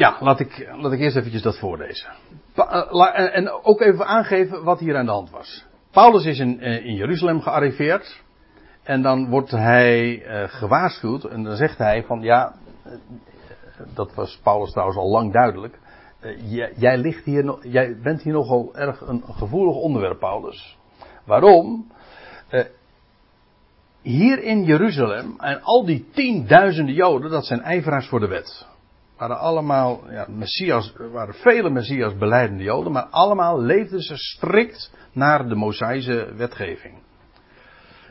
ja, 0.00 0.16
laat 0.20 0.40
ik, 0.40 0.68
laat 0.76 0.92
ik 0.92 1.00
eerst 1.00 1.16
eventjes 1.16 1.42
dat 1.42 1.58
voorlezen. 1.58 2.10
Eh, 2.54 3.36
en 3.36 3.50
ook 3.50 3.80
even 3.80 4.06
aangeven 4.06 4.64
wat 4.64 4.80
hier 4.80 4.96
aan 4.96 5.04
de 5.04 5.12
hand 5.12 5.30
was. 5.30 5.64
Paulus 5.90 6.24
is 6.24 6.38
in, 6.38 6.60
eh, 6.60 6.84
in 6.84 6.94
Jeruzalem 6.94 7.40
gearriveerd. 7.40 8.22
En 8.82 9.02
dan 9.02 9.28
wordt 9.28 9.50
hij 9.50 10.26
uh, 10.26 10.48
gewaarschuwd. 10.48 11.24
En 11.24 11.42
dan 11.42 11.56
zegt 11.56 11.78
hij 11.78 12.04
van 12.04 12.20
ja, 12.20 12.54
dat 13.94 14.14
was 14.14 14.40
Paulus 14.42 14.70
trouwens 14.70 14.98
al 14.98 15.10
lang 15.10 15.32
duidelijk. 15.32 15.78
Jij, 16.76 16.98
ligt 16.98 17.24
hier, 17.24 17.58
jij 17.62 17.96
bent 18.02 18.22
hier 18.22 18.32
nogal 18.32 18.74
erg 18.74 19.00
een 19.00 19.22
gevoelig 19.26 19.74
onderwerp, 19.74 20.18
Paulus. 20.18 20.78
Waarom? 21.24 21.92
Hier 24.02 24.42
in 24.42 24.64
Jeruzalem 24.64 25.34
en 25.38 25.62
al 25.62 25.84
die 25.84 26.08
tienduizenden 26.12 26.94
Joden, 26.94 27.30
dat 27.30 27.46
zijn 27.46 27.60
ijveraars 27.62 28.08
voor 28.08 28.20
de 28.20 28.28
wet. 28.28 28.69
Waren 29.20 29.38
allemaal, 29.38 30.10
ja, 30.10 30.26
Messias, 30.28 30.92
waren 31.12 31.34
vele 31.34 31.70
Messias 31.70 32.16
beleidende 32.16 32.62
Joden, 32.62 32.92
maar 32.92 33.06
allemaal 33.06 33.60
leefden 33.60 34.00
ze 34.00 34.16
strikt 34.16 34.92
naar 35.12 35.48
de 35.48 35.54
Mosaïsche 35.54 36.34
wetgeving. 36.34 36.98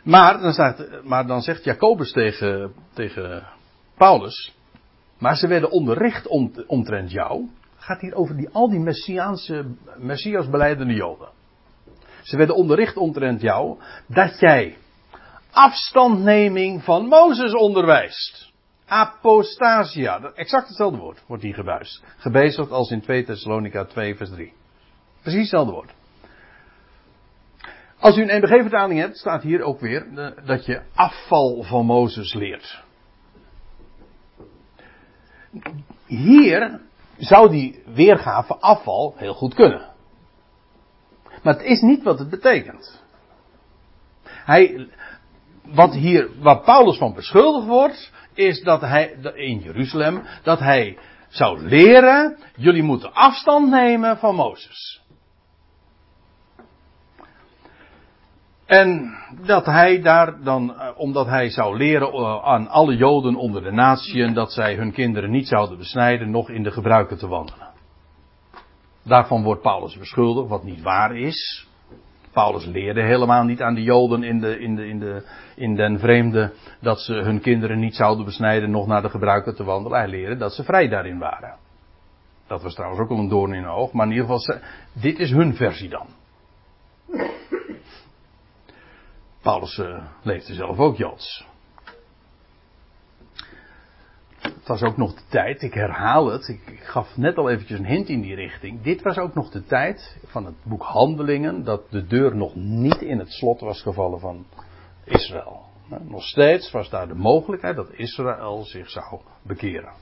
Maar 0.03 0.39
dan, 0.39 0.75
maar 1.03 1.27
dan 1.27 1.41
zegt 1.41 1.63
Jacobus 1.63 2.11
tegen, 2.11 2.73
tegen 2.93 3.43
Paulus, 3.97 4.55
maar 5.17 5.35
ze 5.35 5.47
werden 5.47 5.71
onderricht 5.71 6.27
om, 6.27 6.51
omtrent 6.67 7.11
jou. 7.11 7.49
Gaat 7.77 8.01
hier 8.01 8.15
over 8.15 8.35
die, 8.35 8.49
al 8.51 8.69
die 8.69 8.79
Messiaanse, 8.79 9.65
Messias 9.97 10.49
beleidende 10.49 10.93
Joden. 10.93 11.29
Ze 12.21 12.37
werden 12.37 12.55
onderricht 12.55 12.97
omtrent 12.97 13.41
jou 13.41 13.77
dat 14.07 14.39
jij 14.39 14.77
afstandneming 15.51 16.83
van 16.83 17.05
Mozes 17.05 17.53
onderwijst. 17.53 18.48
Apostasia, 18.89 20.31
exact 20.35 20.67
hetzelfde 20.67 20.99
woord 20.99 21.23
wordt 21.27 21.43
hier 21.43 21.53
gebuist. 21.53 22.03
Gebezigd 22.17 22.71
als 22.71 22.91
in 22.91 23.01
2 23.01 23.23
Thessalonica 23.23 23.85
2 23.85 24.15
vers 24.15 24.29
3. 24.29 24.53
Precies 25.21 25.39
hetzelfde 25.39 25.71
woord. 25.71 25.93
Als 27.99 28.17
u 28.17 28.21
een 28.21 28.37
NBG-vertaling 28.37 28.99
hebt, 28.99 29.17
staat 29.17 29.41
hier 29.41 29.61
ook 29.61 29.79
weer 29.79 30.07
eh, 30.15 30.45
dat 30.45 30.65
je 30.65 30.81
afval 30.93 31.63
van 31.63 31.85
Mozes 31.85 32.33
leert. 32.33 32.83
Hier 36.05 36.79
zou 37.17 37.49
die 37.49 37.83
weergave 37.85 38.55
afval 38.55 39.13
heel 39.17 39.33
goed 39.33 39.53
kunnen. 39.53 39.89
Maar 41.43 41.53
het 41.53 41.63
is 41.63 41.81
niet 41.81 42.03
wat 42.03 42.19
het 42.19 42.29
betekent. 42.29 43.03
Hij, 44.23 44.89
wat 45.63 45.93
hier, 45.93 46.29
waar 46.39 46.59
Paulus 46.59 46.97
van 46.97 47.13
beschuldigd 47.13 47.67
wordt, 47.67 48.11
is 48.39 48.61
dat 48.61 48.81
hij, 48.81 49.15
in 49.35 49.59
Jeruzalem, 49.59 50.21
dat 50.43 50.59
hij 50.59 50.97
zou 51.27 51.67
leren, 51.67 52.37
jullie 52.55 52.83
moeten 52.83 53.13
afstand 53.13 53.69
nemen 53.69 54.17
van 54.17 54.35
Mozes. 54.35 55.01
En 58.65 59.17
dat 59.45 59.65
hij 59.65 60.01
daar 60.01 60.43
dan, 60.43 60.79
eh, 60.79 60.89
omdat 60.95 61.25
hij 61.25 61.49
zou 61.49 61.77
leren 61.77 62.11
eh, 62.11 62.43
aan 62.43 62.67
alle 62.67 62.95
Joden 62.95 63.35
onder 63.35 63.63
de 63.63 63.71
natieën, 63.71 64.33
dat 64.33 64.51
zij 64.51 64.75
hun 64.75 64.91
kinderen 64.91 65.31
niet 65.31 65.47
zouden 65.47 65.77
besnijden, 65.77 66.31
nog 66.31 66.49
in 66.49 66.63
de 66.63 66.71
gebruiken 66.71 67.17
te 67.17 67.27
wandelen. 67.27 67.67
Daarvan 69.03 69.43
wordt 69.43 69.61
Paulus 69.61 69.97
beschuldigd, 69.97 70.49
wat 70.49 70.63
niet 70.63 70.81
waar 70.81 71.15
is. 71.15 71.68
Paulus 72.39 72.65
leerde 72.65 73.01
helemaal 73.01 73.43
niet 73.43 73.61
aan 73.61 73.73
de 73.73 73.83
Joden 73.83 74.23
in, 74.23 74.39
de, 74.39 74.59
in, 74.59 74.75
de, 74.75 74.87
in, 74.87 74.99
de, 74.99 75.23
in 75.55 75.75
den 75.75 75.99
vreemde 75.99 76.53
dat 76.81 76.99
ze 76.99 77.13
hun 77.13 77.41
kinderen 77.41 77.79
niet 77.79 77.95
zouden 77.95 78.25
besnijden, 78.25 78.71
nog 78.71 78.87
naar 78.87 79.01
de 79.01 79.09
gebruiken 79.09 79.55
te 79.55 79.63
wandelen. 79.63 79.97
Hij 79.99 80.07
leerde 80.07 80.37
dat 80.37 80.53
ze 80.53 80.63
vrij 80.63 80.87
daarin 80.87 81.19
waren. 81.19 81.55
Dat 82.47 82.61
was 82.61 82.73
trouwens 82.73 83.01
ook 83.01 83.09
al 83.09 83.17
een 83.17 83.27
doorn 83.27 83.53
in 83.53 83.63
hun 83.63 83.71
oog, 83.71 83.91
maar 83.91 84.05
in 84.05 84.11
ieder 84.11 84.27
geval, 84.27 84.59
dit 84.93 85.19
is 85.19 85.31
hun 85.31 85.55
versie 85.55 85.89
dan. 85.89 86.07
Paulus 89.41 89.77
uh, 89.77 90.03
leefde 90.21 90.53
zelf 90.53 90.77
ook 90.77 90.97
Joods. 90.97 91.48
Het 94.57 94.67
was 94.67 94.81
ook 94.81 94.97
nog 94.97 95.13
de 95.13 95.21
tijd, 95.29 95.61
ik 95.61 95.73
herhaal 95.73 96.31
het, 96.31 96.47
ik, 96.47 96.79
gaf 96.79 97.17
net 97.17 97.37
al 97.37 97.49
eventjes 97.49 97.79
een 97.79 97.85
hint 97.85 98.09
in 98.09 98.21
die 98.21 98.35
richting. 98.35 98.81
Dit 98.81 99.01
was 99.01 99.17
ook 99.17 99.33
nog 99.33 99.49
de 99.49 99.63
tijd 99.63 100.17
van 100.25 100.45
het 100.45 100.55
boek 100.63 100.83
Handelingen, 100.83 101.63
dat 101.63 101.81
de 101.89 102.07
deur 102.07 102.35
nog 102.35 102.55
niet 102.55 103.01
in 103.01 103.19
het 103.19 103.31
slot 103.31 103.59
was 103.59 103.81
gevallen 103.81 104.19
van 104.19 104.45
Israël. 105.03 105.67
Nog 106.01 106.23
steeds 106.23 106.71
was 106.71 106.89
daar 106.89 107.07
de 107.07 107.15
mogelijkheid 107.15 107.75
dat 107.75 107.91
Israël 107.91 108.63
zich 108.63 108.89
zou 108.89 109.21
bekeren. 109.43 109.93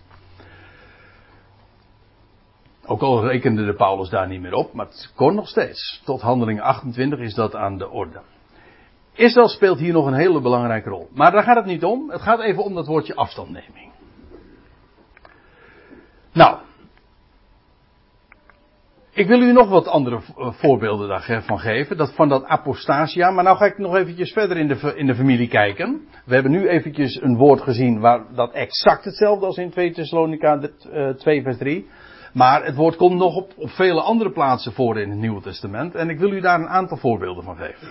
Ook 2.86 3.02
al 3.02 3.28
rekende 3.28 3.66
de 3.66 3.76
Paulus 3.76 4.10
daar 4.10 4.28
niet 4.28 4.42
meer 4.42 4.54
op, 4.54 4.74
maar 4.74 4.86
het 4.86 5.12
kon 5.16 5.36
nog 5.36 5.48
steeds. 5.48 6.02
Tot 6.06 6.22
handeling 6.22 6.62
28 6.62 7.20
is 7.20 7.34
dat 7.34 7.56
aan 7.56 7.78
de 7.78 7.90
orde. 7.90 8.22
Israël 9.14 9.48
speelt 9.48 9.80
hier 9.80 9.94
nog 9.94 10.06
een 10.06 10.14
hele 10.14 10.42
belangrijke 10.42 10.90
rol. 10.90 11.10
Maar 11.14 11.32
daar 11.32 11.44
gaat 11.44 11.56
het 11.56 11.66
niet 11.66 11.84
om. 11.84 12.10
Het 12.10 12.22
gaat 12.22 12.40
even 12.40 12.64
om 12.64 12.74
dat 12.74 12.88
woordje 12.88 13.16
afstandneming. 13.16 13.92
Nou. 16.38 16.58
Ik 19.14 19.28
wil 19.28 19.42
u 19.42 19.52
nog 19.52 19.70
wat 19.70 19.88
andere 19.88 20.20
eh, 20.38 20.52
voorbeelden 20.52 21.08
daarvan 21.08 21.60
geven. 21.60 21.98
Dat 21.98 22.14
van 22.14 22.30
dat 22.30 22.46
apostasia. 22.46 23.32
Maar 23.32 23.44
nou 23.44 23.58
ga 23.58 23.66
ik 23.66 23.78
nog 23.78 23.96
eventjes 23.96 24.32
verder 24.32 24.58
in 24.58 24.68
de, 24.68 24.94
in 24.96 25.06
de 25.06 25.16
familie 25.16 25.48
kijken. 25.48 26.08
We 26.26 26.34
hebben 26.34 26.52
nu 26.52 26.68
eventjes 26.68 27.22
een 27.22 27.38
woord 27.38 27.62
gezien 27.62 28.00
waar 28.00 28.26
dat 28.36 28.54
exact 28.54 29.06
hetzelfde 29.06 29.46
als 29.46 29.58
in 29.58 29.70
2 29.70 29.92
Thessalonica 29.92 30.70
2 31.18 31.38
eh, 31.38 31.44
vers 31.44 31.58
3. 31.58 31.88
Maar 32.34 32.66
het 32.66 32.76
woord 32.76 32.96
komt 32.96 33.18
nog 33.18 33.36
op, 33.36 33.54
op 33.56 33.70
vele 33.70 34.02
andere 34.02 34.32
plaatsen 34.32 34.74
voor 34.74 35.00
in 35.00 35.10
het 35.10 35.20
Nieuwe 35.20 35.42
Testament. 35.42 35.96
En 35.96 36.10
ik 36.10 36.20
wil 36.20 36.32
u 36.32 36.40
daar 36.40 36.60
een 36.60 36.70
aantal 36.70 36.98
voorbeelden 36.98 37.44
van 37.44 37.56
geven. 37.56 37.88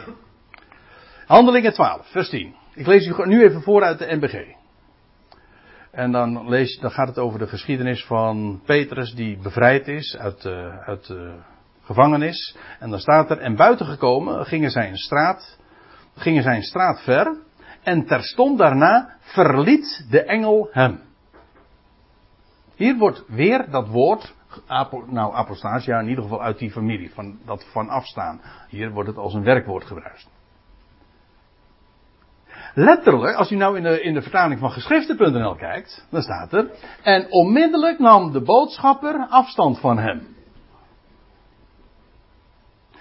Handelingen 1.26 1.72
12, 1.72 2.06
vers 2.06 2.28
10. 2.28 2.54
Ik 2.74 2.86
lees 2.86 3.06
u 3.06 3.26
nu 3.26 3.42
even 3.42 3.62
voor 3.62 3.82
uit 3.82 3.98
de 3.98 4.16
NBG. 4.16 4.64
En 5.96 6.12
dan, 6.12 6.48
lees, 6.48 6.78
dan 6.78 6.90
gaat 6.90 7.08
het 7.08 7.18
over 7.18 7.38
de 7.38 7.46
geschiedenis 7.46 8.04
van 8.04 8.60
Petrus 8.64 9.14
die 9.14 9.38
bevrijd 9.38 9.88
is 9.88 10.16
uit, 10.16 10.42
de, 10.42 10.82
uit 10.86 11.14
gevangenis. 11.82 12.56
En 12.78 12.90
dan 12.90 12.98
staat 12.98 13.30
er, 13.30 13.38
en 13.38 13.56
buiten 13.56 13.86
gekomen 13.86 14.46
gingen 14.46 14.70
zij 14.70 14.88
een 14.88 14.96
straat, 14.96 15.58
gingen 16.14 16.42
zij 16.42 16.56
een 16.56 16.62
straat 16.62 17.00
ver. 17.02 17.36
En 17.82 18.06
terstond 18.06 18.58
daarna 18.58 19.16
verliet 19.20 20.06
de 20.10 20.22
engel 20.22 20.68
hem. 20.70 21.00
Hier 22.74 22.96
wordt 22.96 23.24
weer 23.28 23.70
dat 23.70 23.88
woord, 23.88 24.34
nou 25.06 25.34
apostasia 25.34 26.00
in 26.00 26.08
ieder 26.08 26.22
geval 26.22 26.42
uit 26.42 26.58
die 26.58 26.70
familie, 26.70 27.10
van 27.10 27.38
dat 27.44 27.66
van 27.72 27.88
afstaan. 27.88 28.40
Hier 28.68 28.90
wordt 28.90 29.08
het 29.08 29.18
als 29.18 29.34
een 29.34 29.44
werkwoord 29.44 29.84
gebruikt. 29.84 30.28
Letterlijk, 32.78 33.36
als 33.36 33.50
u 33.50 33.56
nou 33.56 33.76
in 33.76 33.82
de, 33.82 34.02
in 34.02 34.14
de 34.14 34.22
vertaling 34.22 34.60
van 34.60 34.70
geschriften.nl 34.70 35.54
kijkt, 35.54 36.06
dan 36.10 36.22
staat 36.22 36.52
er. 36.52 36.70
En 37.02 37.26
onmiddellijk 37.30 37.98
nam 37.98 38.32
de 38.32 38.40
boodschapper 38.40 39.26
afstand 39.28 39.80
van 39.80 39.98
hem. 39.98 40.36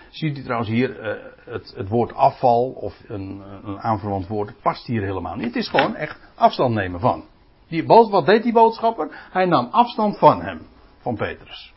Ziet 0.09 0.38
u 0.38 0.43
trouwens 0.43 0.69
hier 0.69 0.99
uh, 0.99 1.23
het, 1.45 1.73
het, 1.76 1.89
woord 1.89 2.13
afval 2.13 2.71
of 2.71 3.01
een, 3.07 3.41
een 3.63 3.80
aanverwant 3.80 4.28
woord 4.28 4.61
past 4.61 4.86
hier 4.86 5.01
helemaal 5.01 5.36
niet. 5.36 5.45
Het 5.45 5.55
is 5.55 5.69
gewoon 5.69 5.95
echt 5.95 6.19
afstand 6.36 6.73
nemen 6.73 6.99
van. 6.99 7.26
Die, 7.67 7.86
wat 7.86 8.26
deed 8.26 8.43
die 8.43 8.53
boodschapper? 8.53 9.28
Hij 9.32 9.45
nam 9.45 9.67
afstand 9.71 10.17
van 10.17 10.41
hem, 10.41 10.61
van 10.97 11.15
Petrus. 11.15 11.73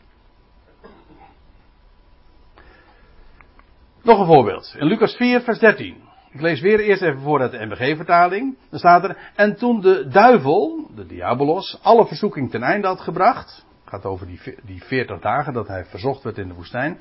Nog 4.01 4.19
een 4.19 4.25
voorbeeld. 4.25 4.75
In 4.77 4.85
Lucas 4.85 5.15
4, 5.15 5.41
vers 5.41 5.59
13. 5.59 6.07
Ik 6.31 6.41
lees 6.41 6.61
weer 6.61 6.79
eerst 6.79 7.01
even 7.01 7.21
voor 7.21 7.41
uit 7.41 7.51
de 7.51 7.65
MBG-vertaling. 7.65 8.57
Dan 8.69 8.79
staat 8.79 9.03
er, 9.03 9.31
en 9.35 9.55
toen 9.55 9.81
de 9.81 10.07
duivel, 10.07 10.89
de 10.95 11.05
diabolos, 11.05 11.79
alle 11.81 12.05
verzoeking 12.05 12.51
ten 12.51 12.63
einde 12.63 12.87
had 12.87 13.01
gebracht, 13.01 13.65
gaat 13.85 14.05
over 14.05 14.27
die, 14.27 14.39
die 14.63 14.83
40 14.83 15.19
dagen 15.19 15.53
dat 15.53 15.67
hij 15.67 15.85
verzocht 15.85 16.23
werd 16.23 16.37
in 16.37 16.47
de 16.47 16.53
woestijn, 16.53 16.99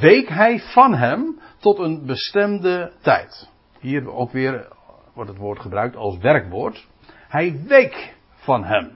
week 0.00 0.28
hij 0.28 0.60
van 0.60 0.94
hem 0.94 1.40
tot 1.58 1.78
een 1.78 2.06
bestemde 2.06 2.92
tijd. 3.00 3.48
Hier 3.80 4.12
ook 4.12 4.30
weer 4.30 4.68
wordt 5.14 5.30
het 5.30 5.38
woord 5.38 5.60
gebruikt 5.60 5.96
als 5.96 6.18
werkwoord. 6.18 6.86
Hij 7.28 7.62
week 7.66 8.14
van 8.34 8.64
hem. 8.64 8.90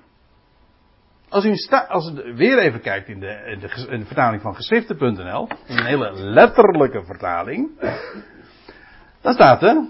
Als 1.28 1.44
u, 1.44 1.54
als 1.88 2.12
u 2.12 2.34
weer 2.34 2.58
even 2.58 2.80
kijkt 2.80 3.08
in 3.08 3.20
de, 3.20 3.56
de, 3.60 3.90
in 3.90 4.00
de 4.00 4.06
vertaling 4.06 4.42
van 4.42 4.54
geschriften.nl, 4.54 5.48
een 5.66 5.84
hele 5.84 6.12
letterlijke 6.12 7.04
vertaling, 7.04 7.70
dan 9.20 9.32
staat 9.32 9.62
er. 9.62 9.88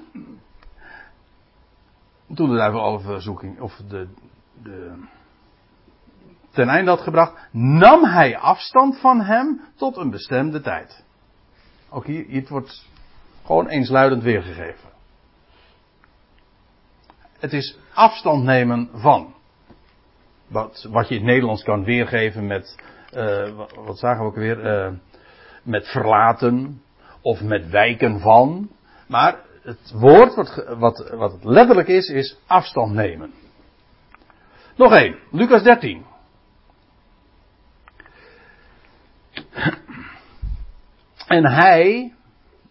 Toen 2.35 2.51
de 2.51 2.57
duivel 2.57 2.81
alle 2.81 3.01
verzoeking, 3.01 3.61
of 3.61 3.77
de, 3.89 4.09
de, 4.63 5.07
ten 6.51 6.69
einde 6.69 6.91
had 6.91 7.01
gebracht, 7.01 7.49
nam 7.53 8.05
hij 8.05 8.39
afstand 8.39 9.01
van 9.01 9.21
hem 9.21 9.61
tot 9.77 9.97
een 9.97 10.11
bestemde 10.11 10.61
tijd. 10.61 11.05
Ook 11.91 12.07
hier, 12.07 12.25
hier 12.27 12.47
wordt 12.49 12.89
gewoon 13.45 13.69
eensluidend 13.69 14.23
weergegeven. 14.23 14.89
Het 17.39 17.53
is 17.53 17.79
afstand 17.95 18.45
nemen 18.45 18.89
van. 18.93 19.35
Wat, 20.47 20.89
wat 20.91 21.09
je 21.09 21.15
in 21.15 21.21
het 21.21 21.31
Nederlands 21.31 21.63
kan 21.63 21.85
weergeven 21.85 22.47
met, 22.47 22.83
uh, 23.15 23.67
wat, 23.85 23.99
zagen 23.99 24.21
we 24.21 24.29
ook 24.29 24.37
weer, 24.37 24.87
uh, 24.89 24.93
met 25.63 25.89
verlaten 25.89 26.83
of 27.21 27.41
met 27.43 27.71
wijken 27.71 28.21
van. 28.21 28.71
Maar 29.09 29.39
het 29.63 29.93
woord 29.95 30.35
wat, 30.35 30.65
wat, 30.79 31.11
wat 31.11 31.33
het 31.33 31.45
letterlijk 31.45 31.89
is, 31.89 32.09
is 32.09 32.39
afstand 32.47 32.93
nemen. 32.93 33.33
Nog 34.77 34.93
één, 34.93 35.19
Lucas 35.31 35.63
13. 35.63 36.05
En 41.27 41.47
hij 41.47 42.15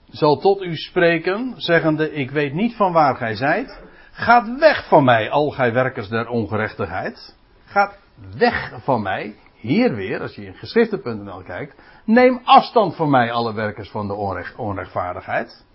zal 0.10 0.38
tot 0.38 0.62
u 0.62 0.76
spreken, 0.76 1.54
zeggende: 1.58 2.12
Ik 2.12 2.32
weet 2.32 2.54
niet 2.54 2.76
van 2.76 2.94
waar 2.94 3.16
gij 3.16 3.36
zijt. 3.36 3.82
Gaat 4.12 4.58
weg 4.60 4.88
van 4.88 5.04
mij, 5.04 5.30
al 5.30 5.50
gij 5.50 5.74
werkers 5.74 6.10
der 6.10 6.28
ongerechtigheid. 6.28 7.36
gaat 7.66 7.98
weg 8.38 8.84
van 8.84 9.02
mij. 9.02 9.36
Hier 9.56 9.96
weer, 9.96 10.22
als 10.22 10.36
je 10.36 10.46
in 10.46 10.54
geschriften.nl 10.54 11.44
kijkt, 11.44 11.82
neem 12.06 12.42
afstand 12.44 12.96
van 12.96 13.10
mij, 13.10 13.32
alle 13.32 13.54
werkers 13.54 13.90
van 13.90 14.08
de 14.08 14.14
onrecht, 14.14 14.56
onrechtvaardigheid. 14.56 15.66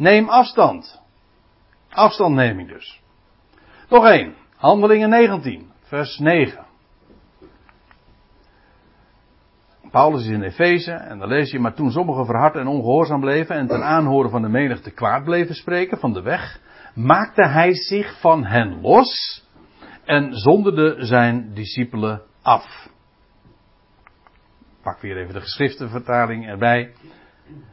Neem 0.00 0.28
afstand. 0.28 1.00
Afstandneming 1.88 2.68
dus. 2.68 3.02
Nog 3.88 4.04
één. 4.04 4.34
Handelingen 4.56 5.08
19, 5.08 5.70
vers 5.80 6.18
9. 6.18 6.66
Paulus 9.90 10.22
is 10.22 10.28
in 10.28 10.42
Efeze 10.42 10.92
en 10.92 11.18
dan 11.18 11.28
lees 11.28 11.50
je, 11.50 11.58
maar 11.58 11.74
toen 11.74 11.90
sommigen 11.90 12.24
verhard 12.24 12.54
en 12.54 12.66
ongehoorzaam 12.66 13.20
bleven 13.20 13.56
en 13.56 13.66
ten 13.66 13.82
aanhoren 13.82 14.30
van 14.30 14.42
de 14.42 14.48
menigte 14.48 14.90
kwaad 14.90 15.24
bleven 15.24 15.54
spreken 15.54 15.98
van 15.98 16.12
de 16.12 16.22
weg, 16.22 16.60
maakte 16.94 17.48
hij 17.48 17.74
zich 17.74 18.20
van 18.20 18.44
hen 18.44 18.80
los 18.80 19.44
en 20.04 20.34
zonderde 20.34 20.96
zijn 20.98 21.54
discipelen 21.54 22.22
af. 22.42 22.88
Pak 24.82 25.00
weer 25.00 25.16
even 25.16 25.34
de 25.34 25.40
geschriftenvertaling 25.40 26.46
erbij. 26.46 26.94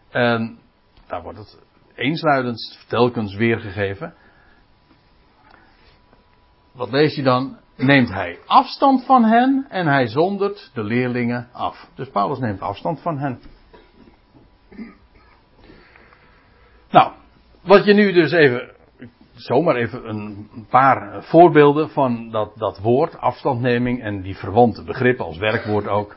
En 0.10 0.60
daar 1.08 1.24
wordt 1.24 1.38
het 1.38 1.67
eensluidend 1.98 2.86
telkens 2.88 3.36
weergegeven. 3.36 4.14
Wat 6.74 6.92
lees 6.92 7.16
je 7.16 7.24
dan? 7.24 7.58
Neemt 7.76 8.10
hij 8.10 8.40
afstand 8.46 9.06
van 9.06 9.24
hen 9.24 9.66
en 9.70 9.88
hij 9.88 10.08
zondert 10.08 10.72
de 10.74 10.84
leerlingen 10.84 11.50
af. 11.52 11.90
Dus 11.96 12.10
Paulus 12.10 12.40
neemt 12.40 12.62
afstand 12.62 13.02
van 13.02 13.18
hen. 13.18 13.40
Nou, 16.90 17.12
wat 17.64 17.86
je 17.86 17.94
nu 17.94 18.12
dus 18.12 18.32
even, 18.32 18.72
zomaar 19.34 19.76
even 19.76 20.10
een 20.10 20.50
paar 20.70 21.24
voorbeelden 21.24 21.90
van 21.90 22.30
dat, 22.30 22.52
dat 22.56 22.80
woord, 22.80 23.18
afstandneming 23.18 24.02
en 24.02 24.22
die 24.22 24.38
verwante 24.38 24.84
begrippen 24.84 25.26
als 25.26 25.38
werkwoord 25.38 25.88
ook. 25.88 26.16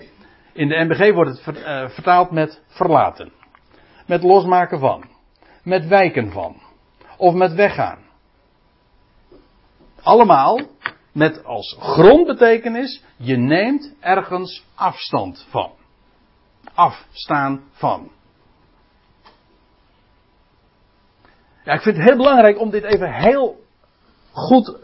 In 0.53 0.69
de 0.69 0.85
MBG 0.85 1.13
wordt 1.15 1.45
het 1.45 1.63
eh, 1.63 1.89
vertaald 1.89 2.31
met 2.31 2.63
verlaten. 2.67 3.33
Met 4.07 4.23
losmaken 4.23 4.79
van. 4.79 5.10
Met 5.63 5.87
wijken 5.87 6.33
van. 6.33 6.63
Of 7.17 7.35
met 7.35 7.53
weggaan. 7.53 7.99
Allemaal 10.03 10.61
met 11.13 11.45
als 11.45 11.77
grondbetekenis, 11.81 13.03
je 13.17 13.37
neemt 13.37 13.95
ergens 14.01 14.65
afstand 14.75 15.47
van. 15.49 15.73
Afstaan 16.75 17.65
van. 17.73 18.11
Ja, 21.65 21.73
ik 21.73 21.81
vind 21.81 21.97
het 21.97 22.07
heel 22.07 22.17
belangrijk 22.17 22.59
om 22.59 22.71
dit 22.71 22.85
even 22.85 23.13
heel 23.13 23.61
goed 24.33 24.77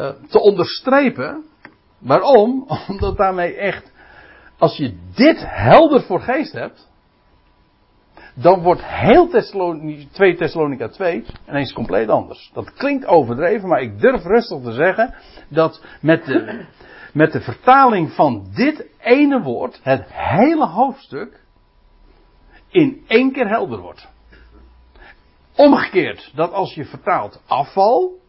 uh, 0.00 0.10
te 0.28 0.40
onderstrepen. 0.40 1.44
Waarom? 1.98 2.66
Omdat 2.88 3.16
daarmee 3.16 3.54
echt, 3.54 3.92
als 4.58 4.76
je 4.76 4.98
dit 5.14 5.38
helder 5.46 6.02
voor 6.02 6.20
geest 6.20 6.52
hebt, 6.52 6.88
dan 8.34 8.62
wordt 8.62 8.84
heel 8.84 9.28
2 10.12 10.36
Thessalonica 10.36 10.88
2 10.88 11.24
ineens 11.48 11.72
compleet 11.72 12.08
anders. 12.08 12.50
Dat 12.54 12.72
klinkt 12.72 13.06
overdreven, 13.06 13.68
maar 13.68 13.82
ik 13.82 14.00
durf 14.00 14.24
rustig 14.24 14.62
te 14.62 14.72
zeggen 14.72 15.14
dat 15.48 15.84
met 16.00 16.24
de, 16.24 16.64
met 17.12 17.32
de 17.32 17.40
vertaling 17.40 18.12
van 18.12 18.46
dit 18.54 18.86
ene 19.00 19.42
woord 19.42 19.80
het 19.82 20.04
hele 20.12 20.66
hoofdstuk 20.66 21.40
in 22.68 23.04
één 23.06 23.32
keer 23.32 23.48
helder 23.48 23.78
wordt. 23.78 24.08
Omgekeerd, 25.56 26.30
dat 26.34 26.52
als 26.52 26.74
je 26.74 26.84
vertaalt 26.84 27.42
afval, 27.46 28.20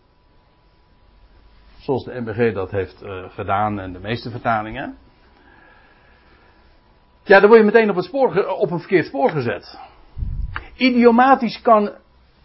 zoals 1.79 2.03
de 2.03 2.21
MBG 2.21 2.53
dat 2.53 2.71
heeft 2.71 3.03
uh, 3.03 3.29
gedaan 3.29 3.79
en 3.79 3.93
de 3.93 3.99
meeste 3.99 4.29
vertalingen, 4.29 4.97
ja, 7.23 7.39
dan 7.39 7.49
word 7.49 7.59
je 7.59 7.65
meteen 7.65 7.89
op, 7.89 7.95
het 7.95 8.05
spoor, 8.05 8.45
op 8.45 8.71
een 8.71 8.79
verkeerd 8.79 9.05
spoor 9.05 9.29
gezet. 9.29 9.79
Idiomatisch 10.75 11.61
kan 11.61 11.91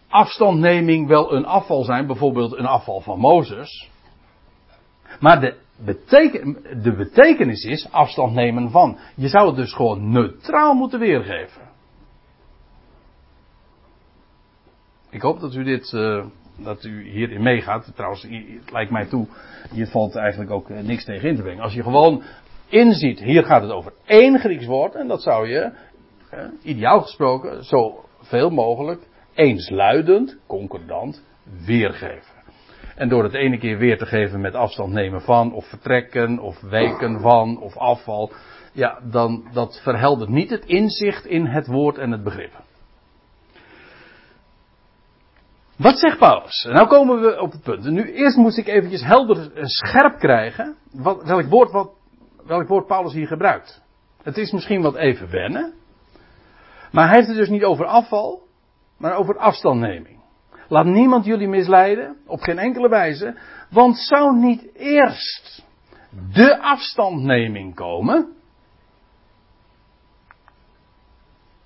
afstandneming 0.09 1.09
wel 1.09 1.33
een 1.33 1.47
afval 1.47 1.85
zijn, 1.85 2.07
bijvoorbeeld 2.07 2.59
een 2.59 2.67
afval 2.67 3.01
van 3.01 3.19
Mozes. 3.19 3.91
Maar 5.21 5.41
de, 5.41 5.57
beteken, 5.77 6.57
de 6.83 6.97
betekenis 6.97 7.65
is 7.65 7.93
afstand 7.93 8.35
nemen 8.35 8.71
van. 8.71 8.99
Je 9.15 9.29
zou 9.29 9.47
het 9.47 9.57
dus 9.57 9.73
gewoon 9.73 10.11
neutraal 10.11 10.75
moeten 10.75 10.99
weergeven. 10.99 11.63
Ik 15.11 15.23
hoop 15.23 15.41
dat 15.41 15.55
u 15.55 15.65
dit, 15.65 15.93
uh, 15.93 16.25
dat 16.57 16.85
u 16.85 17.11
hierin 17.11 17.43
meegaat. 17.43 17.93
Trouwens, 17.95 18.23
het 18.23 18.71
lijkt 18.73 18.91
mij 18.91 19.07
toe, 19.07 19.27
hier 19.71 19.87
valt 19.87 20.17
eigenlijk 20.17 20.51
ook 20.51 20.71
eh, 20.71 20.83
niks 20.83 21.05
tegen 21.05 21.29
in 21.29 21.37
te 21.37 21.43
brengen. 21.43 21.63
Als 21.63 21.75
je 21.75 21.83
gewoon 21.83 22.23
inziet, 22.69 23.19
hier 23.19 23.45
gaat 23.45 23.63
het 23.63 23.71
over 23.71 23.93
één 24.07 24.39
Grieks 24.39 24.67
woord, 24.67 24.95
en 24.95 25.09
dat 25.09 25.23
zou 25.23 25.49
je, 25.49 25.73
ideaal 26.63 27.01
gesproken, 27.01 27.65
zo 27.65 28.05
veel 28.21 28.51
mogelijk 28.51 29.03
eensluidend, 29.35 30.39
concordant 30.47 31.23
weergeven. 31.67 32.37
En 32.95 33.09
door 33.09 33.23
het 33.23 33.35
ene 33.35 33.59
keer 33.59 33.79
weer 33.79 33.99
te 33.99 34.07
geven 34.07 34.41
met 34.41 34.55
afstand 34.55 34.93
nemen 34.93 35.21
van, 35.21 35.53
of 35.53 35.69
vertrekken, 35.69 36.39
of 36.39 36.61
weken 36.61 37.21
van, 37.21 37.61
of 37.61 37.77
afval, 37.77 38.33
ja, 38.73 39.01
dan 39.11 39.49
dat 39.53 39.81
verheldert 39.83 40.31
niet 40.31 40.51
het 40.51 40.65
inzicht 40.65 41.27
in 41.27 41.47
het 41.47 41.67
woord 41.67 41.99
en 41.99 42.11
het 42.11 42.23
begrip. 42.23 42.53
Wat 45.77 45.99
zegt 45.99 46.19
Paulus? 46.19 46.69
Nou 46.71 46.89
komen 46.89 47.21
we 47.21 47.41
op 47.41 47.53
het 47.53 47.63
punt. 47.63 47.85
nu 47.85 48.13
eerst 48.13 48.37
moest 48.37 48.59
ik 48.59 48.67
eventjes 48.67 49.05
helder 49.05 49.53
en 49.55 49.69
scherp 49.69 50.19
krijgen 50.19 50.77
wat, 50.93 51.23
welk, 51.23 51.47
woord, 51.49 51.71
wat, 51.71 51.91
welk 52.49 52.69
woord 52.69 52.87
Paulus 52.87 53.13
hier 53.13 53.27
gebruikt. 53.27 53.83
Het 54.23 54.37
is 54.37 54.53
misschien 54.53 54.83
wat 54.83 54.97
even 54.97 55.31
wennen. 55.31 55.75
Maar 56.93 57.07
hij 57.07 57.17
heeft 57.17 57.29
het 57.29 57.37
dus 57.37 57.49
niet 57.49 57.65
over 57.65 57.87
afval, 57.87 58.43
maar 58.97 59.17
over 59.17 59.39
afstandneming. 59.39 60.19
Laat 60.69 60.87
niemand 60.87 61.25
jullie 61.25 61.49
misleiden, 61.49 62.17
op 62.27 62.41
geen 62.41 62.59
enkele 62.59 62.89
wijze, 62.89 63.39
want 63.71 63.99
zou 63.99 64.37
niet 64.37 64.75
eerst 64.75 65.65
de 66.33 66.59
afstandneming 66.59 67.75
komen? 67.75 68.33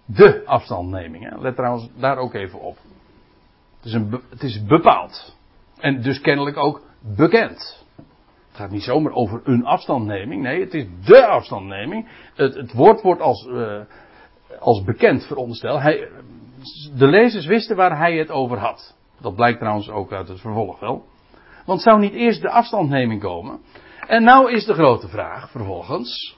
De 0.04 0.42
afstandneming, 0.46 1.30
hè? 1.30 1.38
let 1.38 1.56
trouwens 1.56 1.88
daar 1.96 2.16
ook 2.16 2.34
even 2.34 2.60
op. 2.60 2.76
Het 3.76 3.84
is, 3.84 3.92
een, 3.92 4.20
het 4.30 4.42
is 4.42 4.64
bepaald. 4.64 5.36
En 5.78 6.02
dus 6.02 6.20
kennelijk 6.20 6.56
ook 6.56 6.82
bekend. 7.16 7.81
Het 8.52 8.60
gaat 8.60 8.70
niet 8.70 8.82
zomaar 8.82 9.12
over 9.12 9.40
een 9.44 9.64
afstandneming. 9.64 10.42
Nee, 10.42 10.60
het 10.60 10.74
is 10.74 10.86
de 11.04 11.26
afstandneming. 11.26 12.08
Het, 12.34 12.54
het 12.54 12.72
woord 12.72 13.02
wordt 13.02 13.20
als, 13.20 13.46
uh, 13.46 13.80
als 14.60 14.84
bekend 14.84 15.26
veronderstel. 15.26 15.80
Hij, 15.80 16.08
de 16.96 17.06
lezers 17.06 17.46
wisten 17.46 17.76
waar 17.76 17.98
hij 17.98 18.16
het 18.16 18.30
over 18.30 18.58
had. 18.58 18.96
Dat 19.20 19.34
blijkt 19.34 19.58
trouwens 19.58 19.90
ook 19.90 20.12
uit 20.12 20.28
het 20.28 20.40
vervolg 20.40 20.80
wel. 20.80 21.04
Want 21.66 21.82
zou 21.82 22.00
niet 22.00 22.12
eerst 22.12 22.42
de 22.42 22.50
afstandneming 22.50 23.20
komen? 23.20 23.60
En 24.06 24.22
nou 24.22 24.52
is 24.52 24.64
de 24.64 24.74
grote 24.74 25.08
vraag 25.08 25.50
vervolgens. 25.50 26.36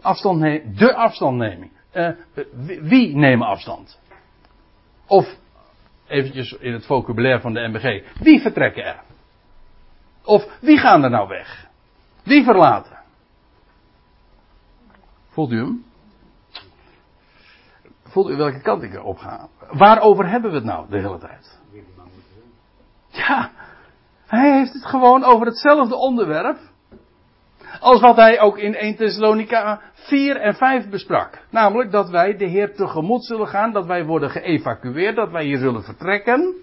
Afstandne 0.00 0.62
de 0.74 0.94
afstandneming. 0.94 1.70
Uh, 1.94 2.08
wie 2.80 3.16
nemen 3.16 3.46
afstand? 3.46 4.00
Of, 5.06 5.36
eventjes 6.06 6.52
in 6.52 6.72
het 6.72 6.86
vocabulaire 6.86 7.40
van 7.40 7.52
de 7.52 7.68
MBG, 7.68 8.18
wie 8.20 8.40
vertrekken 8.40 8.84
er? 8.84 9.06
Of 10.28 10.44
wie 10.60 10.78
gaan 10.78 11.04
er 11.04 11.10
nou 11.10 11.28
weg? 11.28 11.66
Wie 12.22 12.44
verlaten? 12.44 12.98
Voelt 15.28 15.50
u 15.50 15.56
hem? 15.56 15.84
Voelt 18.04 18.30
u 18.30 18.36
welke 18.36 18.60
kant 18.60 18.82
ik 18.82 18.94
erop 18.94 19.18
ga? 19.18 19.48
Waarover 19.70 20.28
hebben 20.28 20.50
we 20.50 20.56
het 20.56 20.64
nou 20.64 20.86
de 20.90 20.98
hele 20.98 21.18
tijd? 21.18 21.58
Ja, 23.08 23.50
hij 24.26 24.58
heeft 24.58 24.72
het 24.72 24.86
gewoon 24.86 25.24
over 25.24 25.46
hetzelfde 25.46 25.94
onderwerp. 25.94 26.58
Als 27.80 28.00
wat 28.00 28.16
hij 28.16 28.40
ook 28.40 28.58
in 28.58 28.74
1 28.74 28.96
Thessalonica 28.96 29.80
4 29.92 30.36
en 30.36 30.54
5 30.54 30.88
besprak. 30.88 31.38
Namelijk 31.50 31.90
dat 31.90 32.10
wij 32.10 32.36
de 32.36 32.46
Heer 32.46 32.74
tegemoet 32.74 33.24
zullen 33.24 33.48
gaan, 33.48 33.72
dat 33.72 33.86
wij 33.86 34.04
worden 34.04 34.30
geëvacueerd, 34.30 35.16
dat 35.16 35.30
wij 35.30 35.44
hier 35.44 35.58
zullen 35.58 35.82
vertrekken. 35.82 36.54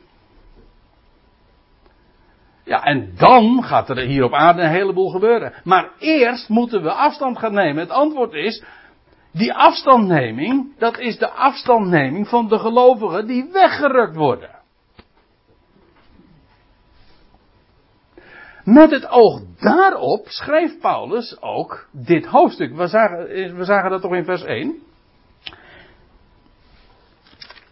Ja, 2.65 2.83
en 2.83 3.11
dan 3.17 3.63
gaat 3.63 3.89
er 3.89 3.97
hier 3.97 4.23
op 4.23 4.33
aarde 4.33 4.61
een 4.61 4.69
heleboel 4.69 5.09
gebeuren. 5.09 5.53
Maar 5.63 5.91
eerst 5.99 6.49
moeten 6.49 6.83
we 6.83 6.91
afstand 6.91 7.39
gaan 7.39 7.53
nemen. 7.53 7.83
Het 7.83 7.89
antwoord 7.89 8.33
is, 8.33 8.63
die 9.31 9.53
afstandneming, 9.53 10.77
dat 10.77 10.99
is 10.99 11.17
de 11.17 11.29
afstandneming 11.29 12.27
van 12.27 12.47
de 12.47 12.59
gelovigen 12.59 13.27
die 13.27 13.49
weggerukt 13.51 14.15
worden. 14.15 14.49
Met 18.63 18.91
het 18.91 19.09
oog 19.09 19.41
daarop 19.59 20.27
schreef 20.27 20.79
Paulus 20.79 21.41
ook 21.41 21.87
dit 21.91 22.25
hoofdstuk. 22.25 22.75
We 22.75 22.87
zagen, 22.87 23.27
we 23.57 23.89
dat 23.89 24.01
toch 24.01 24.13
in 24.13 24.25
vers 24.25 24.43
1. 24.43 24.83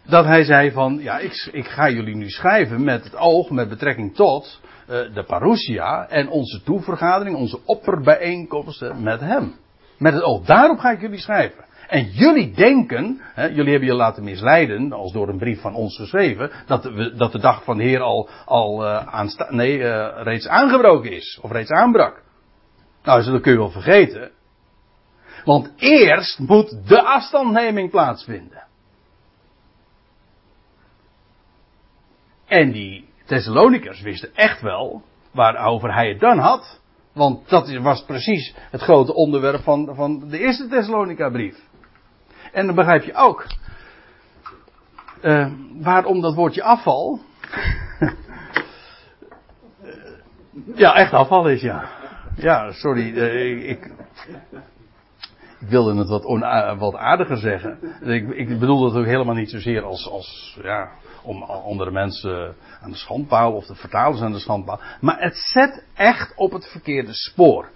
dat 0.06 0.24
hij 0.24 0.44
zei 0.44 0.70
van, 0.70 0.98
ja, 1.00 1.18
ik, 1.18 1.48
ik 1.52 1.66
ga 1.66 1.88
jullie 1.90 2.16
nu 2.16 2.28
schrijven 2.28 2.84
met 2.84 3.04
het 3.04 3.16
oog, 3.16 3.50
met 3.50 3.68
betrekking 3.68 4.14
tot 4.14 4.60
de 4.86 5.24
parousia 5.26 6.08
en 6.08 6.28
onze 6.28 6.62
toevergadering, 6.62 7.36
onze 7.36 7.58
opperbijeenkomsten 7.64 9.02
met 9.02 9.20
hem. 9.20 9.54
Met 9.98 10.12
het 10.12 10.22
oog, 10.22 10.44
daarop 10.44 10.78
ga 10.78 10.90
ik 10.90 11.00
jullie 11.00 11.18
schrijven. 11.18 11.64
En 11.88 12.04
jullie 12.10 12.52
denken, 12.52 13.20
hè, 13.20 13.44
jullie 13.44 13.70
hebben 13.70 13.88
je 13.88 13.94
laten 13.94 14.24
misleiden, 14.24 14.92
als 14.92 15.12
door 15.12 15.28
een 15.28 15.38
brief 15.38 15.60
van 15.60 15.74
ons 15.74 15.96
geschreven, 15.96 16.50
dat 16.66 16.82
de, 16.82 17.14
dat 17.16 17.32
de 17.32 17.38
dag 17.38 17.64
van 17.64 17.76
de 17.76 17.82
Heer 17.82 18.00
al, 18.00 18.28
al 18.44 18.86
aansta- 18.86 19.50
nee, 19.50 19.78
reeds 20.22 20.48
aangebroken 20.48 21.12
is, 21.12 21.38
of 21.42 21.50
reeds 21.50 21.70
aanbrak. 21.70 22.22
Nou, 23.02 23.24
dat 23.24 23.40
kun 23.40 23.52
je 23.52 23.58
wel 23.58 23.70
vergeten. 23.70 24.30
Want 25.44 25.72
eerst 25.76 26.38
moet 26.38 26.88
de 26.88 27.02
afstandneming 27.02 27.90
plaatsvinden. 27.90 28.62
En 32.46 32.72
die 32.72 33.08
Thessalonikers 33.24 34.00
wisten 34.00 34.34
echt 34.34 34.60
wel 34.60 35.02
waarover 35.32 35.94
hij 35.94 36.08
het 36.08 36.20
dan 36.20 36.38
had. 36.38 36.80
Want 37.12 37.48
dat 37.48 37.76
was 37.76 38.04
precies 38.04 38.54
het 38.70 38.80
grote 38.80 39.14
onderwerp 39.14 39.62
van, 39.62 39.94
van 39.94 40.28
de 40.28 40.38
eerste 40.38 40.68
Thessalonica 40.68 41.30
brief. 41.30 41.56
En 42.52 42.66
dan 42.66 42.74
begrijp 42.74 43.02
je 43.02 43.14
ook 43.14 43.46
uh, 45.22 45.52
waarom 45.80 46.20
dat 46.20 46.34
woordje 46.34 46.62
afval. 46.62 47.20
ja, 50.74 50.94
echt 50.94 51.12
afval 51.12 51.48
is, 51.48 51.60
ja. 51.60 51.88
Ja, 52.36 52.72
sorry, 52.72 53.10
uh, 53.10 53.68
ik, 53.68 53.90
wilde 55.58 55.98
het 55.98 56.08
wat, 56.08 56.24
wat 56.78 56.94
aardiger 56.94 57.36
zeggen. 57.36 57.78
Ik, 58.02 58.28
ik 58.28 58.58
bedoel 58.58 58.80
dat 58.80 58.94
ook 58.94 59.06
helemaal 59.06 59.34
niet 59.34 59.50
zozeer 59.50 59.82
als, 59.82 60.08
als 60.08 60.58
ja, 60.62 60.90
om 61.24 61.42
andere 61.42 61.90
mensen 61.90 62.54
aan 62.80 62.90
de 62.90 62.96
schandpaal 62.96 63.52
of 63.52 63.66
de 63.66 63.74
vertalers 63.74 64.20
aan 64.20 64.32
de 64.32 64.38
schandpaal. 64.38 64.80
Maar 65.00 65.20
het 65.20 65.36
zet 65.36 65.84
echt 65.94 66.32
op 66.36 66.52
het 66.52 66.66
verkeerde 66.66 67.12
spoor. 67.14 67.70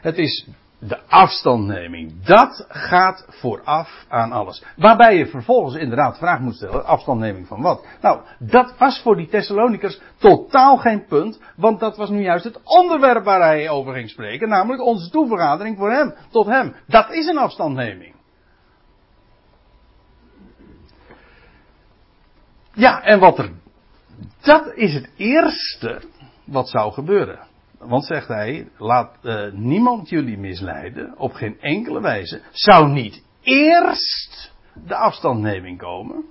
Het 0.00 0.18
is 0.18 0.48
de 0.80 0.98
afstandneming. 1.08 2.24
Dat 2.24 2.64
gaat 2.68 3.24
vooraf 3.28 4.04
aan 4.08 4.32
alles. 4.32 4.64
Waarbij 4.76 5.16
je 5.16 5.26
vervolgens 5.26 5.74
inderdaad 5.74 6.12
de 6.12 6.18
vraag 6.18 6.40
moet 6.40 6.54
stellen: 6.54 6.84
afstandneming 6.84 7.46
van 7.46 7.62
wat? 7.62 7.86
Nou, 8.00 8.20
dat 8.38 8.74
was 8.78 9.00
voor 9.02 9.16
die 9.16 9.28
Thessalonikers 9.28 10.00
totaal 10.18 10.76
geen 10.76 11.06
punt, 11.06 11.40
want 11.56 11.80
dat 11.80 11.96
was 11.96 12.10
nu 12.10 12.22
juist 12.22 12.44
het 12.44 12.60
onderwerp 12.64 13.24
waar 13.24 13.40
hij 13.40 13.68
over 13.68 13.94
ging 13.94 14.10
spreken, 14.10 14.48
namelijk 14.48 14.82
onze 14.82 15.10
toevergadering 15.10 15.76
voor 15.76 15.90
hem, 15.90 16.14
tot 16.30 16.46
hem. 16.46 16.74
Dat 16.86 17.10
is 17.10 17.26
een 17.26 17.38
afstandneming. 17.38 18.14
Ja, 22.72 23.02
en 23.02 23.20
wat 23.20 23.38
er. 23.38 23.50
Dat 24.40 24.74
is 24.74 24.94
het 24.94 25.10
eerste 25.16 26.02
wat 26.44 26.68
zou 26.68 26.92
gebeuren. 26.92 27.38
Want 27.78 28.04
zegt 28.04 28.28
hij, 28.28 28.68
laat 28.78 29.16
uh, 29.22 29.52
niemand 29.52 30.08
jullie 30.08 30.38
misleiden, 30.38 31.18
op 31.18 31.32
geen 31.32 31.60
enkele 31.60 32.00
wijze. 32.00 32.40
Zou 32.50 32.88
niet 32.88 33.22
eerst 33.42 34.52
de 34.86 34.94
afstandneming 34.94 35.78
komen? 35.78 36.24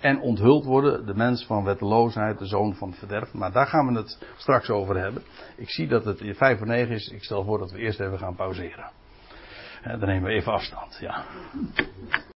En 0.00 0.20
onthuld 0.20 0.64
worden 0.64 1.06
de 1.06 1.14
mens 1.14 1.44
van 1.44 1.64
wetteloosheid, 1.64 2.38
de 2.38 2.46
zoon 2.46 2.74
van 2.74 2.94
verderf. 2.94 3.32
Maar 3.32 3.52
daar 3.52 3.66
gaan 3.66 3.86
we 3.86 3.98
het 3.98 4.18
straks 4.36 4.70
over 4.70 4.96
hebben. 4.96 5.22
Ik 5.56 5.70
zie 5.70 5.88
dat 5.88 6.04
het 6.04 6.22
5 6.24 6.58
voor 6.58 6.66
9 6.66 6.94
is. 6.94 7.08
Ik 7.08 7.24
stel 7.24 7.44
voor 7.44 7.58
dat 7.58 7.72
we 7.72 7.78
eerst 7.78 8.00
even 8.00 8.18
gaan 8.18 8.34
pauzeren. 8.34 8.90
dan 9.82 10.08
nemen 10.08 10.22
we 10.22 10.34
even 10.34 10.52
afstand, 10.52 10.98
ja. 11.00 11.24